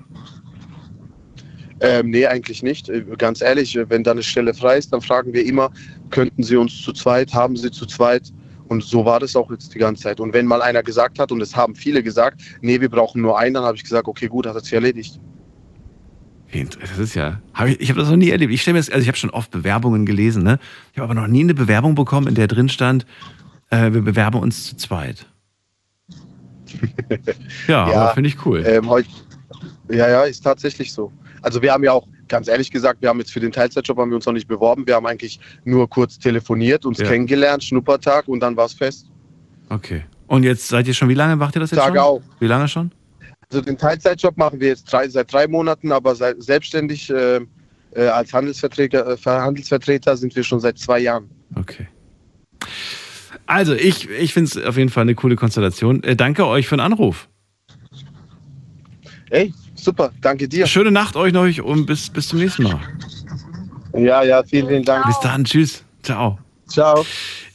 [1.81, 2.87] Ähm, nee, eigentlich nicht.
[2.89, 5.71] Äh, Ganz ehrlich, äh, wenn da eine Stelle frei ist, dann fragen wir immer,
[6.09, 8.31] könnten Sie uns zu zweit, haben Sie zu zweit?
[8.69, 10.19] Und so war das auch jetzt die ganze Zeit.
[10.19, 13.37] Und wenn mal einer gesagt hat, und es haben viele gesagt, nee, wir brauchen nur
[13.37, 15.19] einen, dann habe ich gesagt, okay, gut, hat sich erledigt.
[16.79, 18.53] Das ist ja, hab ich, ich habe das noch nie erlebt.
[18.53, 20.57] Ich stelle mir das, also ich habe schon oft Bewerbungen gelesen, ne?
[20.93, 23.05] Ich habe aber noch nie eine Bewerbung bekommen, in der drin stand,
[23.69, 25.25] äh, wir bewerben uns zu zweit.
[27.67, 28.63] ja, ja finde ich cool.
[28.65, 29.05] Ähm, heut,
[29.89, 31.11] ja, ja, ist tatsächlich so.
[31.41, 34.09] Also wir haben ja auch, ganz ehrlich gesagt, wir haben jetzt für den Teilzeitjob haben
[34.09, 34.87] wir uns noch nicht beworben.
[34.87, 37.07] Wir haben eigentlich nur kurz telefoniert, uns ja.
[37.07, 39.07] kennengelernt, Schnuppertag und dann war es fest.
[39.69, 40.03] Okay.
[40.27, 42.05] Und jetzt seid ihr schon, wie lange macht ihr das jetzt Tage schon?
[42.05, 42.21] auch.
[42.39, 42.91] Wie lange schon?
[43.51, 47.41] Also den Teilzeitjob machen wir jetzt drei, seit drei Monaten, aber seit, selbstständig äh,
[47.91, 51.29] äh, als Handelsvertreter, äh, Handelsvertreter sind wir schon seit zwei Jahren.
[51.55, 51.87] Okay.
[53.47, 56.03] Also, ich, ich finde es auf jeden Fall eine coole Konstellation.
[56.03, 57.29] Äh, danke euch für den Anruf.
[59.29, 60.67] Hey, super, danke dir.
[60.67, 62.79] Schöne Nacht euch noch und bis, bis zum nächsten Mal.
[63.93, 65.05] Ja, ja, vielen, vielen Dank.
[65.05, 65.83] Bis dann, tschüss.
[66.03, 66.39] Ciao.
[66.67, 67.05] Ciao.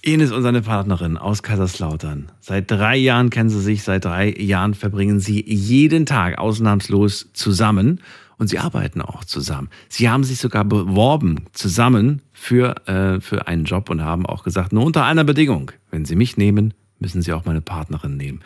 [0.02, 2.32] Ines und seine Partnerin aus Kaiserslautern.
[2.40, 8.00] Seit drei Jahren kennen sie sich, seit drei Jahren verbringen sie jeden Tag ausnahmslos zusammen
[8.38, 9.68] und sie arbeiten auch zusammen.
[9.88, 14.72] Sie haben sich sogar beworben zusammen für, äh, für einen Job und haben auch gesagt,
[14.72, 15.72] nur unter einer Bedingung.
[15.90, 18.40] Wenn sie mich nehmen, müssen sie auch meine Partnerin nehmen.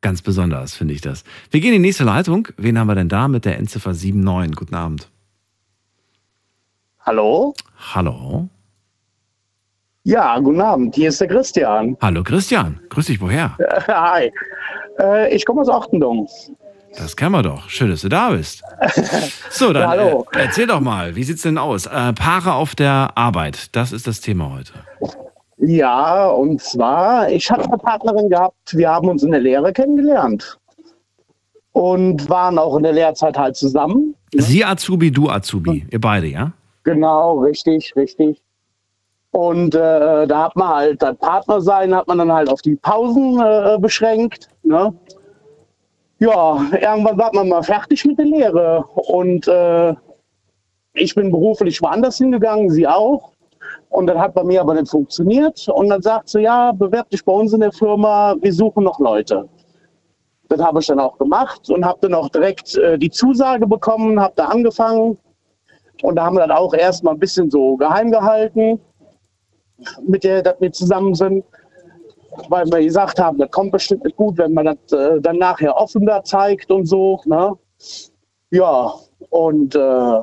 [0.00, 1.22] Ganz besonders finde ich das.
[1.52, 2.48] Wir gehen in die nächste Leitung.
[2.56, 4.56] Wen haben wir denn da mit der Endziffer 79?
[4.56, 5.08] Guten Abend.
[7.00, 7.54] Hallo?
[7.94, 8.48] Hallo?
[10.02, 10.96] Ja, guten Abend.
[10.96, 11.96] Hier ist der Christian.
[12.00, 12.80] Hallo Christian.
[12.88, 13.56] Grüß dich, woher?
[13.86, 14.32] Hi.
[14.98, 16.28] Äh, ich komme aus Achtendung.
[16.96, 17.68] Das kennen wir doch.
[17.68, 18.62] Schön, dass du da bist.
[19.50, 20.26] So, dann Hallo.
[20.32, 21.86] Äh, erzähl doch mal, wie sieht's denn aus?
[21.86, 24.72] Äh, Paare auf der Arbeit, das ist das Thema heute.
[25.58, 30.58] Ja, und zwar, ich hatte eine Partnerin gehabt, wir haben uns in der Lehre kennengelernt.
[31.72, 34.14] Und waren auch in der Lehrzeit halt zusammen.
[34.32, 36.52] Sie Azubi, du Azubi, ihr beide, ja?
[36.84, 38.40] Genau, richtig, richtig.
[39.30, 42.76] Und äh, da hat man halt das Partner sein, hat man dann halt auf die
[42.76, 44.48] Pausen äh, beschränkt.
[44.62, 44.92] Ne?
[46.20, 48.84] Ja, irgendwann war man mal fertig mit der Lehre.
[48.94, 49.94] Und äh,
[50.94, 53.32] ich bin beruflich woanders hingegangen, sie auch.
[53.88, 55.68] Und das hat bei mir aber nicht funktioniert.
[55.68, 58.98] Und dann sagt sie, ja, bewerb dich bei uns in der Firma, wir suchen noch
[58.98, 59.48] Leute.
[60.48, 64.18] Das habe ich dann auch gemacht und habe dann auch direkt äh, die Zusage bekommen,
[64.20, 65.18] habe da angefangen.
[66.02, 68.80] Und da haben wir dann auch erstmal ein bisschen so geheim gehalten,
[70.06, 71.44] mit der dass wir zusammen sind.
[72.48, 75.76] Weil wir gesagt haben, das kommt bestimmt nicht gut, wenn man das äh, dann nachher
[75.76, 77.20] offener zeigt und so.
[77.24, 77.52] Ne?
[78.50, 78.92] Ja,
[79.30, 80.20] und äh,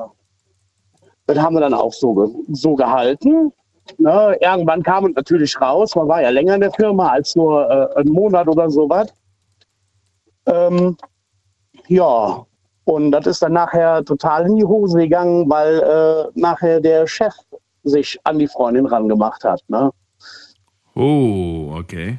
[1.26, 3.52] das haben wir dann auch so, so gehalten.
[3.98, 4.36] Ne?
[4.40, 8.00] Irgendwann kam es natürlich raus, man war ja länger in der Firma als nur äh,
[8.00, 9.12] einen Monat oder sowas.
[10.46, 10.96] Ähm,
[11.88, 12.44] ja,
[12.84, 17.34] und das ist dann nachher total in die Hose gegangen, weil äh, nachher der Chef
[17.82, 19.62] sich an die Freundin rangemacht hat.
[19.68, 19.90] Ne?
[20.96, 22.18] Oh, okay.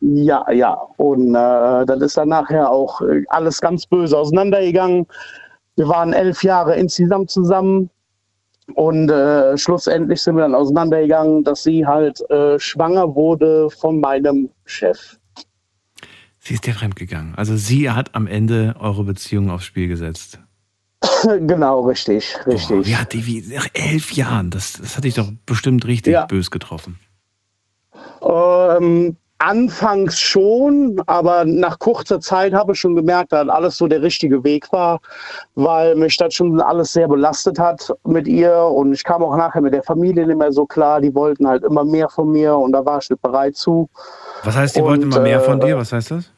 [0.00, 0.72] Ja, ja.
[0.96, 5.06] Und äh, dann ist dann nachher auch äh, alles ganz böse auseinandergegangen.
[5.76, 7.88] Wir waren elf Jahre insgesamt zusammen.
[8.74, 14.50] Und äh, schlussendlich sind wir dann auseinandergegangen, dass sie halt äh, schwanger wurde von meinem
[14.64, 15.16] Chef.
[16.40, 17.34] Sie ist dir fremdgegangen.
[17.36, 20.40] Also sie hat am Ende eure Beziehung aufs Spiel gesetzt.
[21.22, 22.76] genau, richtig, richtig.
[22.76, 26.14] Boah, wie hat die, wie, nach elf Jahren, das, das hat dich doch bestimmt richtig
[26.14, 26.26] Ja.
[26.26, 26.98] bös getroffen.
[28.22, 34.00] Ähm, anfangs schon, aber nach kurzer Zeit habe ich schon gemerkt, dass alles so der
[34.00, 35.00] richtige Weg war,
[35.54, 39.60] weil mich das schon alles sehr belastet hat mit ihr und ich kam auch nachher
[39.60, 41.00] mit der Familie nicht mehr so klar.
[41.00, 43.88] Die wollten halt immer mehr von mir und da war ich nicht bereit zu.
[44.44, 45.76] Was heißt, die Und, wollten immer mehr von äh, dir?
[45.76, 46.30] Was heißt das?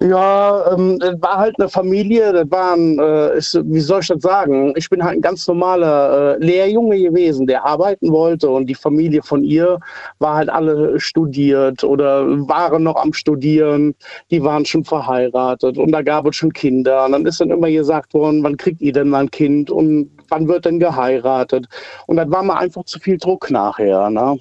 [0.00, 4.22] Ja, ähm, das war halt eine Familie, das waren, äh, ist, wie soll ich das
[4.22, 4.72] sagen?
[4.76, 9.22] Ich bin halt ein ganz normaler äh, Lehrjunge gewesen, der arbeiten wollte und die Familie
[9.22, 9.80] von ihr
[10.20, 13.96] war halt alle studiert oder waren noch am Studieren,
[14.30, 17.70] die waren schon verheiratet und da gab es schon Kinder und dann ist dann immer
[17.70, 21.66] gesagt worden, wann kriegt ihr denn mal ein Kind und wann wird denn geheiratet?
[22.06, 24.38] Und das war mir einfach zu viel Druck nachher, ne?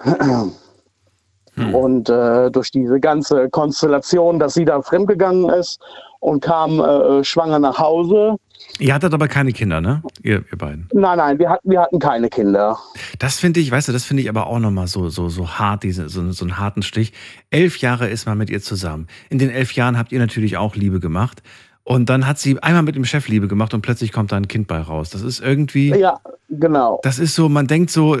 [1.56, 5.80] Und äh, durch diese ganze Konstellation, dass sie da fremdgegangen ist
[6.20, 8.36] und kam äh, schwanger nach Hause.
[8.78, 10.02] Ihr hattet aber keine Kinder, ne?
[10.22, 10.88] Ihr, ihr beiden.
[10.92, 12.78] Nein, nein, wir hatten, wir hatten keine Kinder.
[13.18, 15.82] Das finde ich, weißt du, das finde ich aber auch nochmal so, so, so hart,
[15.82, 17.12] diese, so, so einen harten Stich.
[17.50, 19.08] Elf Jahre ist man mit ihr zusammen.
[19.30, 21.42] In den elf Jahren habt ihr natürlich auch Liebe gemacht.
[21.84, 24.46] Und dann hat sie einmal mit dem Chef Liebe gemacht und plötzlich kommt da ein
[24.46, 25.10] Kind bei raus.
[25.10, 25.88] Das ist irgendwie.
[25.88, 27.00] Ja, genau.
[27.02, 28.16] Das ist so, man denkt so,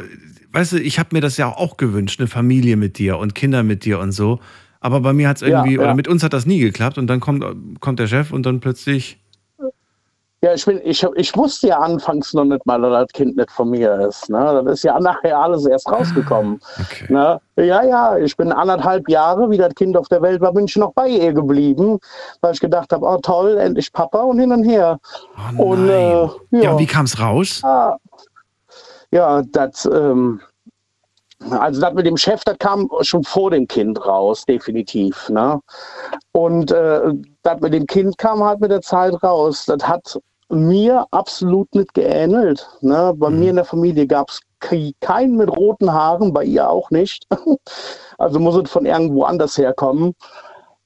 [0.52, 3.62] weißt du, ich habe mir das ja auch gewünscht, eine Familie mit dir und Kinder
[3.62, 4.40] mit dir und so.
[4.80, 5.82] Aber bei mir hat es Ja, irgendwie, ja.
[5.82, 7.44] oder mit uns hat das nie geklappt und dann kommt,
[7.80, 9.18] kommt der Chef und dann plötzlich.
[10.44, 13.52] Ja, ich, bin, ich, ich wusste ja anfangs noch nicht mal, dass das Kind nicht
[13.52, 14.28] von mir ist.
[14.28, 14.62] Ne?
[14.64, 16.58] Das ist ja nachher alles erst rausgekommen.
[16.80, 17.12] Okay.
[17.12, 17.40] Ne?
[17.54, 20.74] Ja, ja, ich bin anderthalb Jahre, wie das Kind auf der Welt war, bin ich
[20.74, 22.00] noch bei ihr geblieben,
[22.40, 24.98] weil ich gedacht habe, oh toll, endlich Papa und hin und her.
[25.58, 26.30] Oh und, äh, ja.
[26.50, 27.60] Ja, und wie kam es raus?
[27.62, 27.96] Ah,
[29.12, 30.40] ja, das, ähm,
[31.50, 35.28] also das mit dem Chef, das kam schon vor dem Kind raus, definitiv.
[35.28, 35.60] Ne?
[36.32, 37.12] Und äh,
[37.42, 39.66] das mit dem Kind kam halt mit der Zeit raus.
[39.66, 40.18] Das hat
[40.48, 42.66] mir absolut nicht geähnelt.
[42.80, 43.12] Ne?
[43.16, 44.40] Bei mir in der Familie gab es
[45.00, 47.26] keinen mit roten Haaren, bei ihr auch nicht.
[48.18, 50.14] also muss es von irgendwo anders herkommen.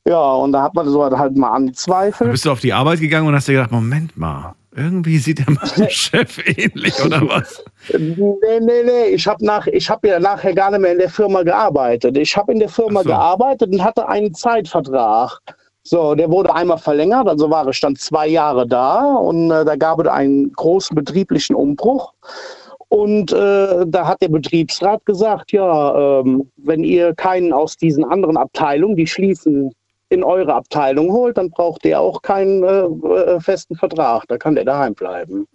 [0.09, 2.29] Ja, und da hat man so halt mal Anzweifel.
[2.29, 5.39] Da bist du auf die Arbeit gegangen und hast dir gedacht, Moment mal, irgendwie sieht
[5.39, 5.47] der
[5.77, 7.65] mein Chef ähnlich, oder was?
[7.97, 9.07] Nee, nee, nee.
[9.15, 12.17] Ich habe nach, ich hab ja nachher gar nicht mehr in der Firma gearbeitet.
[12.17, 13.09] Ich habe in der Firma so.
[13.09, 15.41] gearbeitet und hatte einen Zeitvertrag.
[15.83, 19.77] So, der wurde einmal verlängert, also war ich dann zwei Jahre da und äh, da
[19.77, 22.13] gab es einen großen betrieblichen Umbruch.
[22.89, 28.37] Und äh, da hat der Betriebsrat gesagt, ja, ähm, wenn ihr keinen aus diesen anderen
[28.37, 29.73] Abteilungen, die schließen,
[30.09, 34.25] in eure Abteilung holt, dann braucht der auch keinen äh, äh, festen Vertrag.
[34.29, 35.47] Da kann der daheim bleiben.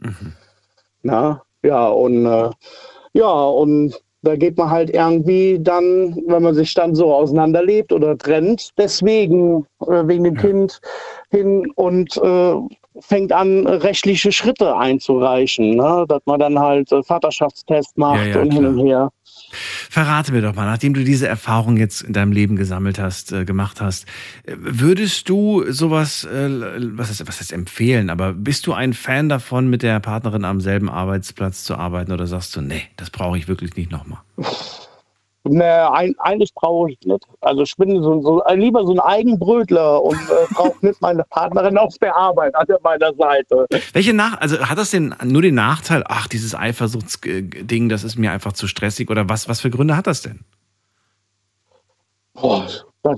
[1.04, 2.50] Na, ja, und äh,
[3.14, 8.18] ja, und da geht man halt irgendwie dann, wenn man sich dann so auseinanderlebt oder
[8.18, 10.80] trennt, deswegen, äh, wegen dem Kind
[11.32, 12.56] hin und äh,
[13.00, 16.06] fängt an, rechtliche Schritte einzureichen, ne?
[16.08, 19.10] dass man dann halt äh, Vaterschaftstest macht Ja, ja, und hin und her.
[19.90, 23.46] Verrate mir doch mal, nachdem du diese Erfahrung jetzt in deinem Leben gesammelt hast, äh,
[23.46, 24.06] gemacht hast,
[24.44, 26.50] äh, würdest du sowas, äh,
[26.98, 30.62] was heißt, was heißt empfehlen, aber bist du ein Fan davon, mit der Partnerin am
[30.62, 34.20] selben Arbeitsplatz zu arbeiten oder sagst du, nee, das brauche ich wirklich nicht nochmal?
[35.44, 37.26] Nee, ein, eigentlich brauche ich nicht.
[37.40, 41.24] Also ich bin so, so, äh, lieber so ein Eigenbrötler und äh, brauche nicht meine
[41.24, 43.66] Partnerin auf der Arbeit an meiner Seite.
[43.94, 48.32] Welche Nach also hat das denn nur den Nachteil, ach, dieses Eifersuchtsding, das ist mir
[48.32, 50.42] einfach zu stressig oder was, was für Gründe hat das denn?
[52.34, 52.68] Boah,
[53.02, 53.18] das,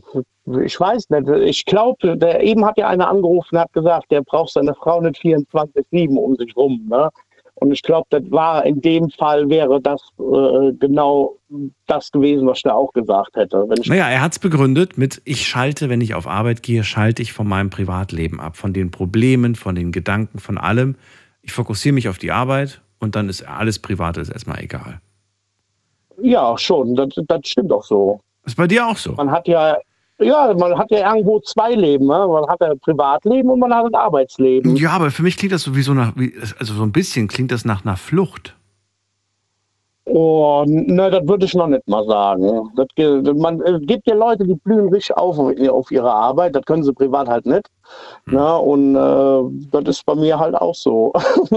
[0.64, 1.28] ich weiß nicht.
[1.28, 5.02] Ich glaube, der eben hat ja einer angerufen und hat gesagt, der braucht seine Frau
[5.02, 6.86] nicht 24-7 um sich rum.
[6.90, 7.10] Ne?
[7.56, 11.38] Und ich glaube, das war in dem Fall wäre das äh, genau
[11.88, 13.66] das gewesen, was der auch gesagt hätte.
[13.86, 17.32] Naja, er hat es begründet mit, ich schalte, wenn ich auf Arbeit gehe, schalte ich
[17.32, 20.96] von meinem Privatleben ab, von den Problemen, von den Gedanken, von allem.
[21.42, 25.00] Ich fokussiere mich auf die Arbeit und dann ist alles Private ist erstmal egal.
[26.22, 28.20] Ja, schon, das, das stimmt auch so.
[28.46, 29.14] Ist bei dir auch so?
[29.14, 29.78] Man hat ja,
[30.20, 32.06] ja, man hat ja irgendwo zwei Leben.
[32.08, 32.28] Ne?
[32.28, 34.76] Man hat ein Privatleben und man hat ein Arbeitsleben.
[34.76, 36.14] Ja, aber für mich klingt das so wie so nach,
[36.60, 38.56] also so ein bisschen klingt das nach einer Flucht.
[40.06, 42.70] Oh, ne, das würde ich noch nicht mal sagen.
[42.76, 42.88] Das,
[43.38, 46.56] man, es gibt ja Leute, die blühen richtig auf auf ihre Arbeit.
[46.56, 47.70] Das können sie privat halt nicht.
[48.26, 48.58] Ne?
[48.58, 51.14] Und äh, das ist bei mir halt auch so.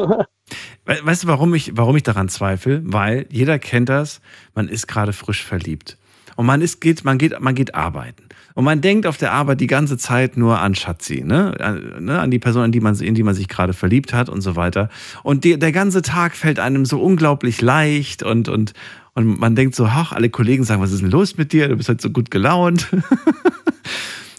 [0.85, 2.83] We- Weißt du, warum ich, warum ich daran zweifle?
[2.85, 4.21] Weil jeder kennt das,
[4.55, 5.99] man ist gerade frisch verliebt.
[6.37, 8.26] Und man ist, geht, man geht, man geht arbeiten.
[8.57, 11.55] Und man denkt auf der Arbeit die ganze Zeit nur an Schatzi, ne?
[11.61, 12.19] An, ne?
[12.19, 14.57] an die Person, in die, man, in die man sich gerade verliebt hat und so
[14.57, 14.89] weiter.
[15.23, 18.73] Und die, der ganze Tag fällt einem so unglaublich leicht und, und,
[19.13, 21.69] und man denkt so, ach, alle Kollegen sagen, was ist denn los mit dir?
[21.69, 22.89] Du bist halt so gut gelaunt.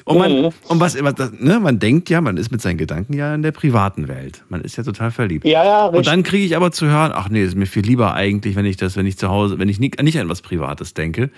[0.07, 3.35] Und man, und was, das, ne, man denkt ja, man ist mit seinen Gedanken ja
[3.35, 4.41] in der privaten Welt.
[4.47, 5.43] Man ist ja total verliebt.
[5.43, 8.13] Ja, ja, Und dann kriege ich aber zu hören, ach nee, ist mir viel lieber
[8.13, 10.93] eigentlich, wenn ich das, wenn ich zu Hause, wenn ich nicht, nicht an was Privates
[10.93, 11.29] denke,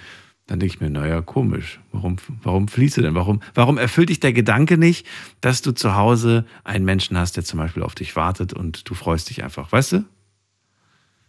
[0.50, 1.80] dann denke ich mir, naja, komisch.
[1.92, 3.14] Warum, warum fließt du denn?
[3.14, 5.06] Warum, warum erfüllt dich der Gedanke nicht,
[5.42, 8.96] dass du zu Hause einen Menschen hast, der zum Beispiel auf dich wartet und du
[8.96, 10.04] freust dich einfach, weißt du?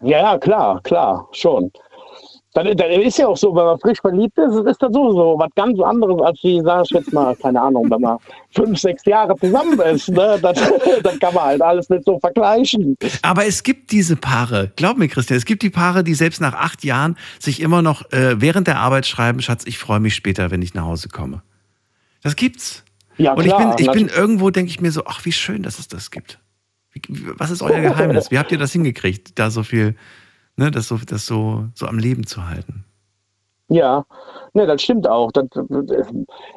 [0.02, 1.70] Ja, ja, klar, klar, schon.
[2.52, 5.50] Dann, dann ist ja auch so, wenn man frisch verliebt ist, ist das sowieso was
[5.54, 8.18] ganz anderes, als wie, sag ich jetzt mal, keine Ahnung, wenn man
[8.50, 10.08] fünf, sechs Jahre zusammen ist.
[10.08, 10.36] Ne?
[10.42, 10.58] Das,
[11.04, 12.96] das kann man halt alles nicht so vergleichen.
[13.22, 16.54] Aber es gibt diese Paare, glaub mir, Christian, es gibt die Paare, die selbst nach
[16.54, 20.50] acht Jahren sich immer noch äh, während der Arbeit schreiben, Schatz, ich freue mich später,
[20.50, 21.42] wenn ich nach Hause komme.
[22.24, 22.84] Das gibt's.
[23.16, 25.62] Ja, Und klar, ich bin, ich bin irgendwo, denke ich mir so, ach, wie schön,
[25.62, 26.40] dass es das gibt.
[26.94, 27.02] Wie-
[27.36, 28.32] was ist euer Geheimnis?
[28.32, 29.94] Wie habt ihr das hingekriegt, da so viel,
[30.60, 32.84] ne, das so, das so, so am Leben zu halten?
[33.68, 34.04] Ja,
[34.52, 35.32] ne, das stimmt auch.
[35.32, 35.46] Das,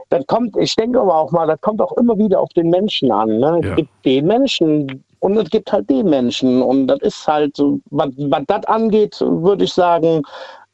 [0.09, 3.11] das kommt, ich denke aber auch mal, das kommt auch immer wieder auf den Menschen
[3.11, 3.37] an.
[3.39, 3.59] Ne?
[3.61, 3.75] Es Ja.
[3.75, 6.61] gibt den Menschen und es gibt halt den Menschen.
[6.61, 10.21] Und das ist halt so, was, was das angeht, würde ich sagen,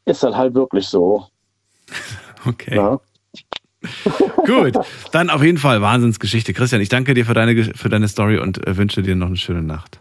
[0.05, 1.25] ist das halt wirklich so.
[2.45, 2.77] Okay.
[2.77, 2.97] Ja.
[4.45, 4.77] Gut,
[5.11, 6.53] dann auf jeden Fall Wahnsinnsgeschichte.
[6.53, 9.35] Christian, ich danke dir für deine, für deine Story und äh, wünsche dir noch eine
[9.35, 9.99] schöne Nacht.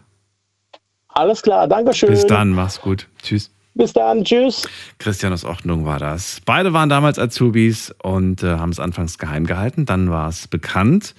[1.19, 2.11] Alles klar, Dankeschön.
[2.11, 3.09] Bis dann, mach's gut.
[3.21, 3.51] Tschüss.
[3.73, 4.69] Bis dann, tschüss.
[4.99, 6.41] Christian aus Ordnung war das.
[6.45, 9.85] Beide waren damals Azubis und äh, haben es anfangs geheim gehalten.
[9.85, 11.15] Dann war es bekannt.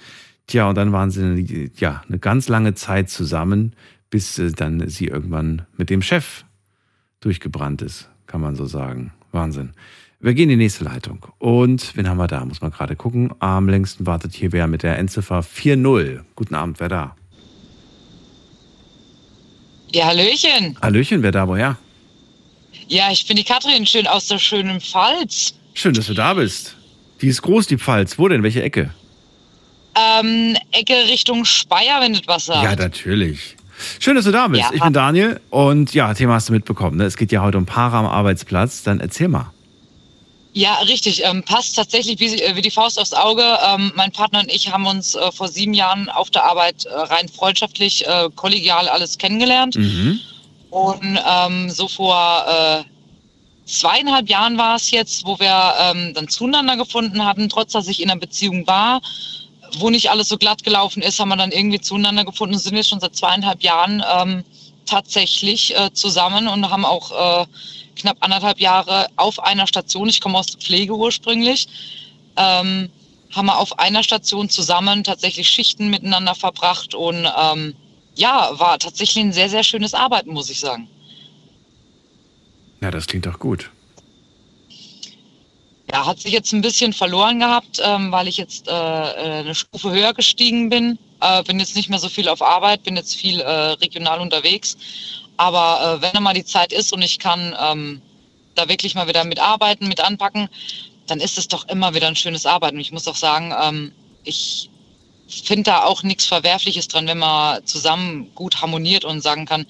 [0.47, 3.77] Tja, und dann waren sie ja eine ganz lange Zeit zusammen,
[4.09, 6.47] bis äh, dann sie irgendwann mit dem Chef
[7.21, 9.13] durchgebrannt ist, kann man so sagen.
[9.33, 9.73] Wahnsinn.
[10.19, 11.27] Wir gehen in die nächste Leitung.
[11.37, 12.43] Und wen haben wir da?
[12.47, 13.35] Muss man gerade gucken.
[13.39, 16.21] Am längsten wartet hier wer mit der Endziffer 4-0.
[16.37, 17.17] Guten Abend, wer da?
[19.93, 20.77] Ja, Hallöchen.
[20.81, 21.77] Hallöchen, wer da, woher?
[22.89, 25.55] Ja, ich bin die Katrin, schön aus der schönen Pfalz.
[25.75, 26.77] Schön, dass du da bist.
[27.21, 28.19] Die ist groß, die Pfalz.
[28.19, 28.43] Wo denn?
[28.43, 28.91] Welche Ecke?
[29.97, 32.63] Ähm, Ecke Richtung Speyer, wenn das was sagt.
[32.63, 33.57] Ja, natürlich.
[33.99, 34.63] Schön, dass du da bist.
[34.63, 34.71] Ja.
[34.73, 36.97] Ich bin Daniel und ja, Thema hast du mitbekommen.
[36.99, 37.05] Ne?
[37.05, 38.83] Es geht ja heute um Paare am Arbeitsplatz.
[38.83, 39.53] Dann erzähl mal.
[40.53, 41.25] Ja, richtig.
[41.25, 43.45] Ähm, passt tatsächlich wie, äh, wie die Faust aufs Auge.
[43.67, 46.93] Ähm, mein Partner und ich haben uns äh, vor sieben Jahren auf der Arbeit äh,
[46.93, 49.77] rein freundschaftlich, äh, kollegial alles kennengelernt.
[50.71, 52.85] Und ähm, so vor äh,
[53.65, 58.03] zweieinhalb Jahren war es jetzt, wo wir ähm, dann zueinander gefunden hatten, trotz dass ich
[58.03, 59.01] in einer Beziehung war,
[59.79, 62.77] wo nicht alles so glatt gelaufen ist, haben wir dann irgendwie zueinander gefunden und sind
[62.77, 64.45] jetzt schon seit zweieinhalb Jahren ähm,
[64.91, 67.47] tatsächlich äh, zusammen und haben auch äh,
[67.97, 71.69] knapp anderthalb Jahre auf einer Station, ich komme aus der Pflege ursprünglich,
[72.37, 72.91] ähm,
[73.33, 77.75] haben wir auf einer Station zusammen tatsächlich Schichten miteinander verbracht und ähm,
[78.17, 80.89] ja, war tatsächlich ein sehr, sehr schönes Arbeiten, muss ich sagen.
[82.81, 83.71] Ja, das klingt doch gut.
[85.93, 89.55] Ja, hat sich jetzt ein bisschen verloren gehabt, ähm, weil ich jetzt äh, äh, eine
[89.55, 90.99] Stufe höher gestiegen bin.
[91.21, 94.77] Äh, bin jetzt nicht mehr so viel auf Arbeit, bin jetzt viel äh, regional unterwegs.
[95.37, 98.03] Aber äh, wenn dann mal die Zeit ist und ich kann ähm,
[98.55, 100.49] da wirklich mal wieder mitarbeiten, mit anpacken,
[101.07, 102.79] dann ist es doch immer wieder ein schönes Arbeiten.
[102.79, 103.93] Ich muss auch sagen, ähm,
[104.25, 104.71] ich
[105.29, 109.67] finde da auch nichts Verwerfliches dran, wenn man zusammen gut harmoniert und sagen kann,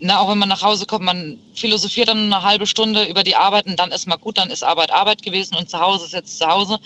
[0.00, 3.36] na, auch wenn man nach Hause kommt, man philosophiert dann eine halbe Stunde über die
[3.36, 6.14] Arbeit und dann ist mal gut, dann ist Arbeit Arbeit gewesen und zu Hause ist
[6.14, 6.78] jetzt zu Hause.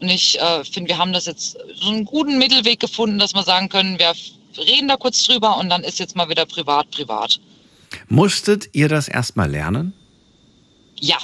[0.00, 3.42] Und ich äh, finde, wir haben das jetzt so einen guten Mittelweg gefunden, dass wir
[3.42, 4.14] sagen können, wir
[4.56, 7.38] reden da kurz drüber und dann ist jetzt mal wieder privat, privat.
[8.08, 9.92] Musstet ihr das erstmal lernen?
[11.00, 11.18] Ja,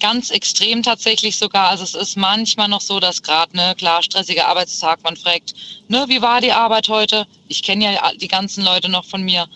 [0.00, 1.68] ganz extrem tatsächlich sogar.
[1.68, 5.54] Also es ist manchmal noch so, dass gerade, ne, klar, stressiger Arbeitstag, man fragt,
[5.88, 7.26] ne, wie war die Arbeit heute?
[7.48, 9.46] Ich kenne ja die ganzen Leute noch von mir.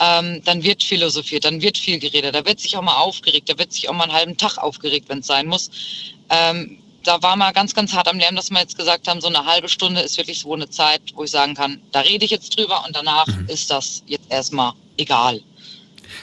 [0.00, 3.58] Ähm, dann wird philosophiert, dann wird viel geredet, da wird sich auch mal aufgeregt, da
[3.58, 5.70] wird sich auch mal einen halben Tag aufgeregt, wenn es sein muss.
[6.30, 9.28] Ähm, da war mal ganz, ganz hart am Lärm, dass wir jetzt gesagt haben, so
[9.28, 12.30] eine halbe Stunde ist wirklich so eine Zeit, wo ich sagen kann, da rede ich
[12.30, 15.40] jetzt drüber und danach ist das jetzt erstmal egal.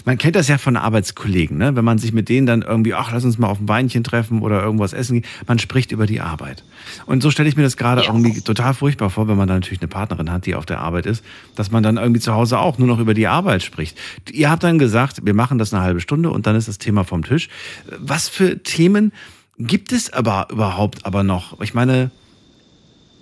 [0.05, 1.75] Man kennt das ja von Arbeitskollegen, ne?
[1.75, 4.41] wenn man sich mit denen dann irgendwie, ach, lass uns mal auf ein Weinchen treffen
[4.41, 5.31] oder irgendwas essen gehen.
[5.47, 6.63] Man spricht über die Arbeit.
[7.05, 9.81] Und so stelle ich mir das gerade irgendwie total furchtbar vor, wenn man dann natürlich
[9.81, 11.23] eine Partnerin hat, die auf der Arbeit ist,
[11.55, 13.97] dass man dann irgendwie zu Hause auch nur noch über die Arbeit spricht.
[14.31, 17.03] Ihr habt dann gesagt, wir machen das eine halbe Stunde und dann ist das Thema
[17.03, 17.49] vom Tisch.
[17.97, 19.11] Was für Themen
[19.57, 21.59] gibt es aber überhaupt aber noch?
[21.61, 22.11] Ich meine,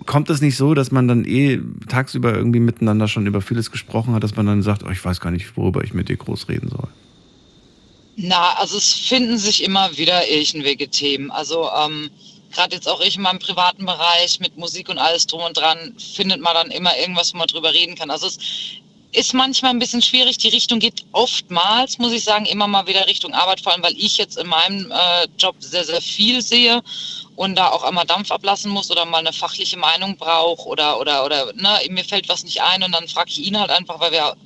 [0.06, 4.14] kommt es nicht so, dass man dann eh tagsüber irgendwie miteinander schon über vieles gesprochen
[4.14, 6.48] hat, dass man dann sagt, oh, ich weiß gar nicht, worüber ich mit dir groß
[6.48, 6.88] reden soll?
[8.16, 11.30] Na, also es finden sich immer wieder irgendwelche Themen.
[11.30, 12.10] Also ähm,
[12.52, 15.94] gerade jetzt auch ich in meinem privaten Bereich mit Musik und alles drum und dran,
[15.98, 18.10] findet man dann immer irgendwas, wo man drüber reden kann.
[18.10, 18.38] Also es
[19.12, 20.38] ist manchmal ein bisschen schwierig.
[20.38, 23.96] Die Richtung geht oftmals, muss ich sagen, immer mal wieder Richtung Arbeit, vor allem weil
[23.96, 26.82] ich jetzt in meinem äh, Job sehr, sehr viel sehe
[27.36, 31.24] und da auch einmal Dampf ablassen muss oder mal eine fachliche Meinung brauche oder, oder,
[31.24, 34.12] oder ne, mir fällt was nicht ein und dann frage ich ihn halt einfach, weil
[34.12, 34.36] wir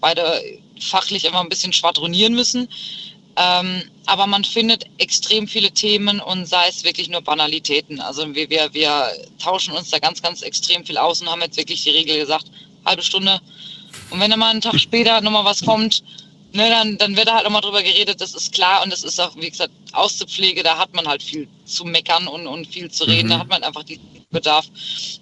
[0.00, 0.42] beide
[0.80, 2.68] fachlich immer ein bisschen schwadronieren müssen.
[3.36, 8.00] Ähm, aber man findet extrem viele Themen und sei es wirklich nur Banalitäten.
[8.00, 11.56] Also wir, wir, wir tauschen uns da ganz, ganz extrem viel aus und haben jetzt
[11.56, 12.46] wirklich die Regel gesagt,
[12.84, 13.40] halbe Stunde.
[14.10, 16.02] Und wenn dann mal einen Tag später nochmal was kommt,
[16.52, 18.82] ne, dann, dann wird da halt nochmal drüber geredet, das ist klar.
[18.82, 21.84] Und das ist auch, wie gesagt, aus der Pflege, da hat man halt viel zu
[21.84, 23.28] meckern und, und viel zu reden.
[23.28, 23.32] Mhm.
[23.32, 24.66] Da hat man einfach diesen Bedarf.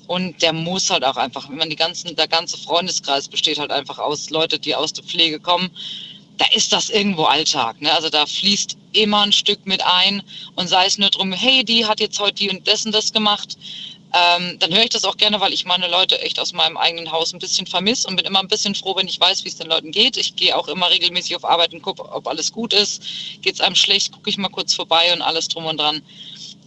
[0.07, 3.71] Und der muss halt auch einfach, wenn man die ganzen, der ganze Freundeskreis besteht halt
[3.71, 5.71] einfach aus Leute, die aus der Pflege kommen,
[6.39, 7.81] da ist das irgendwo Alltag.
[7.81, 7.93] Ne?
[7.93, 10.23] Also da fließt immer ein Stück mit ein
[10.55, 13.13] und sei es nur drum, hey, die hat jetzt heute die und das und das
[13.13, 13.57] gemacht.
[14.13, 17.11] Ähm, dann höre ich das auch gerne, weil ich meine Leute echt aus meinem eigenen
[17.11, 19.57] Haus ein bisschen vermisse und bin immer ein bisschen froh, wenn ich weiß, wie es
[19.57, 20.17] den Leuten geht.
[20.17, 23.03] Ich gehe auch immer regelmäßig auf Arbeit und gucke, ob alles gut ist.
[23.43, 26.03] Geht es einem schlecht, gucke ich mal kurz vorbei und alles drum und dran.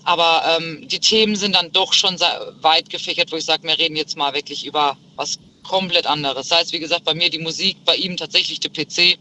[0.03, 3.95] Aber ähm, die Themen sind dann doch schon weit gefächert, wo ich sage, wir reden
[3.95, 6.47] jetzt mal wirklich über was komplett anderes.
[6.47, 9.17] Sei es, wie gesagt, bei mir die Musik, bei ihm tatsächlich der PC.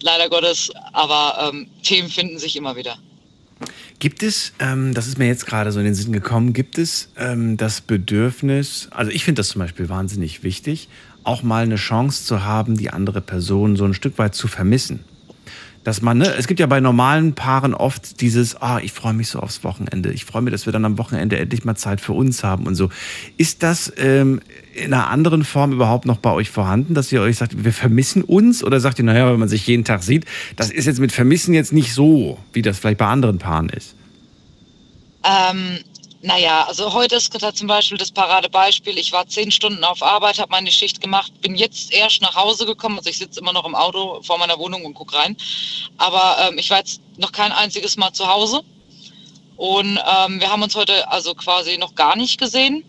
[0.00, 2.98] Leider Gottes, aber ähm, Themen finden sich immer wieder.
[3.98, 7.10] Gibt es, ähm, das ist mir jetzt gerade so in den Sinn gekommen, gibt es
[7.16, 10.88] ähm, das Bedürfnis, also ich finde das zum Beispiel wahnsinnig wichtig,
[11.24, 15.04] auch mal eine Chance zu haben, die andere Person so ein Stück weit zu vermissen.
[15.86, 19.28] Dass man, ne, es gibt ja bei normalen Paaren oft dieses, ah, ich freue mich
[19.28, 20.10] so aufs Wochenende.
[20.10, 22.74] Ich freue mich, dass wir dann am Wochenende endlich mal Zeit für uns haben und
[22.74, 22.90] so.
[23.36, 24.40] Ist das ähm,
[24.74, 28.24] in einer anderen Form überhaupt noch bei euch vorhanden, dass ihr euch sagt, wir vermissen
[28.24, 28.64] uns?
[28.64, 30.24] Oder sagt ihr, naja, wenn man sich jeden Tag sieht,
[30.56, 33.94] das ist jetzt mit Vermissen jetzt nicht so, wie das vielleicht bei anderen Paaren ist?
[35.22, 35.78] Ähm,
[36.22, 38.98] naja, also heute ist gerade zum Beispiel das Paradebeispiel.
[38.98, 42.66] Ich war zehn Stunden auf Arbeit, habe meine Schicht gemacht, bin jetzt erst nach Hause
[42.66, 42.98] gekommen.
[42.98, 45.36] Also ich sitze immer noch im Auto vor meiner Wohnung und gucke rein.
[45.98, 48.62] Aber ähm, ich war jetzt noch kein einziges Mal zu Hause.
[49.56, 52.84] Und ähm, wir haben uns heute also quasi noch gar nicht gesehen.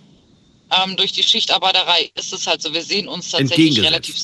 [0.71, 4.17] Ähm, durch die Schichtarbeiterei ist es halt so, wir sehen uns tatsächlich relativ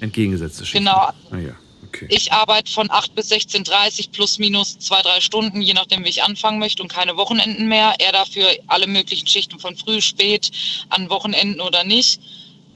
[0.00, 0.78] Entgegengesetzte Schicht.
[0.78, 1.10] Genau.
[1.30, 1.54] Ah, ja.
[1.88, 2.06] Okay.
[2.10, 6.22] Ich arbeite von 8 bis 16.30 plus minus zwei, drei Stunden, je nachdem, wie ich
[6.22, 7.94] anfangen möchte und keine Wochenenden mehr.
[7.98, 10.50] Er dafür alle möglichen Schichten von früh, spät,
[10.90, 12.20] an Wochenenden oder nicht.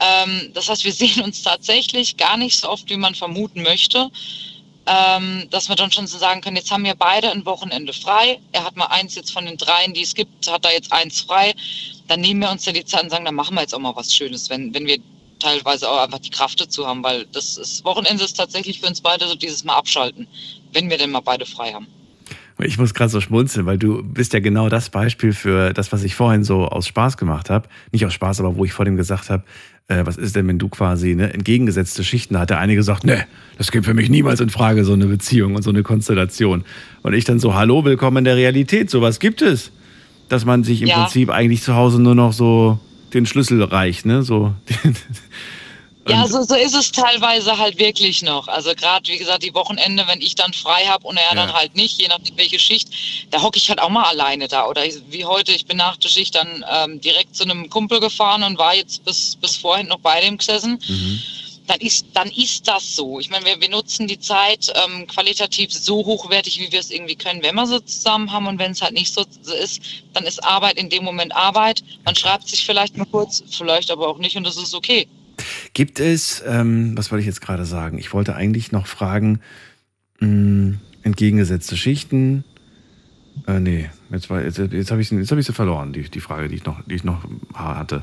[0.00, 4.10] Ähm, das heißt, wir sehen uns tatsächlich gar nicht so oft, wie man vermuten möchte.
[4.84, 8.40] Ähm, dass wir dann schon so sagen können, jetzt haben wir beide ein Wochenende frei.
[8.50, 11.20] Er hat mal eins jetzt von den dreien, die es gibt, hat da jetzt eins
[11.20, 11.54] frei.
[12.08, 13.94] Dann nehmen wir uns ja die Zeit und sagen, dann machen wir jetzt auch mal
[13.94, 14.98] was Schönes, wenn, wenn wir
[15.42, 19.00] teilweise auch einfach die Kraft dazu haben, weil das ist, Wochenende ist tatsächlich für uns
[19.00, 20.26] beide so dieses Mal abschalten,
[20.72, 21.86] wenn wir denn mal beide frei haben.
[22.58, 26.04] Ich muss gerade so schmunzeln, weil du bist ja genau das Beispiel für das, was
[26.04, 27.68] ich vorhin so aus Spaß gemacht habe.
[27.90, 29.42] Nicht aus Spaß, aber wo ich vor dem gesagt habe,
[29.88, 33.04] äh, was ist denn, wenn du quasi ne, entgegengesetzte Schichten, da hat der eine gesagt,
[33.04, 33.26] ne,
[33.58, 36.64] das geht für mich niemals in Frage, so eine Beziehung und so eine Konstellation.
[37.02, 39.72] Und ich dann so, hallo, willkommen in der Realität, sowas gibt es.
[40.28, 41.02] Dass man sich im Ja.
[41.02, 42.78] Prinzip eigentlich zu Hause nur noch so
[43.14, 44.22] den Schlüssel reicht, ne?
[44.22, 44.54] So.
[46.08, 48.48] Ja, so, so ist es teilweise halt wirklich noch.
[48.48, 51.34] Also gerade, wie gesagt, die Wochenende, wenn ich dann frei habe und er Ja.
[51.36, 52.88] dann halt nicht, je nachdem welche Schicht,
[53.30, 54.66] da hocke ich halt auch mal alleine da.
[54.66, 58.00] Oder ich, wie heute, ich bin nach der Schicht dann ähm, direkt zu einem Kumpel
[58.00, 60.80] gefahren und war jetzt bis, bis vorhin noch bei dem gesessen.
[61.66, 63.20] Dann ist, dann ist das so.
[63.20, 67.14] Ich meine, wir, wir nutzen die Zeit ähm, qualitativ so hochwertig, wie wir es irgendwie
[67.14, 68.46] können, wenn wir sie zusammen haben.
[68.46, 69.24] Und wenn es halt nicht so
[69.62, 69.80] ist,
[70.12, 71.84] dann ist Arbeit in dem Moment Arbeit.
[72.04, 75.06] Man schreibt sich vielleicht mal kurz, vielleicht aber auch nicht und das ist okay.
[75.72, 77.98] Gibt es, ähm, was wollte ich jetzt gerade sagen?
[77.98, 79.40] Ich wollte eigentlich noch fragen,
[80.20, 82.44] mh, entgegengesetzte Schichten.
[83.46, 86.56] Äh, nee, jetzt, jetzt, jetzt habe ich, hab ich sie verloren, die, die Frage, die
[86.56, 87.24] ich noch, die ich noch
[87.54, 88.02] hatte.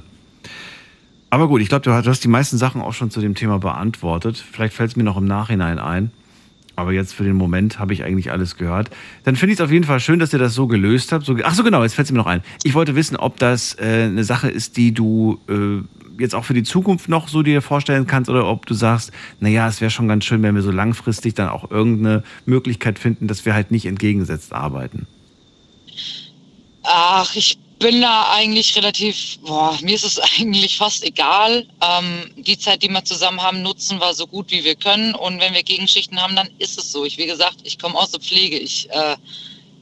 [1.29, 4.43] Aber gut, ich glaube, du, hast- die meisten Sachen auch schon zu dem Thema beantwortet.
[4.51, 6.11] Vielleicht fällt es mir noch im Nachhinein ein.
[6.75, 8.89] Aber jetzt für den Moment habe ich eigentlich alles gehört.
[9.25, 11.25] Dann finde ich es auf jeden Fall schön, dass ihr das so gelöst habt.
[11.25, 12.41] So, ach so, genau, jetzt fällt es mir noch ein.
[12.63, 15.83] Ich wollte wissen, ob das äh, eine Sache ist, die du äh,
[16.21, 19.11] jetzt auch für die Zukunft noch so dir vorstellen kannst oder ob du sagst,
[19.41, 23.27] naja, es wäre schon ganz schön, wenn wir so langfristig dann auch irgendeine Möglichkeit finden,
[23.27, 25.05] dass wir halt nicht entgegengesetzt arbeiten.
[26.83, 31.65] Ach, ich bin da eigentlich relativ, boah, mir ist es eigentlich fast egal.
[31.81, 35.15] Ähm, die Zeit, die wir zusammen haben, nutzen wir so gut wie wir können.
[35.15, 37.05] Und wenn wir Gegenschichten haben, dann ist es so.
[37.05, 38.57] Ich, wie gesagt, ich komme aus der Pflege.
[38.57, 39.15] Ich äh,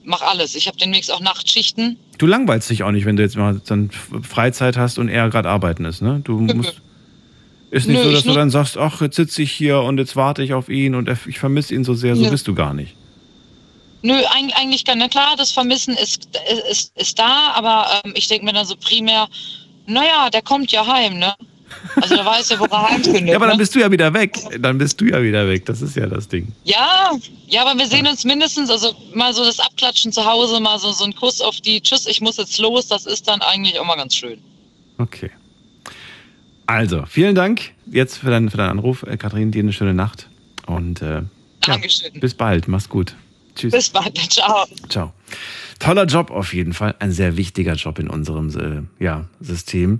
[0.03, 0.55] mache alles.
[0.55, 1.97] Ich habe demnächst auch Nachtschichten.
[2.17, 5.49] Du langweilst dich auch nicht, wenn du jetzt mal dann Freizeit hast und er gerade
[5.49, 6.21] arbeiten ist, ne?
[6.23, 6.81] Du musst.
[7.69, 10.15] Ist nicht Nö, so, dass du dann sagst, ach, jetzt sitze ich hier und jetzt
[10.15, 12.15] warte ich auf ihn und ich vermisse ihn so sehr.
[12.15, 12.29] So Nö.
[12.29, 12.95] bist du gar nicht.
[14.01, 15.11] Nö, eig- eigentlich gar nicht.
[15.11, 16.29] Klar, das Vermissen ist,
[16.69, 19.27] ist, ist da, aber ähm, ich denke mir dann so primär,
[19.85, 21.33] naja, der kommt ja heim, ne?
[21.97, 23.27] Also der weiß ja, wo er heimfindet.
[23.29, 23.59] Ja, aber dann ne?
[23.61, 24.37] bist du ja wieder weg.
[24.59, 25.65] Dann bist du ja wieder weg.
[25.65, 26.47] Das ist ja das Ding.
[26.63, 27.11] Ja,
[27.47, 30.91] ja, aber wir sehen uns mindestens, also mal so das Abklatschen zu Hause, mal so,
[30.91, 33.85] so ein Kuss auf die Tschüss, ich muss jetzt los, das ist dann eigentlich auch
[33.85, 34.39] mal ganz schön.
[34.97, 35.31] Okay.
[36.67, 39.03] Also, vielen Dank jetzt für deinen, für deinen Anruf.
[39.03, 40.27] Äh, Kathrin, dir eine schöne Nacht.
[40.65, 41.21] Und äh,
[41.65, 41.77] ja,
[42.19, 42.67] bis bald.
[42.67, 43.15] Mach's gut.
[43.57, 43.73] Tschüss.
[43.73, 44.65] Bis bald, ciao.
[44.87, 45.13] Ciao.
[45.79, 46.95] Toller Job auf jeden Fall.
[46.99, 49.99] Ein sehr wichtiger Job in unserem äh, ja, System.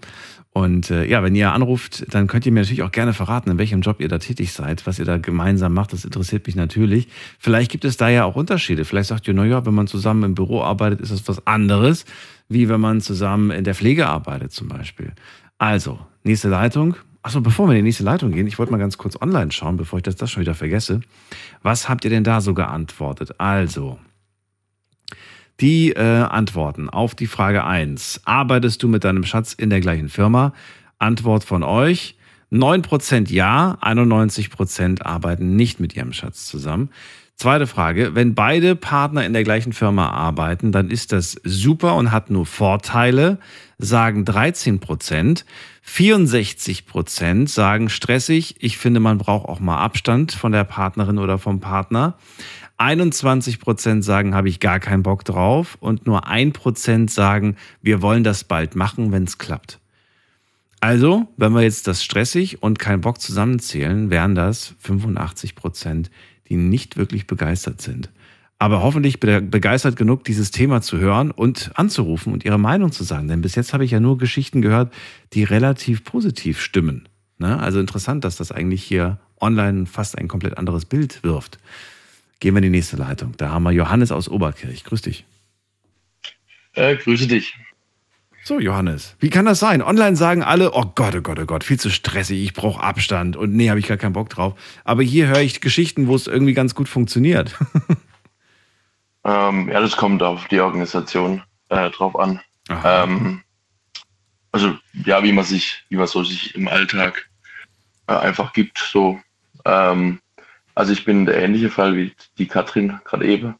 [0.54, 3.60] Und äh, ja, wenn ihr anruft, dann könnt ihr mir natürlich auch gerne verraten, in
[3.60, 5.94] welchem Job ihr da tätig seid, was ihr da gemeinsam macht.
[5.94, 7.10] Das interessiert mich natürlich.
[7.38, 8.84] Vielleicht gibt es da ja auch Unterschiede.
[8.84, 12.06] Vielleicht sagt ihr, naja, wenn man zusammen im Büro arbeitet, ist das was anderes,
[12.50, 15.14] wie wenn man zusammen in der Pflege arbeitet zum Beispiel.
[15.60, 16.96] Also, nächste Leitung.
[17.28, 19.76] Achso, bevor wir in die nächste Leitung gehen, ich wollte mal ganz kurz online schauen,
[19.76, 21.02] bevor ich das, das schon wieder vergesse.
[21.62, 23.38] Was habt ihr denn da so geantwortet?
[23.38, 24.00] Also,
[25.60, 28.22] die äh, Antworten auf die Frage 1.
[28.24, 30.54] Arbeitest du mit deinem Schatz in der gleichen Firma?
[31.00, 32.16] Antwort von euch.
[32.50, 36.92] 9% ja, 91% arbeiten nicht mit ihrem Schatz zusammen.
[37.36, 42.12] Zweite Frage, wenn beide Partner in der gleichen Firma arbeiten, dann ist das super und
[42.12, 43.38] hat nur Vorteile,
[43.78, 45.44] sagen 13%.
[45.88, 51.60] 64% sagen stressig, ich finde, man braucht auch mal Abstand von der Partnerin oder vom
[51.60, 52.18] Partner.
[52.78, 55.78] 21% sagen, habe ich gar keinen Bock drauf.
[55.80, 59.80] Und nur 1% sagen, wir wollen das bald machen, wenn es klappt.
[60.80, 66.12] Also, wenn wir jetzt das stressig und keinen Bock zusammenzählen, wären das 85 Prozent,
[66.50, 68.10] die nicht wirklich begeistert sind.
[68.60, 73.28] Aber hoffentlich begeistert genug, dieses Thema zu hören und anzurufen und ihre Meinung zu sagen.
[73.28, 74.92] Denn bis jetzt habe ich ja nur Geschichten gehört,
[75.34, 77.08] die relativ positiv stimmen.
[77.38, 77.60] Ne?
[77.60, 81.60] Also interessant, dass das eigentlich hier online fast ein komplett anderes Bild wirft.
[82.40, 83.34] Gehen wir in die nächste Leitung.
[83.38, 84.84] Da haben wir Johannes aus Oberkirch.
[84.84, 85.26] Grüß dich.
[86.74, 87.56] Äh, grüße dich.
[88.44, 89.82] So, Johannes, wie kann das sein?
[89.82, 93.36] Online sagen alle, oh Gott, oh Gott, oh Gott, viel zu stressig, ich brauche Abstand
[93.36, 94.54] und nee, habe ich gar keinen Bock drauf.
[94.86, 97.54] Aber hier höre ich Geschichten, wo es irgendwie ganz gut funktioniert.
[99.28, 102.42] ähm, ja, das kommt auf die Organisation äh, drauf an.
[102.84, 103.44] Ähm,
[104.52, 104.76] also
[105.06, 107.30] ja, wie man sich, wie man so sich im Alltag
[108.08, 108.80] äh, einfach gibt.
[108.80, 109.20] So,
[109.66, 110.20] ähm,
[110.74, 113.56] also ich bin der ähnliche Fall wie die Katrin gerade eben.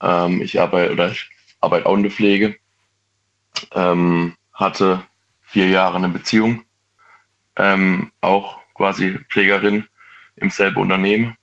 [0.00, 1.28] Ähm, ich arbeite oder ich
[1.60, 2.56] arbeite auch in der Pflege
[3.72, 5.04] ähm, hatte
[5.42, 6.64] vier Jahre eine Beziehung,
[7.56, 9.86] ähm, auch quasi Pflegerin
[10.36, 11.36] im selben Unternehmen.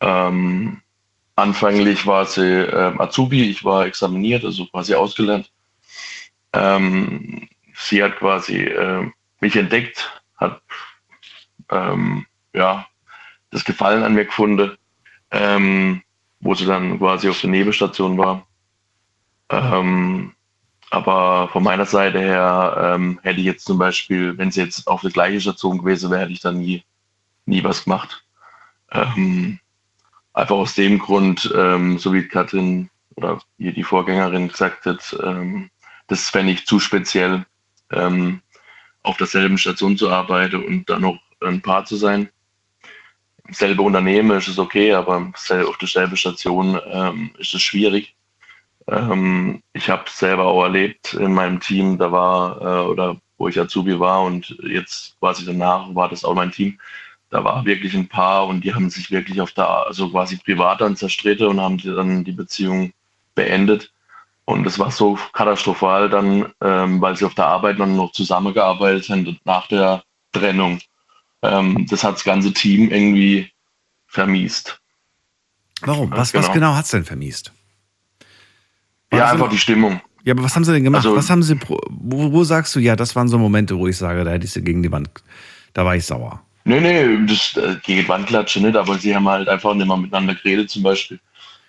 [0.00, 0.81] Ähm,
[1.36, 5.50] anfänglich war sie äh, Azubi, ich war examiniert, also quasi ausgelernt.
[6.52, 9.10] Ähm, sie hat quasi äh,
[9.40, 10.62] mich entdeckt, hat
[11.70, 12.86] ähm, ja,
[13.50, 14.76] das Gefallen an mir gefunden,
[15.30, 16.02] ähm,
[16.40, 18.46] wo sie dann quasi auf der Nebelstation war.
[19.48, 20.34] Ähm,
[20.90, 25.00] aber von meiner Seite her ähm, hätte ich jetzt zum Beispiel, wenn sie jetzt auf
[25.00, 26.84] der gleichen Station gewesen wäre, hätte ich dann nie,
[27.46, 28.24] nie was gemacht.
[28.90, 29.58] Ähm,
[30.34, 35.70] einfach aus dem Grund, ähm, so wie Katrin oder wie die Vorgängerin gesagt hat, ähm,
[36.08, 37.44] das fände ich zu speziell,
[37.90, 38.40] ähm,
[39.02, 42.28] auf derselben Station zu arbeiten und dann noch ein Paar zu sein.
[43.46, 45.32] Im selben Unternehmen ist es okay, aber
[45.66, 48.14] auf derselben Station ähm, ist es schwierig.
[48.86, 53.58] Ähm, ich habe selber auch erlebt in meinem Team, da war, äh, oder wo ich
[53.58, 56.78] Azubi war und jetzt quasi danach war das auch mein Team.
[57.32, 60.82] Da war wirklich ein Paar und die haben sich wirklich auf der, also quasi privat
[60.82, 62.92] dann zerstritten und haben dann die Beziehung
[63.34, 63.90] beendet.
[64.44, 69.08] Und es war so katastrophal dann, ähm, weil sie auf der Arbeit dann noch zusammengearbeitet
[69.08, 70.02] haben nach der
[70.32, 70.78] Trennung.
[71.40, 73.50] Ähm, das hat das ganze Team irgendwie
[74.08, 74.78] vermiest.
[75.80, 76.10] Warum?
[76.10, 76.44] Was, genau.
[76.44, 77.50] was genau hat es denn vermiest?
[79.10, 80.02] ja, einfach die Stimmung.
[80.24, 81.06] Ja, aber was haben sie denn gemacht?
[81.06, 83.96] Also, was haben sie, wo, wo, sagst du, ja, das waren so Momente, wo ich
[83.96, 85.08] sage, da hätte ich sie gegen die Wand,
[85.72, 86.42] da war ich sauer.
[86.64, 89.86] Nee, nee, das äh, gegen die Wand klatsche nicht, aber sie haben halt einfach nicht
[89.86, 91.18] mal miteinander geredet zum Beispiel.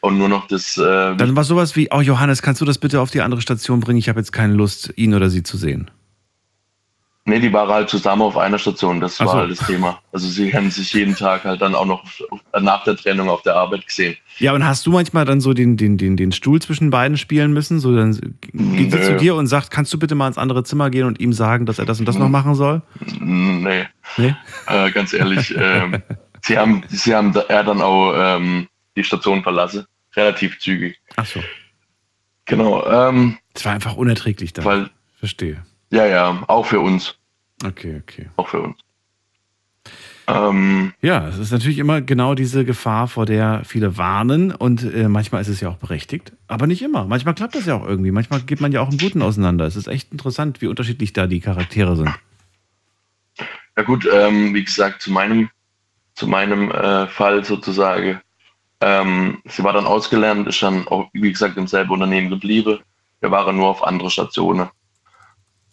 [0.01, 0.77] Und nur noch das.
[0.77, 3.79] Äh, Dann war sowas wie, oh Johannes, kannst du das bitte auf die andere Station
[3.79, 3.99] bringen?
[3.99, 5.89] Ich habe jetzt keine Lust, ihn oder sie zu sehen.
[7.25, 9.33] Nee, die waren halt zusammen auf einer Station, das war so.
[9.33, 9.97] halt das Thema.
[10.11, 12.03] Also sie haben sich jeden Tag halt dann auch noch
[12.59, 14.17] nach der Trennung auf der Arbeit gesehen.
[14.39, 17.53] Ja, und hast du manchmal dann so den, den, den, den Stuhl zwischen beiden spielen
[17.53, 17.79] müssen?
[17.79, 18.11] So, dann
[18.51, 21.21] geht sie zu dir und sagt, kannst du bitte mal ins andere Zimmer gehen und
[21.21, 22.81] ihm sagen, dass er das und das noch machen soll?
[23.21, 23.85] Nee.
[24.17, 24.35] Nee?
[24.67, 26.01] Äh, ganz ehrlich, ähm,
[26.41, 29.85] sie haben, sie haben er dann auch ähm, die Station verlassen.
[30.15, 30.99] Relativ zügig.
[31.15, 31.43] Ach so.
[32.45, 32.85] Genau.
[32.85, 34.63] Ähm, das war einfach unerträglich da.
[34.63, 35.63] Weil, Verstehe.
[35.89, 37.15] Ja, ja, auch für uns.
[37.63, 38.29] Okay, okay.
[38.35, 38.77] Auch für uns.
[40.27, 45.09] Ähm, ja, es ist natürlich immer genau diese Gefahr, vor der viele warnen und äh,
[45.09, 47.05] manchmal ist es ja auch berechtigt, aber nicht immer.
[47.05, 48.11] Manchmal klappt das ja auch irgendwie.
[48.11, 49.65] Manchmal geht man ja auch im Guten auseinander.
[49.65, 52.09] Es ist echt interessant, wie unterschiedlich da die Charaktere sind.
[53.75, 55.49] Ja gut, ähm, wie gesagt, zu meinem,
[56.15, 58.21] zu meinem äh, Fall sozusagen.
[58.81, 62.79] Ähm, sie war dann ausgelernt, ist dann auch, wie gesagt, im selben Unternehmen geblieben.
[63.21, 64.69] Wir waren nur auf andere Stationen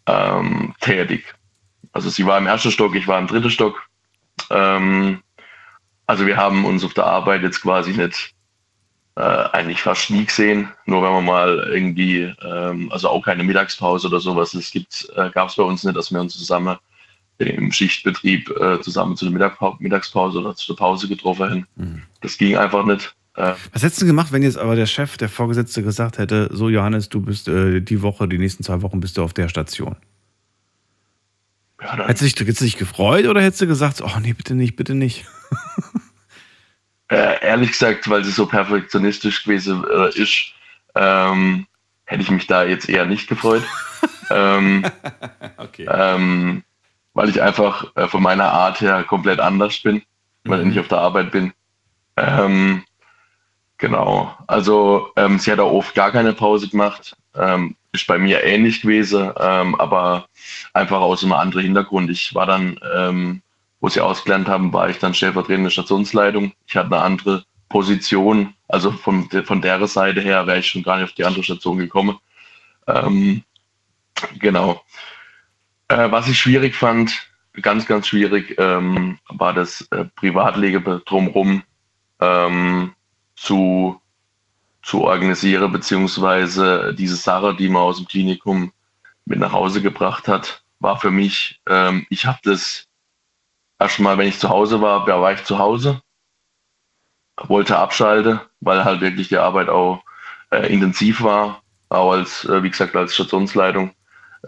[0.07, 1.35] ähm, tätig.
[1.93, 3.83] Also sie war im ersten Stock, ich war im dritten Stock.
[4.51, 5.23] Ähm,
[6.07, 8.35] also wir haben uns auf der Arbeit jetzt quasi nicht
[9.17, 14.07] äh, eigentlich fast nie gesehen, nur wenn man mal irgendwie, ähm, also auch keine Mittagspause
[14.07, 16.77] oder sowas, es äh, gab es bei uns nicht, dass wir uns zusammen
[17.41, 21.67] im Schichtbetrieb äh, zusammen zu der Mittagspause oder zur Pause getroffen.
[21.77, 22.03] Mhm.
[22.21, 23.15] Das ging einfach nicht.
[23.35, 26.69] Äh, Was hättest du gemacht, wenn jetzt aber der Chef, der Vorgesetzte gesagt hätte, so
[26.69, 29.97] Johannes, du bist äh, die Woche, die nächsten zwei Wochen bist du auf der Station?
[31.81, 34.55] Ja, hättest, du dich, hättest du dich gefreut oder hättest du gesagt, oh nee, bitte
[34.55, 35.25] nicht, bitte nicht?
[37.09, 40.53] äh, ehrlich gesagt, weil sie so perfektionistisch gewesen äh, ist,
[40.95, 41.67] ähm,
[42.05, 43.63] hätte ich mich da jetzt eher nicht gefreut.
[44.31, 44.85] ähm,
[45.57, 45.87] okay.
[45.91, 46.63] ähm,
[47.15, 50.03] weil ich einfach äh, von meiner Art her komplett anders bin,
[50.45, 50.73] weil mhm.
[50.73, 51.53] ich auf der Arbeit bin.
[52.17, 52.85] Ähm,
[53.81, 54.37] Genau.
[54.47, 57.17] Also ähm, sie hat auch oft gar keine Pause gemacht.
[57.35, 60.27] Ähm, ist bei mir ähnlich gewesen, ähm, aber
[60.75, 62.11] einfach aus einem anderen Hintergrund.
[62.11, 63.43] Ich war dann, ähm,
[63.81, 66.53] wo sie ausgelernt haben, war ich dann stellvertretende Stationsleitung.
[66.67, 68.53] Ich hatte eine andere Position.
[68.69, 71.79] Also von, von der Seite her wäre ich schon gar nicht auf die andere Station
[71.79, 72.19] gekommen.
[72.87, 73.43] Ähm,
[74.39, 74.85] genau.
[75.91, 77.29] Äh, was ich schwierig fand,
[77.63, 81.65] ganz, ganz schwierig, ähm, war das äh, Privatleben drumherum
[82.21, 82.95] ähm,
[83.35, 84.01] zu,
[84.83, 88.73] zu organisieren, beziehungsweise diese Sache, die man aus dem Klinikum
[89.25, 92.87] mit nach Hause gebracht hat, war für mich, ähm, ich habe das
[93.81, 96.01] erstmal, wenn ich zu Hause war, da war ich zu Hause,
[97.37, 100.05] wollte abschalten, weil halt wirklich die Arbeit auch
[100.53, 103.91] äh, intensiv war, auch als, äh, wie gesagt, als Stationsleitung,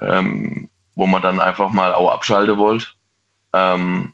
[0.00, 2.86] ähm, wo man dann einfach mal auch abschalten wollte.
[3.52, 4.12] Ähm,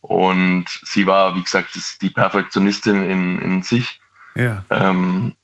[0.00, 1.70] und sie war, wie gesagt,
[2.00, 4.00] die Perfektionistin in, in sich.
[4.34, 4.64] Ja.
[4.70, 5.34] Ähm,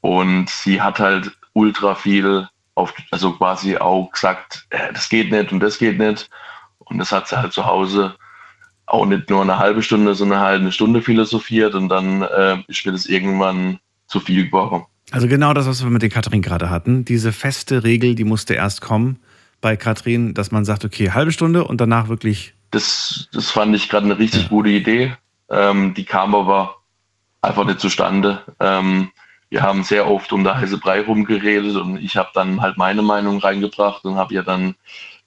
[0.00, 5.52] und sie hat halt ultra viel auf, also quasi auch gesagt, äh, das geht nicht
[5.52, 6.28] und das geht nicht.
[6.78, 8.14] Und das hat sie halt zu Hause
[8.86, 12.84] auch nicht nur eine halbe Stunde, sondern halt eine Stunde philosophiert und dann äh, ist
[12.84, 13.78] mir das irgendwann
[14.08, 14.84] zu viel geworden.
[15.12, 17.04] Also genau das, was wir mit der Katrin gerade hatten.
[17.04, 19.20] Diese feste Regel, die musste erst kommen
[19.60, 22.54] bei Katrin, dass man sagt, okay, halbe Stunde und danach wirklich.
[22.70, 24.48] Das, das fand ich gerade eine richtig ja.
[24.48, 25.16] gute Idee.
[25.50, 26.76] Ähm, die kam aber
[27.42, 28.42] einfach nicht zustande.
[28.60, 29.10] Ähm,
[29.48, 33.02] wir haben sehr oft um der heiße Brei rumgeredet und ich habe dann halt meine
[33.02, 34.76] Meinung reingebracht und habe ihr dann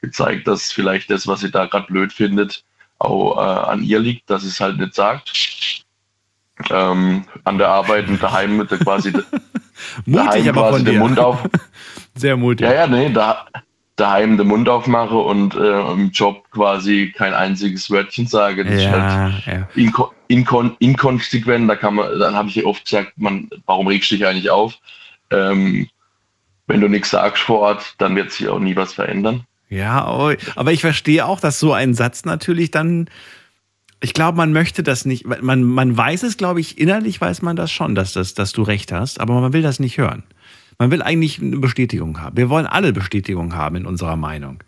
[0.01, 2.63] gezeigt, dass vielleicht das, was sie da gerade blöd findet,
[2.99, 5.83] auch äh, an ihr liegt, dass es halt nicht sagt.
[6.69, 9.11] Ähm, an der Arbeit und daheim mit der quasi
[10.05, 11.39] mutig aber quasi den Mund auf.
[12.15, 12.65] Sehr mutig.
[12.65, 13.45] Ja, ja, nee, da,
[13.95, 18.65] daheim den Mund aufmache und äh, im Job quasi kein einziges Wörtchen sage.
[18.65, 19.67] Das ja, ist halt ja.
[19.75, 21.69] inko inkon inkonsequent.
[21.69, 24.79] Da kann man, dann habe ich oft gesagt, man, warum regst du dich eigentlich auf?
[25.29, 25.87] Ähm,
[26.67, 29.45] wenn du nichts sagst vor Ort, dann wird sich auch nie was verändern.
[29.69, 33.09] Ja, oh, aber ich verstehe auch, dass so ein Satz natürlich dann,
[34.01, 37.55] ich glaube, man möchte das nicht, man, man weiß es, glaube ich, innerlich weiß man
[37.55, 40.23] das schon, dass, das, dass du recht hast, aber man will das nicht hören.
[40.77, 42.37] Man will eigentlich eine Bestätigung haben.
[42.37, 44.63] Wir wollen alle Bestätigung haben in unserer Meinung.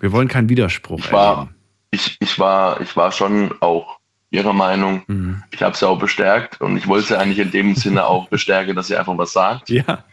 [0.00, 1.48] Wir wollen keinen Widerspruch ich war,
[1.90, 3.98] Ich, ich, war, ich war schon auch
[4.30, 5.02] ihrer Meinung.
[5.06, 5.42] Mhm.
[5.50, 8.74] Ich habe sie auch bestärkt und ich wollte sie eigentlich in dem Sinne auch bestärken,
[8.74, 9.70] dass sie einfach was sagt.
[9.70, 10.04] Ja.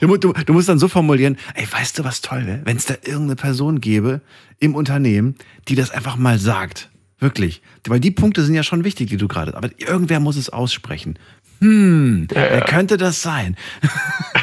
[0.00, 2.60] Du, du, du, musst dann so formulieren, ey, weißt du, was toll wäre?
[2.64, 4.20] Wenn es da irgendeine Person gäbe
[4.60, 5.36] im Unternehmen,
[5.68, 6.90] die das einfach mal sagt.
[7.18, 7.62] Wirklich.
[7.88, 9.56] Weil die Punkte sind ja schon wichtig, die du gerade.
[9.56, 11.18] Aber irgendwer muss es aussprechen.
[11.60, 13.56] Hm, ja, wer könnte das sein?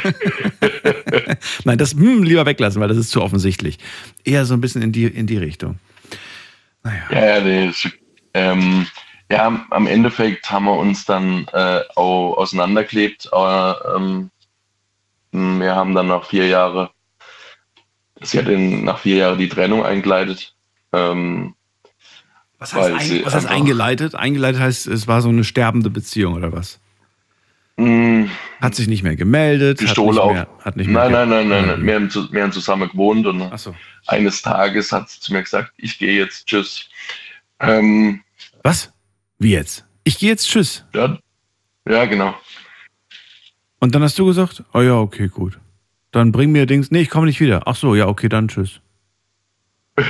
[1.66, 3.78] Nein, das hm, lieber weglassen, weil das ist zu offensichtlich.
[4.24, 5.80] Eher so ein bisschen in die, in die Richtung.
[6.84, 7.04] Naja.
[7.12, 7.72] Ja, ja, nee,
[8.34, 8.88] ähm,
[9.30, 13.32] ja, am Endeffekt haben wir uns dann äh, auch auseinandergeklebt.
[13.32, 14.30] Aber, ähm,
[15.32, 16.90] wir haben dann nach vier Jahren,
[18.22, 20.54] sie hat in, nach vier Jahren die Trennung eingeleitet.
[20.92, 21.56] Ähm,
[22.60, 24.14] was heißt, ein, was heißt eingeleitet?
[24.14, 26.80] Eingeleitet heißt, es war so eine sterbende Beziehung oder was?
[27.78, 28.26] Mm.
[28.62, 29.80] Hat sich nicht mehr gemeldet.
[29.80, 31.86] Pistole hat nicht mehr, hat nicht nein, mehr nein, nein, nein, nein.
[31.86, 33.52] Wir haben, wir haben zusammen gewohnt und
[34.08, 36.90] eines Tages hat sie zu mir gesagt, ich gehe jetzt, tschüss.
[37.60, 38.22] Ähm,
[38.64, 38.92] was?
[39.40, 39.86] Wie jetzt?
[40.04, 40.86] Ich gehe jetzt, tschüss.
[40.94, 41.18] Ja,
[41.88, 42.36] ja, genau.
[43.80, 45.60] Und dann hast du gesagt, oh ja, okay, gut.
[46.12, 46.92] Dann bring mir Dings.
[46.92, 47.62] Nee, ich komme nicht wieder.
[47.66, 48.80] Ach so, ja, okay, dann tschüss.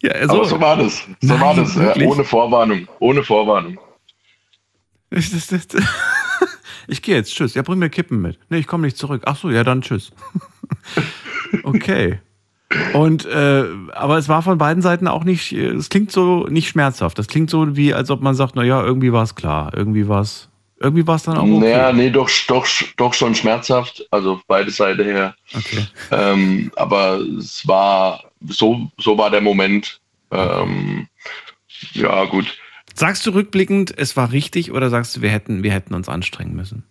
[0.00, 0.34] ja, so.
[0.34, 1.04] Aber so war das.
[1.20, 1.74] So Nein, war das.
[1.74, 2.88] Ja, ohne Vorwarnung.
[3.00, 3.78] Ohne Vorwarnung.
[6.88, 7.54] Ich gehe jetzt, tschüss.
[7.54, 8.38] Ja, bring mir Kippen mit.
[8.48, 9.22] Nee, ich komme nicht zurück.
[9.24, 10.10] Ach so, ja, dann tschüss.
[11.62, 12.18] okay.
[12.94, 17.18] Und äh, aber es war von beiden Seiten auch nicht, es klingt so nicht schmerzhaft.
[17.18, 20.22] Das klingt so wie, als ob man sagt, naja, irgendwie war es klar, irgendwie war
[20.22, 20.48] es
[20.80, 21.60] irgendwie war es dann auch okay.
[21.60, 22.66] Naja, nee, doch, doch,
[22.96, 25.34] doch schon schmerzhaft, also beide Seiten her.
[25.54, 25.86] Okay.
[26.10, 30.00] Ähm, aber es war, so, so war der Moment.
[30.32, 31.06] Ähm,
[31.92, 32.58] ja, gut.
[32.94, 36.54] Sagst du rückblickend, es war richtig oder sagst du, wir hätten, wir hätten uns anstrengen
[36.54, 36.84] müssen?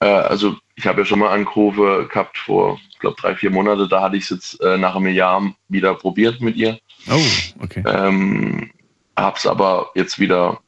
[0.00, 3.88] Äh, also ich habe ja schon mal Anrufe gehabt vor, ich glaube, drei, vier Monate.
[3.88, 6.78] Da hatte ich es jetzt äh, nach einem Jahr wieder probiert mit ihr.
[7.10, 7.82] Oh, okay.
[7.86, 8.70] Ähm,
[9.16, 10.60] hab's aber jetzt wieder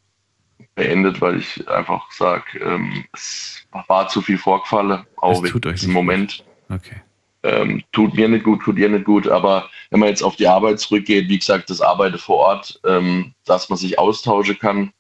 [0.75, 6.45] beendet, weil ich einfach sage, ähm, es war zu viel vorgefallen, auch es im Moment.
[6.69, 6.97] Okay.
[7.45, 10.49] Ähm, tut mir nicht gut, tut ihr nicht gut, aber wenn man jetzt auf die
[10.49, 14.93] Arbeit zurückgeht, wie gesagt, das Arbeiten vor Ort, ähm, dass man sich austauschen kann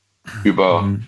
[0.44, 1.06] über, mhm.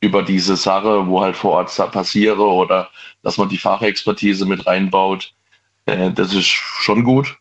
[0.00, 2.88] über diese Sache, wo halt vor Ort passiere oder
[3.22, 5.34] dass man die Fachexpertise mit reinbaut,
[5.84, 7.36] äh, das ist schon gut.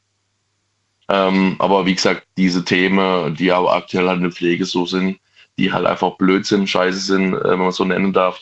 [1.08, 5.20] Ähm, aber wie gesagt, diese Themen, die auch aktuell halt in der Pflege so sind,
[5.58, 8.40] die halt einfach Blödsinn, Scheiße sind, äh, wenn man so nennen darf,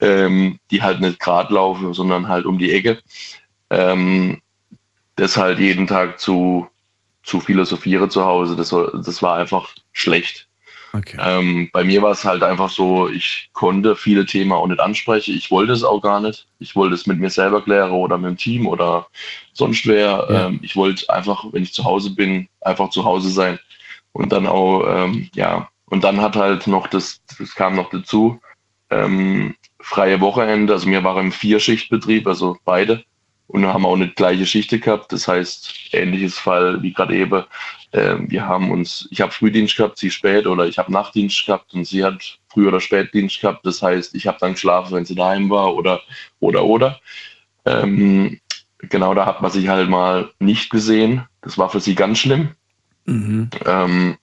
[0.00, 3.02] ähm, die halt nicht gerade laufen, sondern halt um die Ecke.
[3.70, 4.40] Ähm,
[5.16, 6.68] das halt jeden Tag zu,
[7.22, 10.46] zu philosophieren zu Hause, das war, das war einfach schlecht.
[10.94, 11.18] Okay.
[11.20, 15.34] Ähm, bei mir war es halt einfach so, ich konnte viele Themen auch nicht ansprechen.
[15.36, 16.46] Ich wollte es auch gar nicht.
[16.60, 19.06] Ich wollte es mit mir selber klären oder mit dem Team oder
[19.52, 20.26] sonst wer.
[20.30, 20.46] Ja.
[20.46, 23.58] Ähm, ich wollte einfach, wenn ich zu Hause bin, einfach zu Hause sein
[24.12, 28.40] und dann auch, ähm, ja, Und dann hat halt noch das, das kam noch dazu,
[28.90, 33.04] ähm, freie Wochenende, also wir waren im Vierschichtbetrieb, also beide
[33.48, 35.12] und haben auch nicht gleiche Schichte gehabt.
[35.12, 37.44] Das heißt, ähnliches Fall wie gerade eben.
[37.90, 41.72] Äh, wir haben uns, ich habe Frühdienst gehabt, sie spät oder ich habe Nachtdienst gehabt
[41.74, 43.64] und sie hat Früh- oder Spätdienst gehabt.
[43.64, 46.00] Das heißt, ich habe dann geschlafen, wenn sie daheim war oder
[46.40, 47.00] oder oder.
[47.64, 48.38] Ähm,
[48.78, 51.24] genau, da hat man sich halt mal nicht gesehen.
[51.40, 52.50] Das war für sie ganz schlimm.
[53.06, 53.48] Mhm.
[53.64, 54.18] Ähm,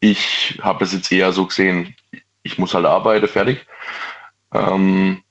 [0.00, 1.94] ich habe es jetzt eher so gesehen,
[2.42, 3.66] ich muss halt arbeiten, fertig.
[4.52, 5.22] Ähm,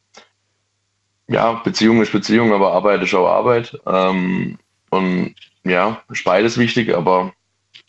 [1.30, 3.80] ja, Beziehung ist Beziehung, aber Arbeit ist auch Arbeit.
[3.86, 4.58] Ähm,
[4.90, 7.34] und ja, ist beides wichtig, aber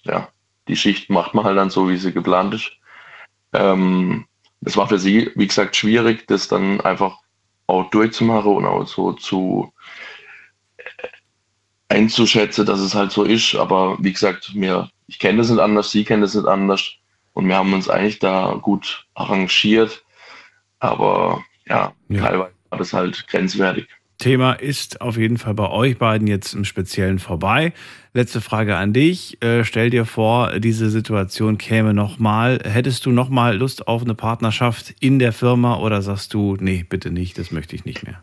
[0.02, 0.28] ja,
[0.68, 2.70] die Schicht macht man halt dann so, wie sie geplant ist.
[3.54, 4.26] Ähm,
[4.60, 7.16] das war für sie, wie gesagt, schwierig, das dann einfach
[7.66, 9.72] auch durchzumachen und auch so zu
[11.88, 13.54] einzuschätzen, dass es halt so ist.
[13.54, 16.92] Aber wie gesagt, mir, ich kenne das nicht anders, sie kennt das nicht anders.
[17.32, 20.04] Und wir haben uns eigentlich da gut arrangiert.
[20.78, 22.22] Aber ja, Ja.
[22.22, 23.86] teilweise war das halt grenzwertig.
[24.20, 27.72] Thema ist auf jeden Fall bei euch beiden jetzt im Speziellen vorbei.
[28.12, 29.42] Letzte Frage an dich.
[29.42, 32.60] Äh, stell dir vor, diese Situation käme nochmal.
[32.62, 37.10] Hättest du nochmal Lust auf eine Partnerschaft in der Firma oder sagst du, nee, bitte
[37.10, 38.22] nicht, das möchte ich nicht mehr?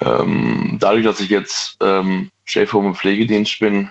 [0.00, 3.90] Ähm, dadurch, dass ich jetzt ähm, Chef vom Pflegedienst bin,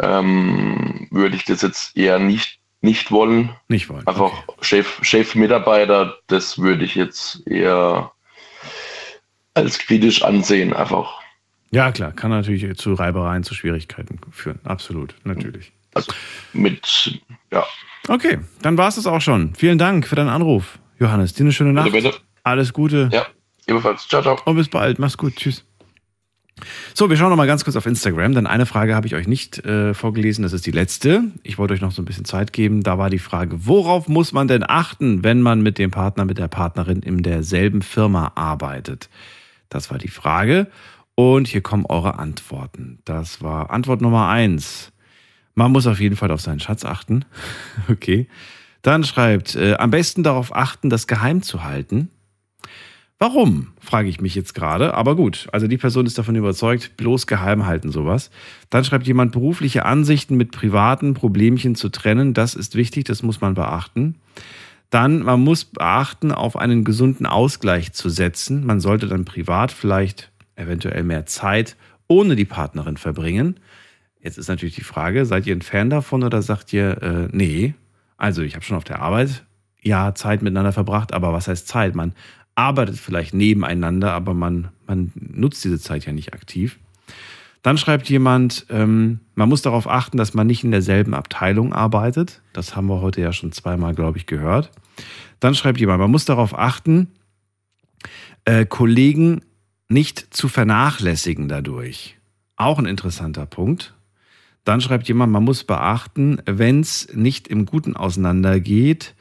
[0.00, 3.50] ähm, würde ich das jetzt eher nicht, nicht wollen.
[3.68, 4.06] Nicht wollen.
[4.06, 8.12] Einfach Chef, Chef-Mitarbeiter, das würde ich jetzt eher
[9.54, 11.20] als kritisch ansehen, einfach.
[11.70, 14.58] Ja, klar, kann natürlich zu Reibereien, zu Schwierigkeiten führen.
[14.64, 15.72] Absolut, natürlich.
[15.94, 16.12] Also
[16.52, 17.20] mit,
[17.52, 17.64] ja.
[18.08, 19.54] Okay, dann war es das auch schon.
[19.54, 21.34] Vielen Dank für deinen Anruf, Johannes.
[21.34, 21.92] Dir eine schöne Nacht.
[21.92, 22.20] Bitte, bitte.
[22.42, 23.08] Alles Gute.
[23.12, 23.26] Ja,
[23.66, 24.08] ebenfalls.
[24.08, 24.38] Ciao, ciao.
[24.44, 24.98] Und bis bald.
[24.98, 25.36] Mach's gut.
[25.36, 25.64] Tschüss.
[26.94, 29.26] So, wir schauen noch mal ganz kurz auf Instagram, denn eine Frage habe ich euch
[29.26, 31.24] nicht äh, vorgelesen, das ist die letzte.
[31.42, 32.82] Ich wollte euch noch so ein bisschen Zeit geben.
[32.82, 36.38] Da war die Frage, worauf muss man denn achten, wenn man mit dem Partner, mit
[36.38, 39.08] der Partnerin in derselben Firma arbeitet?
[39.68, 40.66] Das war die Frage.
[41.14, 43.00] Und hier kommen eure Antworten.
[43.04, 44.92] Das war Antwort Nummer eins.
[45.54, 47.24] Man muss auf jeden Fall auf seinen Schatz achten.
[47.88, 48.28] Okay.
[48.82, 52.08] Dann schreibt, äh, am besten darauf achten, das geheim zu halten.
[53.22, 54.94] Warum, frage ich mich jetzt gerade.
[54.94, 58.30] Aber gut, also die Person ist davon überzeugt, bloß geheim halten sowas.
[58.70, 62.32] Dann schreibt jemand, berufliche Ansichten mit privaten Problemchen zu trennen.
[62.32, 64.14] Das ist wichtig, das muss man beachten.
[64.88, 68.64] Dann, man muss beachten, auf einen gesunden Ausgleich zu setzen.
[68.64, 71.76] Man sollte dann privat vielleicht eventuell mehr Zeit
[72.08, 73.60] ohne die Partnerin verbringen.
[74.22, 77.74] Jetzt ist natürlich die Frage, seid ihr ein Fan davon oder sagt ihr, äh, nee,
[78.16, 79.44] also ich habe schon auf der Arbeit
[79.82, 81.94] ja Zeit miteinander verbracht, aber was heißt Zeit?
[81.94, 82.12] Man
[82.54, 86.78] arbeitet vielleicht nebeneinander, aber man, man nutzt diese Zeit ja nicht aktiv.
[87.62, 92.40] Dann schreibt jemand, ähm, man muss darauf achten, dass man nicht in derselben Abteilung arbeitet.
[92.52, 94.70] Das haben wir heute ja schon zweimal, glaube ich, gehört.
[95.40, 97.08] Dann schreibt jemand, man muss darauf achten,
[98.44, 99.42] äh, Kollegen
[99.88, 102.16] nicht zu vernachlässigen dadurch.
[102.56, 103.94] Auch ein interessanter Punkt.
[104.64, 109.14] Dann schreibt jemand, man muss beachten, wenn es nicht im Guten auseinandergeht,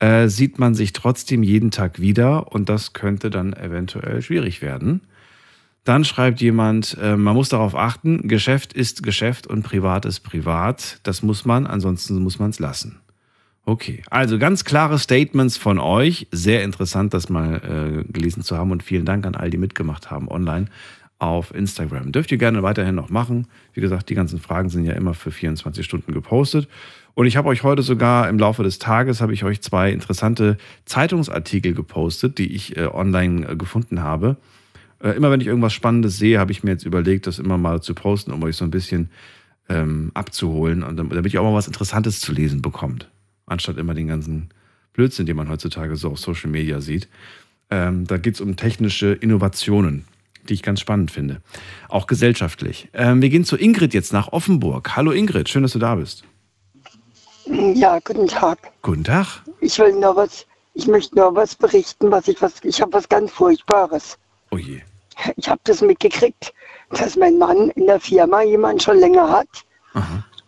[0.00, 5.02] äh, sieht man sich trotzdem jeden Tag wieder und das könnte dann eventuell schwierig werden.
[5.84, 11.00] Dann schreibt jemand, äh, man muss darauf achten, Geschäft ist Geschäft und Privat ist Privat.
[11.02, 13.00] Das muss man, ansonsten muss man es lassen.
[13.64, 16.26] Okay, also ganz klare Statements von euch.
[16.30, 20.10] Sehr interessant, das mal äh, gelesen zu haben und vielen Dank an all die mitgemacht
[20.10, 20.66] haben online
[21.18, 22.12] auf Instagram.
[22.12, 23.46] Dürft ihr gerne weiterhin noch machen.
[23.72, 26.68] Wie gesagt, die ganzen Fragen sind ja immer für 24 Stunden gepostet.
[27.14, 30.56] Und ich habe euch heute sogar im Laufe des Tages habe ich euch zwei interessante
[30.84, 34.36] Zeitungsartikel gepostet, die ich äh, online äh, gefunden habe.
[35.02, 37.82] Äh, immer wenn ich irgendwas Spannendes sehe, habe ich mir jetzt überlegt, das immer mal
[37.82, 39.10] zu posten, um euch so ein bisschen
[39.68, 43.08] ähm, abzuholen und damit ihr auch mal was Interessantes zu lesen bekommt.
[43.46, 44.48] Anstatt immer den ganzen
[44.92, 47.08] Blödsinn, den man heutzutage so auf Social Media sieht.
[47.70, 50.04] Ähm, da geht es um technische Innovationen,
[50.48, 51.40] die ich ganz spannend finde.
[51.88, 52.88] Auch gesellschaftlich.
[52.94, 54.96] Ähm, wir gehen zu Ingrid jetzt nach Offenburg.
[54.96, 56.24] Hallo Ingrid, schön, dass du da bist.
[57.74, 58.58] Ja, guten Tag.
[58.82, 59.42] Guten Tag.
[59.60, 63.08] Ich will nur was, ich möchte nur was berichten, was ich was, ich habe was
[63.08, 64.18] ganz Furchtbares.
[64.50, 64.82] Oh je.
[65.36, 66.52] Ich habe das mitgekriegt,
[66.90, 69.48] dass mein Mann in der Firma jemanden schon länger hat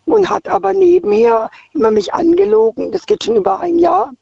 [0.04, 2.92] und hat aber nebenher immer mich angelogen.
[2.92, 4.12] Das geht schon über ein Jahr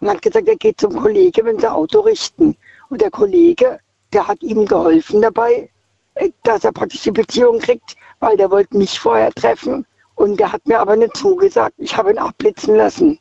[0.00, 2.56] und hat gesagt, er geht zum Kollege, wenn sie Auto richten.
[2.88, 3.80] Und der Kollege,
[4.12, 5.70] der hat ihm geholfen dabei,
[6.14, 9.86] äh, dass er praktisch die Beziehung kriegt, weil der wollte mich vorher treffen
[10.16, 11.74] und der hat mir aber nicht zugesagt.
[11.78, 13.18] Ich habe ihn abblitzen lassen.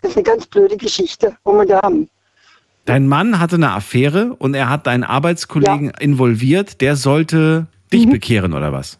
[0.00, 2.08] Das ist eine ganz blöde Geschichte, haben.
[2.84, 6.82] Dein Mann hatte eine Affäre und er hat deinen Arbeitskollegen involviert.
[6.82, 8.98] Der sollte dich bekehren oder was?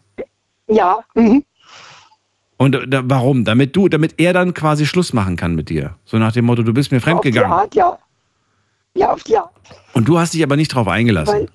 [0.67, 1.43] Ja, mhm.
[2.57, 3.43] Und da, warum?
[3.43, 5.95] Damit du, damit er dann quasi Schluss machen kann mit dir.
[6.05, 7.51] So nach dem Motto, du bist mir fremdgegangen.
[7.51, 7.99] Auf die Art,
[8.95, 8.99] ja.
[9.01, 9.51] Ja, auf die Art.
[9.93, 11.33] Und du hast dich aber nicht drauf eingelassen.
[11.33, 11.47] Weil,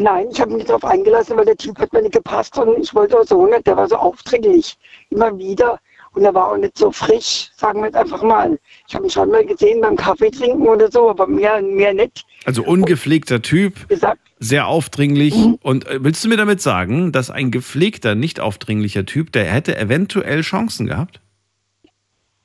[0.00, 2.78] nein, ich habe mich nicht darauf eingelassen, weil der Typ hat mir nicht gepasst und
[2.80, 3.66] ich wollte auch so nicht.
[3.66, 4.76] Der war so aufdringlich.
[5.10, 5.78] Immer wieder.
[6.12, 8.58] Und er war auch nicht so frisch, sagen wir jetzt einfach mal.
[8.88, 12.24] Ich habe ihn schon mal gesehen beim Kaffee trinken oder so, aber mehr, mehr nicht.
[12.44, 15.34] Also ungepflegter Typ, Gesagt, sehr aufdringlich.
[15.62, 19.76] Und äh, willst du mir damit sagen, dass ein gepflegter, nicht aufdringlicher Typ, der hätte
[19.76, 21.20] eventuell Chancen gehabt?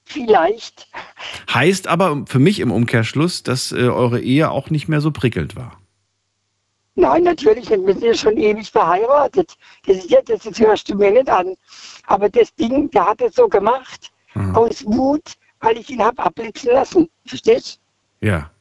[0.06, 0.88] vielleicht.
[1.54, 5.56] Heißt aber für mich im Umkehrschluss, dass äh, eure Ehe auch nicht mehr so prickelnd
[5.56, 5.80] war.
[6.96, 7.86] Nein, natürlich nicht.
[7.86, 9.56] Wir sind ja schon ewig verheiratet.
[9.86, 11.56] Das ist ja, das, das hörst du mir nicht an.
[12.08, 14.12] Aber das Ding, der hat es so gemacht,
[14.54, 17.10] aus Wut, weil ich ihn habe abblitzen lassen.
[17.26, 17.80] Verstehst
[18.22, 18.52] Ja.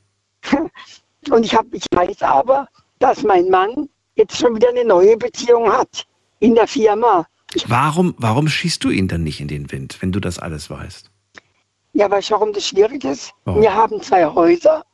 [1.31, 5.73] Und ich, hab, ich weiß aber, dass mein Mann jetzt schon wieder eine neue Beziehung
[5.73, 6.07] hat
[6.41, 7.27] in der Firma.
[7.67, 11.11] Warum, warum schießt du ihn dann nicht in den Wind, wenn du das alles weißt?
[11.93, 13.33] Ja, weißt du, warum das schwierig ist?
[13.45, 13.63] Warum?
[13.63, 14.85] Wir haben zwei Häuser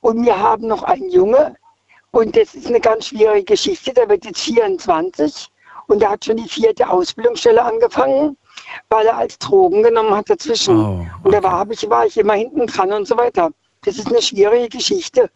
[0.00, 1.56] und wir haben noch einen Junge.
[2.12, 3.92] Und das ist eine ganz schwierige Geschichte.
[3.92, 5.48] Der wird jetzt 24
[5.88, 8.36] und der hat schon die vierte Ausbildungsstelle angefangen,
[8.88, 10.78] weil er als Drogen genommen hat dazwischen.
[10.78, 13.50] Oh, Und da war, ich, war ich immer hinten dran und so weiter.
[13.84, 15.30] Das ist eine schwierige Geschichte.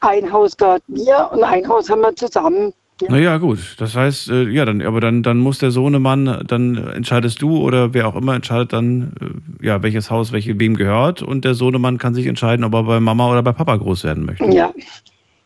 [0.00, 2.72] Ein Haus gehört mir und ein Haus haben wir zusammen.
[3.08, 3.76] Naja, gut.
[3.78, 7.92] Das heißt, äh, ja, dann, aber dann, dann muss der Sohnemann, dann entscheidest du oder
[7.92, 11.98] wer auch immer entscheidet dann, äh, ja, welches Haus welche wem gehört und der Sohnemann
[11.98, 14.46] kann sich entscheiden, ob er bei Mama oder bei Papa groß werden möchte.
[14.46, 14.72] Ja,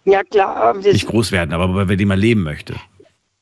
[0.04, 0.74] ja klar.
[0.74, 2.74] Nicht groß werden, aber bei dem er leben möchte.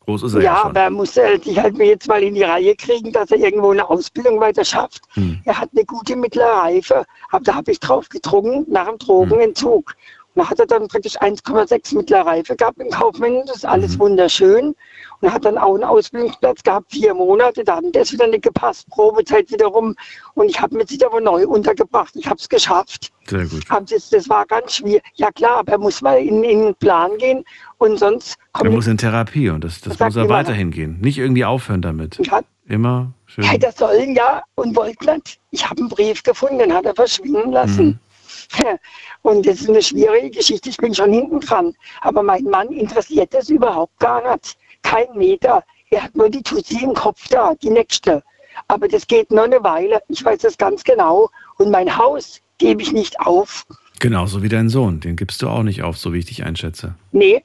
[0.01, 0.71] Groß ist er ja, ja, schon.
[0.71, 3.89] aber er muss sich halt jetzt mal in die Reihe kriegen, dass er irgendwo eine
[3.89, 5.03] Ausbildung weiter schafft.
[5.15, 5.41] Hm.
[5.45, 9.95] Er hat eine gute mittlere Reife, aber da habe ich drauf getrunken nach dem Drogenentzug.
[10.35, 13.97] Und da hat er dann praktisch 1,6 mittlere Reife gehabt im Kaufmann, das ist alles
[13.97, 14.01] Mhm.
[14.01, 14.75] wunderschön.
[15.21, 18.43] Und er hat dann auch einen Ausbildungsplatz gehabt, vier Monate, da hat das wieder nicht
[18.43, 19.95] gepasst, Probezeit wieder rum.
[20.35, 23.11] Und ich habe mich sich aber neu untergebracht, ich habe es geschafft.
[23.27, 23.65] Sehr gut.
[23.91, 25.03] Das, das war ganz schwierig.
[25.15, 27.45] Ja klar, aber er muss mal in, in den Plan gehen
[27.79, 30.99] und sonst Er kommt muss in Therapie und das, das muss er weiterhin gehen.
[31.01, 32.19] Nicht irgendwie aufhören damit.
[32.25, 32.41] Ja.
[32.67, 33.45] Immer schön.
[33.45, 35.41] Ja, das sollen ja und nicht.
[35.51, 37.99] Ich habe einen Brief gefunden, den hat er verschwinden lassen.
[39.23, 40.69] Und das ist eine schwierige Geschichte.
[40.69, 41.75] Ich bin schon hinten dran.
[42.01, 44.57] Aber mein Mann interessiert das überhaupt gar nicht.
[44.89, 45.63] Kein Meter.
[45.91, 48.23] Er hat nur die Tussi im Kopf da, die nächste.
[48.69, 50.01] Aber das geht nur eine Weile.
[50.09, 51.31] Ich weiß das ganz genau.
[51.57, 53.67] Und mein Haus gebe ich nicht auf.
[53.99, 55.01] Genauso wie dein Sohn.
[55.01, 56.95] Den gibst du auch nicht auf, so wie ich dich einschätze.
[57.13, 57.43] Nee,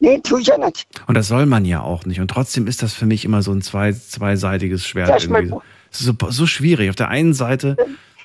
[0.00, 0.86] nee, tue ich ja nicht.
[1.06, 2.20] Und das soll man ja auch nicht.
[2.20, 5.22] Und trotzdem ist das für mich immer so ein zwei, zweiseitiges Schwert.
[5.22, 5.54] Irgendwie.
[5.92, 6.90] Es ist so, so schwierig.
[6.90, 7.76] Auf der einen Seite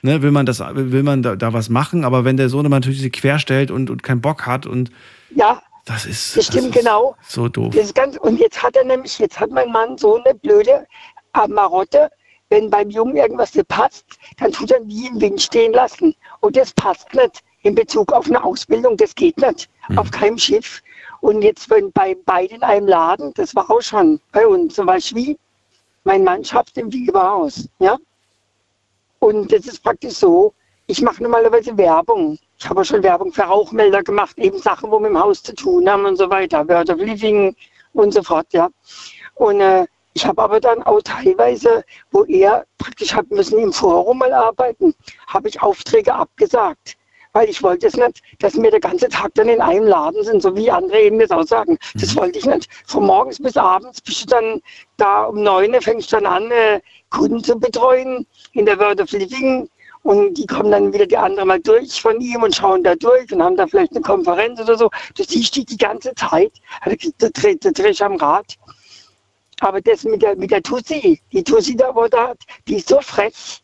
[0.02, 3.02] ne, will man, das, will man da, da was machen, aber wenn der Sohn natürlich
[3.02, 4.90] sich querstellt und, und keinen Bock hat und
[5.36, 7.16] Ja, das ist, das stimmt das ist genau.
[7.28, 7.74] so doof.
[7.74, 10.88] Das ist ganz, und jetzt hat er nämlich, jetzt hat mein Mann so eine blöde
[11.48, 12.10] Marotte,
[12.49, 14.06] wenn beim Jungen irgendwas nicht passt,
[14.38, 16.16] dann tut er wie im Wind stehen lassen.
[16.41, 19.70] Und das passt nicht in Bezug auf eine Ausbildung, das geht nicht.
[19.95, 20.82] Auf keinem Schiff.
[21.22, 24.86] Und jetzt, wenn bei beiden in einem Laden, das war auch schon bei uns, zum
[24.86, 25.38] Beispiel,
[26.03, 27.98] mein Mann schafft im Wiegeberhaus, ja.
[29.20, 30.53] Und das ist praktisch so,
[30.88, 32.38] ich mache normalerweise Werbung.
[32.57, 35.53] Ich habe auch schon Werbung für Rauchmelder gemacht, eben Sachen, wo wir im Haus zu
[35.53, 37.56] tun haben und so weiter, Word of Living
[37.94, 38.69] und so fort, ja.
[39.36, 44.19] Und äh, ich habe aber dann auch teilweise, wo er praktisch hat müssen im Forum
[44.19, 44.95] mal arbeiten,
[45.27, 46.95] habe ich Aufträge abgesagt.
[47.34, 50.41] Weil ich wollte es nicht, dass wir den ganzen Tag dann in einem Laden sind,
[50.41, 51.77] so wie andere eben das auch sagen.
[51.95, 52.69] Das wollte ich nicht.
[52.88, 54.61] Von morgens bis abends bist du dann
[54.95, 56.80] da um neun fängst du dann an, äh,
[57.10, 59.69] Kunden zu betreuen in der World of Living.
[60.06, 63.32] Und die kommen dann wieder die anderen mal durch von ihm und schauen da durch
[63.34, 64.91] und haben da vielleicht eine Konferenz oder so.
[65.15, 66.52] Du siehst die die ganze Zeit.
[66.82, 68.53] Also, Da dreh da dreh ich am Rad.
[69.61, 72.36] Aber das mit der, mit der Tussi, die Tussi da, wo da,
[72.68, 73.64] die ist so frech.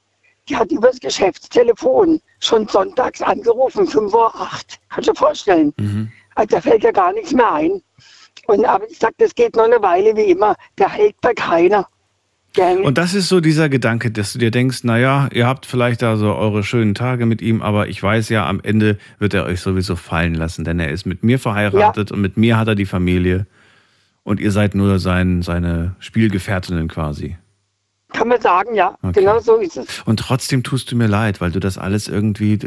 [0.49, 4.79] Die hat übers Geschäftstelefon schon sonntags angerufen, 5 Uhr 8.
[4.89, 5.73] Kannst du dir vorstellen?
[6.33, 7.83] Also, da fällt ja gar nichts mehr ein.
[8.47, 10.55] Und, aber ich sag, das geht noch eine Weile wie immer.
[10.79, 11.87] Der hält bei keiner.
[12.83, 16.17] Und das ist so dieser Gedanke, dass du dir denkst, naja, ihr habt vielleicht da
[16.17, 19.61] so eure schönen Tage mit ihm, aber ich weiß ja, am Ende wird er euch
[19.61, 22.85] sowieso fallen lassen, denn er ist mit mir verheiratet und mit mir hat er die
[22.85, 23.45] Familie
[24.23, 27.37] und ihr seid nur sein, seine Spielgefährtinnen quasi.
[28.13, 28.95] kann man sagen, ja.
[29.13, 30.01] Genau so ist es.
[30.05, 32.59] Und trotzdem tust du mir leid, weil du das alles irgendwie,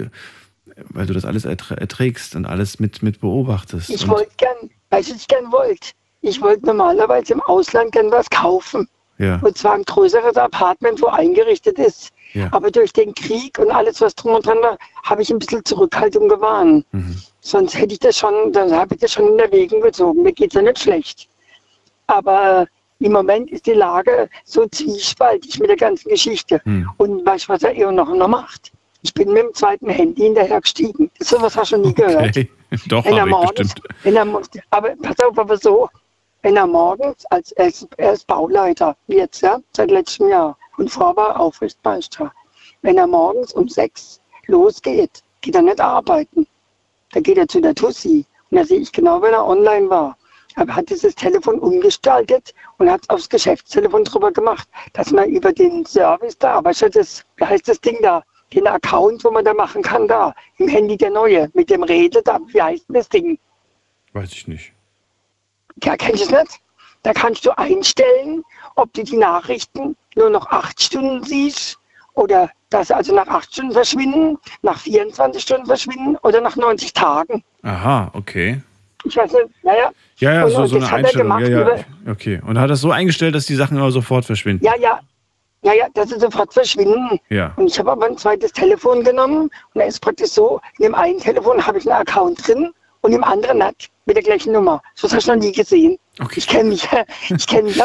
[0.88, 3.90] weil du das alles erträ- erträgst und alles mit, mit beobachtest.
[3.90, 5.90] Ich wollte gern, weißt du, was ich gern wollte?
[6.22, 8.88] Ich wollte normalerweise im Ausland gern was kaufen.
[9.18, 9.38] Ja.
[9.42, 12.10] Und zwar ein größeres Apartment, wo eingerichtet ist.
[12.32, 12.48] Ja.
[12.50, 15.64] Aber durch den Krieg und alles, was drum und dran war, habe ich ein bisschen
[15.64, 16.84] Zurückhaltung gewahren.
[16.90, 17.16] Mhm.
[17.40, 20.22] Sonst hätte ich das schon, dann habe ich das schon in Erwägung gezogen.
[20.22, 21.28] Mir geht es ja nicht schlecht.
[22.08, 22.66] Aber
[22.98, 26.60] im Moment ist die Lage so zwiespaltig mit der ganzen Geschichte.
[26.64, 26.90] Hm.
[26.96, 28.72] Und weißt du, was er immer noch, noch macht?
[29.02, 31.10] Ich bin mit dem zweiten Handy hinterher gestiegen.
[31.20, 32.30] So was hast du nie gehört.
[32.30, 32.50] Okay.
[32.88, 33.88] Doch, Wenn er habe ich bestimmt.
[34.02, 35.88] wenn er, aber pass auf, aber so,
[36.44, 40.90] wenn er morgens, als er ist, er ist Bauleiter, jetzt, ja, seit letztem Jahr, und
[40.90, 42.30] vorher war er Aufrichtmeister.
[42.82, 46.46] Wenn er morgens um sechs losgeht, geht er nicht arbeiten.
[47.12, 48.26] Da geht er zu der Tussi.
[48.50, 50.18] Und da sehe ich genau, wenn er online war.
[50.56, 55.86] Er hat dieses Telefon umgestaltet und hat aufs Geschäftstelefon drüber gemacht, dass man über den
[55.86, 58.22] Service da, weißt du, das, wie heißt das Ding da,
[58.52, 62.22] den Account, wo man da machen kann, da, im Handy der Neue, mit dem Rede
[62.22, 63.38] da, wie heißt das Ding?
[64.12, 64.73] Weiß ich nicht.
[65.80, 66.60] Kennst du es nicht?
[67.02, 68.42] Da kannst du einstellen,
[68.76, 71.78] ob du die Nachrichten nur noch acht Stunden siehst
[72.14, 76.92] oder dass sie also nach acht Stunden verschwinden, nach 24 Stunden verschwinden oder nach 90
[76.92, 77.44] Tagen.
[77.62, 78.62] Aha, okay.
[79.04, 79.90] Ich weiß nicht, naja.
[80.16, 81.26] Ja, ja, Und- so, und so eine Einstellung.
[81.26, 81.60] gemacht Ja, ja.
[81.60, 82.40] über- Okay.
[82.46, 84.64] Und hat das so eingestellt, dass die Sachen immer sofort verschwinden.
[84.64, 85.00] Ja, ja.
[85.62, 87.18] Ja, ja, dass sie sofort verschwinden.
[87.30, 87.52] Ja.
[87.56, 90.94] Und ich habe aber ein zweites Telefon genommen und da ist praktisch so, in dem
[90.94, 92.72] einen Telefon habe ich einen Account drin
[93.04, 94.82] und im anderen nicht, mit der gleichen Nummer.
[94.94, 95.98] So hast du noch nie gesehen.
[96.36, 96.88] Ich kenne mich,
[97.28, 97.82] ich kenne mich.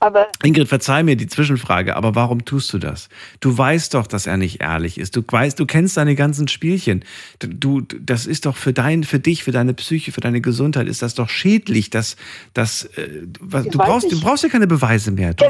[0.00, 3.08] Aber Ingrid, verzeih mir die Zwischenfrage, aber warum tust du das?
[3.40, 5.16] Du weißt doch, dass er nicht ehrlich ist.
[5.16, 7.04] Du weißt, du kennst seine ganzen Spielchen.
[7.38, 11.02] Du, das ist doch für dein, für dich, für deine Psyche, für deine Gesundheit ist
[11.02, 11.90] das doch schädlich.
[11.90, 12.16] Dass,
[12.52, 15.34] dass, äh, was, du brauchst, du brauchst ja keine Beweise mehr.
[15.34, 15.44] Du,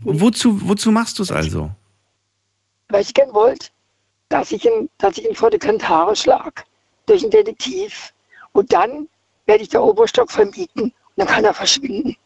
[0.00, 1.70] wozu, wozu machst du es also?
[2.88, 3.68] weil ich gern wollte,
[4.28, 6.64] dass ich ihn, dass ich ihn vor die Kantare schlag
[7.06, 8.13] durch einen Detektiv.
[8.54, 9.08] Und dann
[9.46, 12.16] werde ich der Oberstock vermieten und dann kann er verschwinden.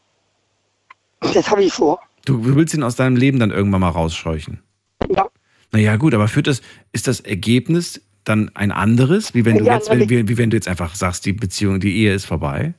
[1.20, 2.00] Das habe ich vor.
[2.24, 4.62] Du willst ihn aus deinem Leben dann irgendwann mal rausscheuchen.
[5.08, 5.26] Ja.
[5.72, 6.60] Naja, gut, aber führt das,
[6.92, 10.10] ist das Ergebnis dann ein anderes, wie wenn du Ja, jetzt, natürlich.
[10.10, 12.74] wie, wie wenn du jetzt einfach sagst, die Beziehung, die Ehe ist vorbei?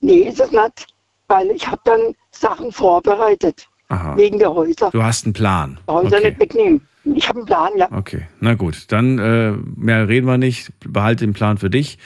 [0.00, 0.86] Nee, ist es nicht.
[1.28, 2.00] Weil ich habe dann
[2.30, 3.66] Sachen vorbereitet.
[3.88, 4.16] Aha.
[4.16, 4.90] Wegen der Häuser.
[4.90, 5.78] Du hast einen Plan.
[5.88, 6.28] Häuser Okay.
[6.28, 6.86] nicht wegnehmen.
[7.04, 7.88] Ich habe einen Plan, ja.
[7.92, 10.72] Okay, na gut, dann äh, mehr reden wir nicht.
[10.80, 11.98] Behalte den Plan für dich.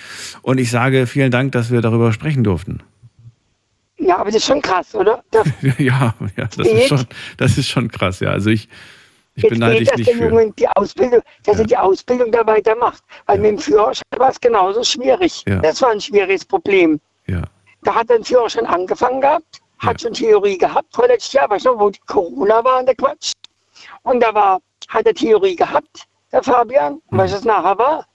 [0.42, 2.82] Und ich sage vielen Dank, dass wir darüber sprechen durften.
[3.98, 5.22] Ja, aber das ist schon krass, oder?
[5.78, 7.06] Ja, ja, das ist schon,
[7.36, 8.20] das ist schon krass.
[8.20, 8.68] Ja, also ich,
[9.34, 10.52] ich jetzt beneide geht, dich nicht der für.
[10.56, 13.02] Die Ausbildung, dass er die Ausbildung da weitermacht.
[13.26, 15.44] Weil mit dem Führerschein war es genauso schwierig.
[15.46, 15.60] Ja.
[15.60, 17.00] Das war ein schwieriges Problem.
[17.26, 17.42] Ja.
[17.82, 21.78] Da hat er den Führerschein angefangen gehabt, hat schon Theorie gehabt, vorletztes Jahr, weißt du,
[21.78, 23.32] wo die Corona war und der Quatsch.
[24.02, 28.06] Und da war, hat er Theorie gehabt, der Fabian, du, was nachher war?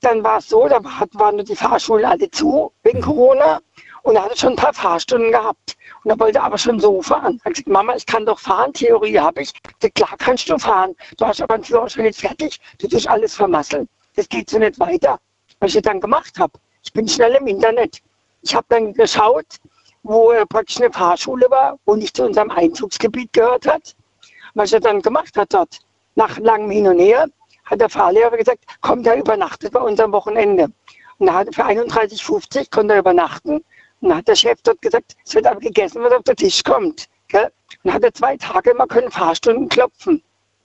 [0.00, 3.60] Dann war es so, da hat, waren nur die Fahrschulen alle zu wegen Corona
[4.02, 5.76] und er hatte schon ein paar Fahrstunden gehabt.
[6.04, 7.40] Und er wollte aber schon so fahren.
[7.42, 9.50] Er hat gesagt, Mama, ich kann doch fahren, Theorie habe ich.
[9.50, 10.94] Ich sag, klar kannst du fahren.
[11.16, 13.88] Du hast aber einen Führerschein jetzt fertig, du tust alles vermasseln.
[14.14, 15.18] Das geht so nicht weiter.
[15.60, 16.52] Was ich dann gemacht habe,
[16.84, 18.00] ich bin schnell im Internet.
[18.42, 19.56] Ich habe dann geschaut,
[20.02, 23.96] wo praktisch eine Fahrschule war, wo nicht zu unserem Einzugsgebiet gehört hat.
[24.56, 25.80] Was er dann gemacht hat dort,
[26.14, 27.26] nach langem Hin und Her,
[27.66, 30.68] hat der Fahrlehrer gesagt, komm, der übernachtet bei uns am Wochenende.
[31.18, 33.56] Und er hatte für 31,50 konnte er übernachten.
[34.00, 36.64] Und dann hat der Chef dort gesagt, es wird aber gegessen, was auf den Tisch
[36.64, 37.04] kommt.
[37.28, 37.52] Gell?
[37.84, 40.22] Und hat er zwei Tage immer können Fahrstunden klopfen.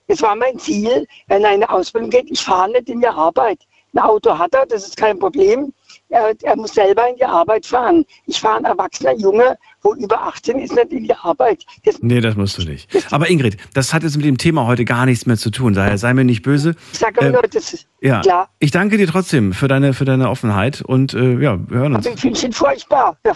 [0.08, 3.06] Das war mein Ziel, wenn er in eine Ausbildung geht, ich fahre nicht in die
[3.06, 3.58] Arbeit.
[3.92, 5.74] Ein Auto hat er, das ist kein Problem.
[6.12, 8.04] Er, er muss selber in die Arbeit fahren.
[8.26, 11.64] Ich fahre ein erwachsener Junge, wo über 18 ist, nicht in die Arbeit.
[11.84, 12.88] Das, Nee, das musst du nicht.
[13.10, 15.72] Aber Ingrid, das hat jetzt mit dem Thema heute gar nichts mehr zu tun.
[15.72, 16.74] Daher sei mir nicht böse.
[16.92, 18.48] ich sage aber Ähm, nur, das ist Ja, klar.
[18.58, 22.06] ich danke dir trotzdem für deine, für deine Offenheit und äh, ja, wir hören uns.
[22.06, 23.16] Also ich finde ihn furchtbar.
[23.24, 23.32] Ja,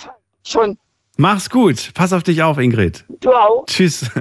[0.46, 0.76] schon.
[1.18, 1.92] Mach's gut.
[1.94, 3.04] Pass auf dich auf, Ingrid.
[3.20, 3.64] Du auch.
[3.66, 4.10] Tschüss.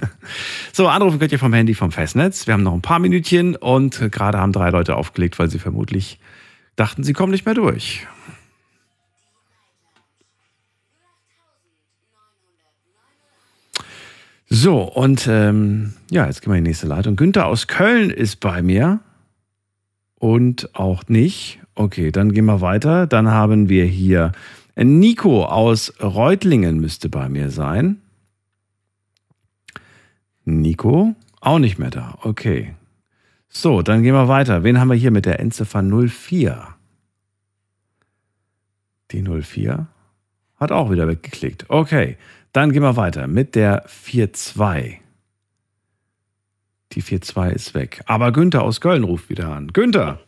[0.73, 2.48] So, anrufen könnt ihr vom Handy vom Festnetz.
[2.48, 5.60] Wir haben noch ein paar Minütchen und äh, gerade haben drei Leute aufgelegt, weil sie
[5.60, 6.19] vermutlich
[6.76, 8.07] dachten, sie kommen nicht mehr durch.
[14.57, 17.18] So, und ähm, ja, jetzt gehen wir in die nächste Leitung.
[17.18, 19.02] Günther aus Köln ist bei mir.
[20.18, 21.60] Und auch nicht.
[21.76, 23.06] Okay, dann gehen wir weiter.
[23.06, 24.32] Dann haben wir hier
[24.77, 27.98] Nico aus Reutlingen müsste bei mir sein.
[30.45, 32.18] Nico, auch nicht mehr da.
[32.22, 32.76] Okay.
[33.49, 34.64] So, dann gehen wir weiter.
[34.64, 36.65] Wen haben wir hier mit der Endziffer 04?
[39.11, 39.88] Die 04
[40.56, 41.69] hat auch wieder weggeklickt.
[41.69, 42.18] Okay,
[42.56, 45.02] dann gehen wir weiter mit der 42.
[46.94, 48.02] Die 42 ist weg.
[48.06, 49.73] Aber Günther aus Köln ruft wieder an.
[49.73, 50.19] Günther,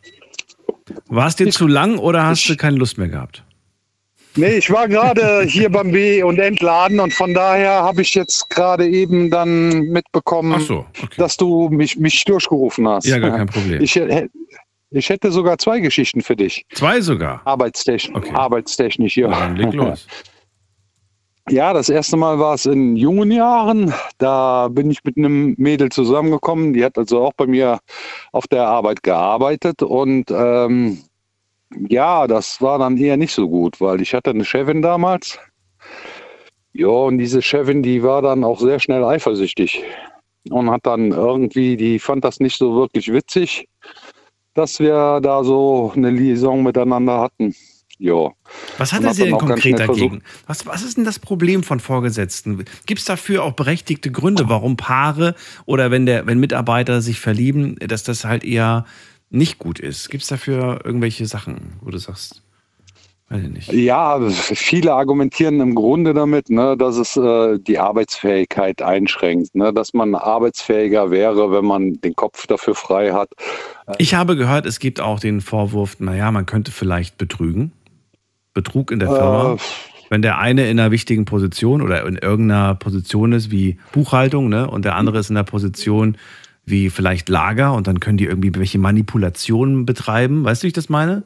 [1.06, 3.44] war es dir zu lang oder hast du keine Lust mehr gehabt?
[4.36, 8.50] Nee, ich war gerade hier beim B und Entladen und von daher habe ich jetzt
[8.50, 10.84] gerade eben dann mitbekommen, so,
[11.16, 13.06] dass du mich, mich durchgerufen hast.
[13.06, 13.80] Ja, gar kein Problem.
[13.82, 13.98] Ich,
[14.90, 16.66] ich hätte sogar zwei Geschichten für dich.
[16.74, 17.40] Zwei sogar?
[17.46, 18.30] Arbeitstechnisch.
[18.34, 19.28] Arbeitstechnisch, ja.
[19.30, 20.06] Dann leg los.
[21.50, 23.94] Ja, das erste Mal war es in jungen Jahren.
[24.18, 26.74] Da bin ich mit einem Mädel zusammengekommen.
[26.74, 27.78] Die hat also auch bei mir
[28.32, 29.82] auf der Arbeit gearbeitet.
[29.82, 30.98] Und ähm,
[31.88, 35.38] ja, das war dann eher nicht so gut, weil ich hatte eine Chefin damals.
[36.74, 39.82] Ja, und diese Chefin, die war dann auch sehr schnell eifersüchtig
[40.50, 43.68] und hat dann irgendwie, die fand das nicht so wirklich witzig,
[44.54, 47.54] dass wir da so eine Liaison miteinander hatten.
[47.98, 48.30] Ja.
[48.78, 50.22] Was hatte sie denn konkret dagegen?
[50.46, 52.64] Was, was ist denn das Problem von Vorgesetzten?
[52.86, 55.34] Gibt es dafür auch berechtigte Gründe, warum Paare
[55.66, 58.84] oder wenn, der, wenn Mitarbeiter sich verlieben, dass das halt eher
[59.30, 60.10] nicht gut ist?
[60.10, 62.42] Gibt es dafür irgendwelche Sachen, wo du sagst,
[63.28, 63.72] weiß ich nicht?
[63.72, 69.92] Ja, viele argumentieren im Grunde damit, ne, dass es äh, die Arbeitsfähigkeit einschränkt, ne, dass
[69.92, 73.30] man arbeitsfähiger wäre, wenn man den Kopf dafür frei hat.
[73.98, 77.72] Ich habe gehört, es gibt auch den Vorwurf, naja, man könnte vielleicht betrügen.
[78.62, 79.54] Betrug in der Firma?
[79.54, 79.58] Äh,
[80.10, 84.68] wenn der eine in einer wichtigen Position oder in irgendeiner Position ist wie Buchhaltung, ne,
[84.68, 86.16] und der andere ist in einer Position
[86.64, 90.44] wie vielleicht Lager und dann können die irgendwie welche Manipulationen betreiben.
[90.44, 91.22] Weißt du, wie ich das meine?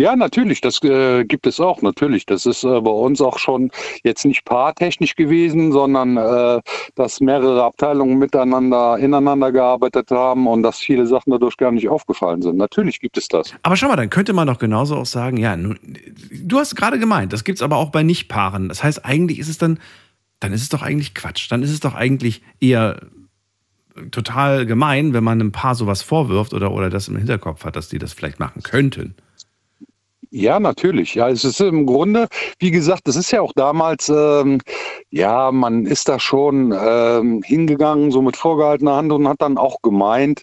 [0.00, 2.24] Ja, natürlich, das äh, gibt es auch, natürlich.
[2.24, 3.70] Das ist äh, bei uns auch schon
[4.02, 6.62] jetzt nicht paartechnisch gewesen, sondern äh,
[6.94, 12.40] dass mehrere Abteilungen miteinander, ineinander gearbeitet haben und dass viele Sachen dadurch gar nicht aufgefallen
[12.40, 12.56] sind.
[12.56, 13.52] Natürlich gibt es das.
[13.62, 17.34] Aber schau mal, dann könnte man doch genauso auch sagen, ja, du hast gerade gemeint,
[17.34, 18.70] das gibt es aber auch bei Nicht-Paaren.
[18.70, 19.78] Das heißt, eigentlich ist es dann,
[20.38, 21.52] dann ist es doch eigentlich Quatsch.
[21.52, 23.02] Dann ist es doch eigentlich eher
[24.12, 27.90] total gemein, wenn man einem Paar sowas vorwirft oder, oder das im Hinterkopf hat, dass
[27.90, 29.14] die das vielleicht machen könnten.
[30.32, 31.14] Ja, natürlich.
[31.16, 32.28] Ja, es ist im Grunde,
[32.60, 34.60] wie gesagt, das ist ja auch damals, ähm,
[35.10, 39.82] ja, man ist da schon ähm, hingegangen, so mit vorgehaltener Hand und hat dann auch
[39.82, 40.42] gemeint,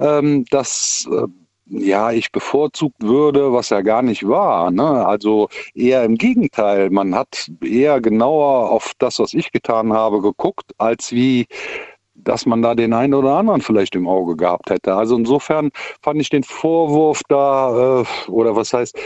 [0.00, 1.26] ähm, dass äh,
[1.70, 4.70] ja, ich bevorzugt würde, was ja gar nicht war.
[4.70, 5.06] Ne?
[5.06, 6.88] Also eher im Gegenteil.
[6.88, 11.46] Man hat eher genauer auf das, was ich getan habe, geguckt, als wie
[12.28, 14.94] dass man da den einen oder anderen vielleicht im Auge gehabt hätte.
[14.94, 15.70] Also insofern
[16.02, 18.98] fand ich den Vorwurf da, äh, oder was heißt,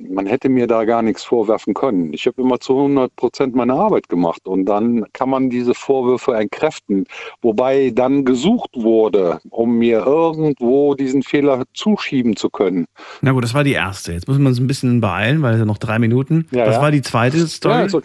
[0.00, 2.12] man hätte mir da gar nichts vorwerfen können.
[2.12, 6.34] Ich habe immer zu 100 Prozent meine Arbeit gemacht und dann kann man diese Vorwürfe
[6.34, 7.04] entkräften.
[7.42, 12.86] Wobei dann gesucht wurde, um mir irgendwo diesen Fehler zuschieben zu können.
[13.20, 14.12] Na gut, das war die erste.
[14.12, 16.48] Jetzt muss man uns ein bisschen beeilen, weil es ja noch drei Minuten.
[16.50, 16.82] Ja, was ja.
[16.82, 17.74] war die zweite Story?
[17.74, 18.02] Ja, also,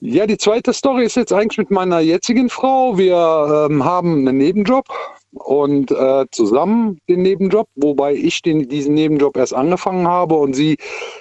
[0.00, 2.96] ja, die zweite Story ist jetzt eigentlich mit meiner jetzigen Frau.
[2.96, 4.86] Wir ähm, haben einen Nebenjob
[5.32, 10.76] und äh, zusammen den Nebenjob, wobei ich den, diesen Nebenjob erst angefangen habe und sie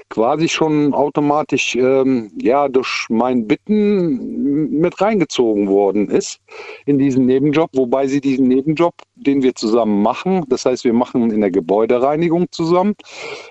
[0.10, 6.40] quasi schon automatisch ähm, ja durch mein Bitten mit reingezogen worden ist
[6.86, 11.32] in diesen Nebenjob, wobei sie diesen Nebenjob, den wir zusammen machen, das heißt wir machen
[11.32, 12.94] in der Gebäudereinigung zusammen,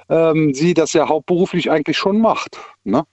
[0.09, 2.59] ähm, sie das ja hauptberuflich eigentlich schon macht.
[2.85, 3.05] Ne?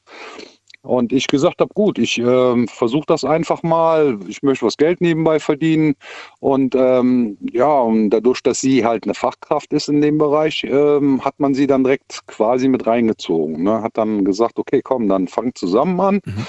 [0.83, 4.19] Und ich gesagt habe, gut, ich äh, versuche das einfach mal.
[4.27, 5.95] Ich möchte was Geld nebenbei verdienen.
[6.41, 11.23] Und ähm, ja, und dadurch, dass sie halt eine Fachkraft ist in dem Bereich, ähm,
[11.23, 13.63] hat man sie dann direkt quasi mit reingezogen.
[13.63, 13.81] Ne?
[13.81, 16.21] Hat dann gesagt, okay, komm, dann fang zusammen an.
[16.25, 16.45] Mhm.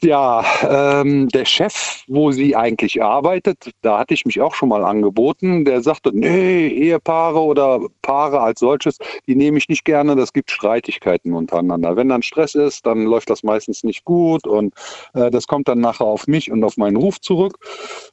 [0.00, 4.84] Ja, ähm, der Chef, wo sie eigentlich arbeitet, da hatte ich mich auch schon mal
[4.84, 10.32] angeboten, der sagte, nee, Ehepaare oder Paare als solches, die nehme ich nicht gerne, das
[10.32, 11.96] gibt Streitigkeiten untereinander.
[11.96, 14.72] Wenn dann Stress ist, dann läuft das meistens nicht gut und
[15.14, 17.58] äh, das kommt dann nachher auf mich und auf meinen Ruf zurück.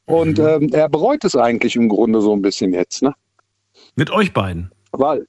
[0.05, 0.47] Und mhm.
[0.47, 3.03] ähm, er bereut es eigentlich im Grunde so ein bisschen jetzt.
[3.03, 3.13] Ne?
[3.95, 4.71] Mit euch beiden?
[4.91, 5.27] Weil,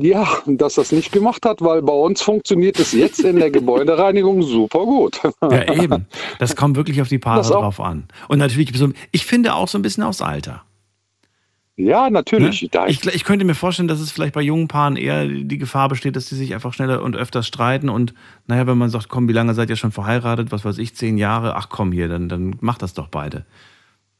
[0.00, 4.42] ja, dass das nicht gemacht hat, weil bei uns funktioniert es jetzt in der Gebäudereinigung
[4.42, 5.20] super gut.
[5.42, 6.06] Ja, eben.
[6.38, 8.08] Das kommt wirklich auf die Paare drauf an.
[8.28, 8.72] Und natürlich,
[9.12, 10.62] ich finde auch so ein bisschen aufs Alter.
[11.76, 12.62] Ja, natürlich.
[12.72, 12.84] Ne?
[12.86, 16.14] Ich, ich, könnte mir vorstellen, dass es vielleicht bei jungen Paaren eher die Gefahr besteht,
[16.14, 17.88] dass sie sich einfach schneller und öfters streiten.
[17.88, 18.14] Und
[18.46, 20.52] naja, wenn man sagt, komm, wie lange seid ihr schon verheiratet?
[20.52, 21.56] Was weiß ich, zehn Jahre?
[21.56, 23.44] Ach komm hier, dann, dann macht das doch beide.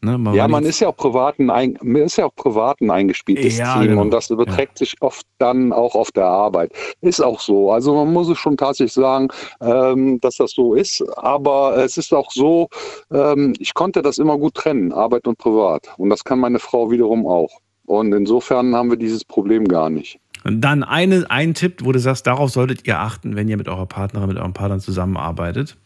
[0.04, 3.74] Ne, man ja, man ist ja auch privaten, ein, ist ja auch privaten eingespieltes ja,
[3.74, 4.02] Team genau.
[4.02, 4.84] und das überträgt ja.
[4.84, 6.72] sich oft dann auch auf der Arbeit.
[7.00, 7.72] Ist auch so.
[7.72, 9.28] Also man muss es schon tatsächlich sagen,
[9.62, 11.02] ähm, dass das so ist.
[11.16, 12.68] Aber es ist auch so,
[13.10, 15.88] ähm, ich konnte das immer gut trennen, Arbeit und Privat.
[15.96, 17.60] Und das kann meine Frau wiederum auch.
[17.86, 20.18] Und insofern haben wir dieses Problem gar nicht.
[20.44, 23.68] Und dann eine, ein Tipp, wo du sagst, darauf solltet ihr achten, wenn ihr mit
[23.68, 25.78] eurer Partnerin, mit eurem Partner zusammenarbeitet.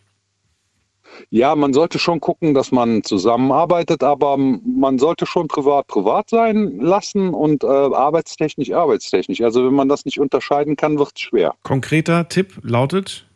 [1.31, 6.79] Ja, man sollte schon gucken, dass man zusammenarbeitet, aber man sollte schon privat privat sein
[6.81, 9.41] lassen und äh, arbeitstechnisch arbeitstechnisch.
[9.41, 11.55] Also wenn man das nicht unterscheiden kann, wird es schwer.
[11.63, 13.28] Konkreter Tipp lautet?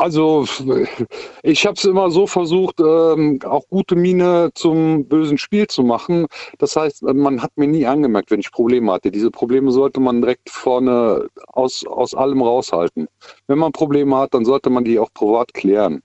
[0.00, 0.46] Also
[1.42, 6.26] ich habe es immer so versucht, ähm, auch gute Miene zum bösen Spiel zu machen.
[6.58, 9.10] Das heißt, man hat mir nie angemerkt, wenn ich Probleme hatte.
[9.10, 13.08] Diese Probleme sollte man direkt vorne aus, aus allem raushalten.
[13.46, 16.00] Wenn man Probleme hat, dann sollte man die auch privat klären.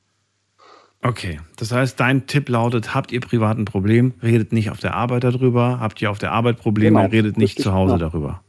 [1.02, 4.96] Okay, das heißt, dein Tipp lautet, habt ihr privat ein Problem, redet nicht auf der
[4.96, 8.00] Arbeit darüber, habt ihr auf der Arbeit Probleme, Genau, redet nicht richtig, zu Hause ja.
[8.00, 8.42] darüber.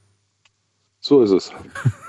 [1.07, 1.53] So ist es.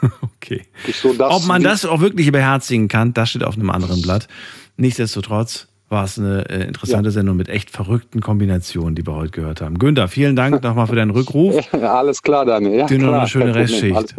[0.24, 0.64] okay.
[0.92, 4.28] So, Ob man das auch wirklich beherzigen kann, das steht auf einem anderen Blatt.
[4.76, 9.62] Nichtsdestotrotz war es eine äh, interessante Sendung mit echt verrückten Kombinationen, die wir heute gehört
[9.62, 9.78] haben.
[9.78, 11.72] Günther, vielen Dank nochmal für deinen Rückruf.
[11.76, 12.80] Alles klar, Daniel.
[12.80, 13.54] Ja, Dir noch klar, eine schöne.
[13.54, 14.16] Restschicht.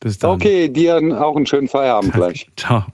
[0.00, 0.32] Bis dann.
[0.32, 2.50] Okay, dir auch einen schönen Feierabend gleich.
[2.54, 2.84] Ciao.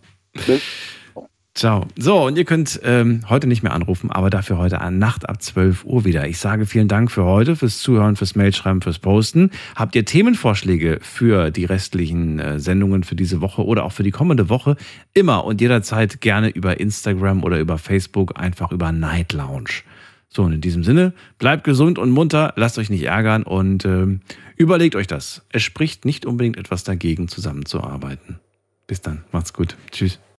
[1.54, 1.86] Ciao.
[1.98, 5.42] So, und ihr könnt ähm, heute nicht mehr anrufen, aber dafür heute an Nacht ab
[5.42, 6.26] 12 Uhr wieder.
[6.26, 9.50] Ich sage vielen Dank für heute, fürs Zuhören, fürs Mailschreiben, fürs Posten.
[9.76, 14.10] Habt ihr Themenvorschläge für die restlichen äh, Sendungen für diese Woche oder auch für die
[14.10, 14.76] kommende Woche?
[15.12, 19.82] Immer und jederzeit gerne über Instagram oder über Facebook, einfach über Night Lounge.
[20.30, 24.20] So, und in diesem Sinne, bleibt gesund und munter, lasst euch nicht ärgern und ähm,
[24.56, 25.42] überlegt euch das.
[25.50, 28.38] Es spricht nicht unbedingt etwas dagegen, zusammenzuarbeiten.
[28.86, 29.76] Bis dann, macht's gut.
[29.90, 30.18] Tschüss.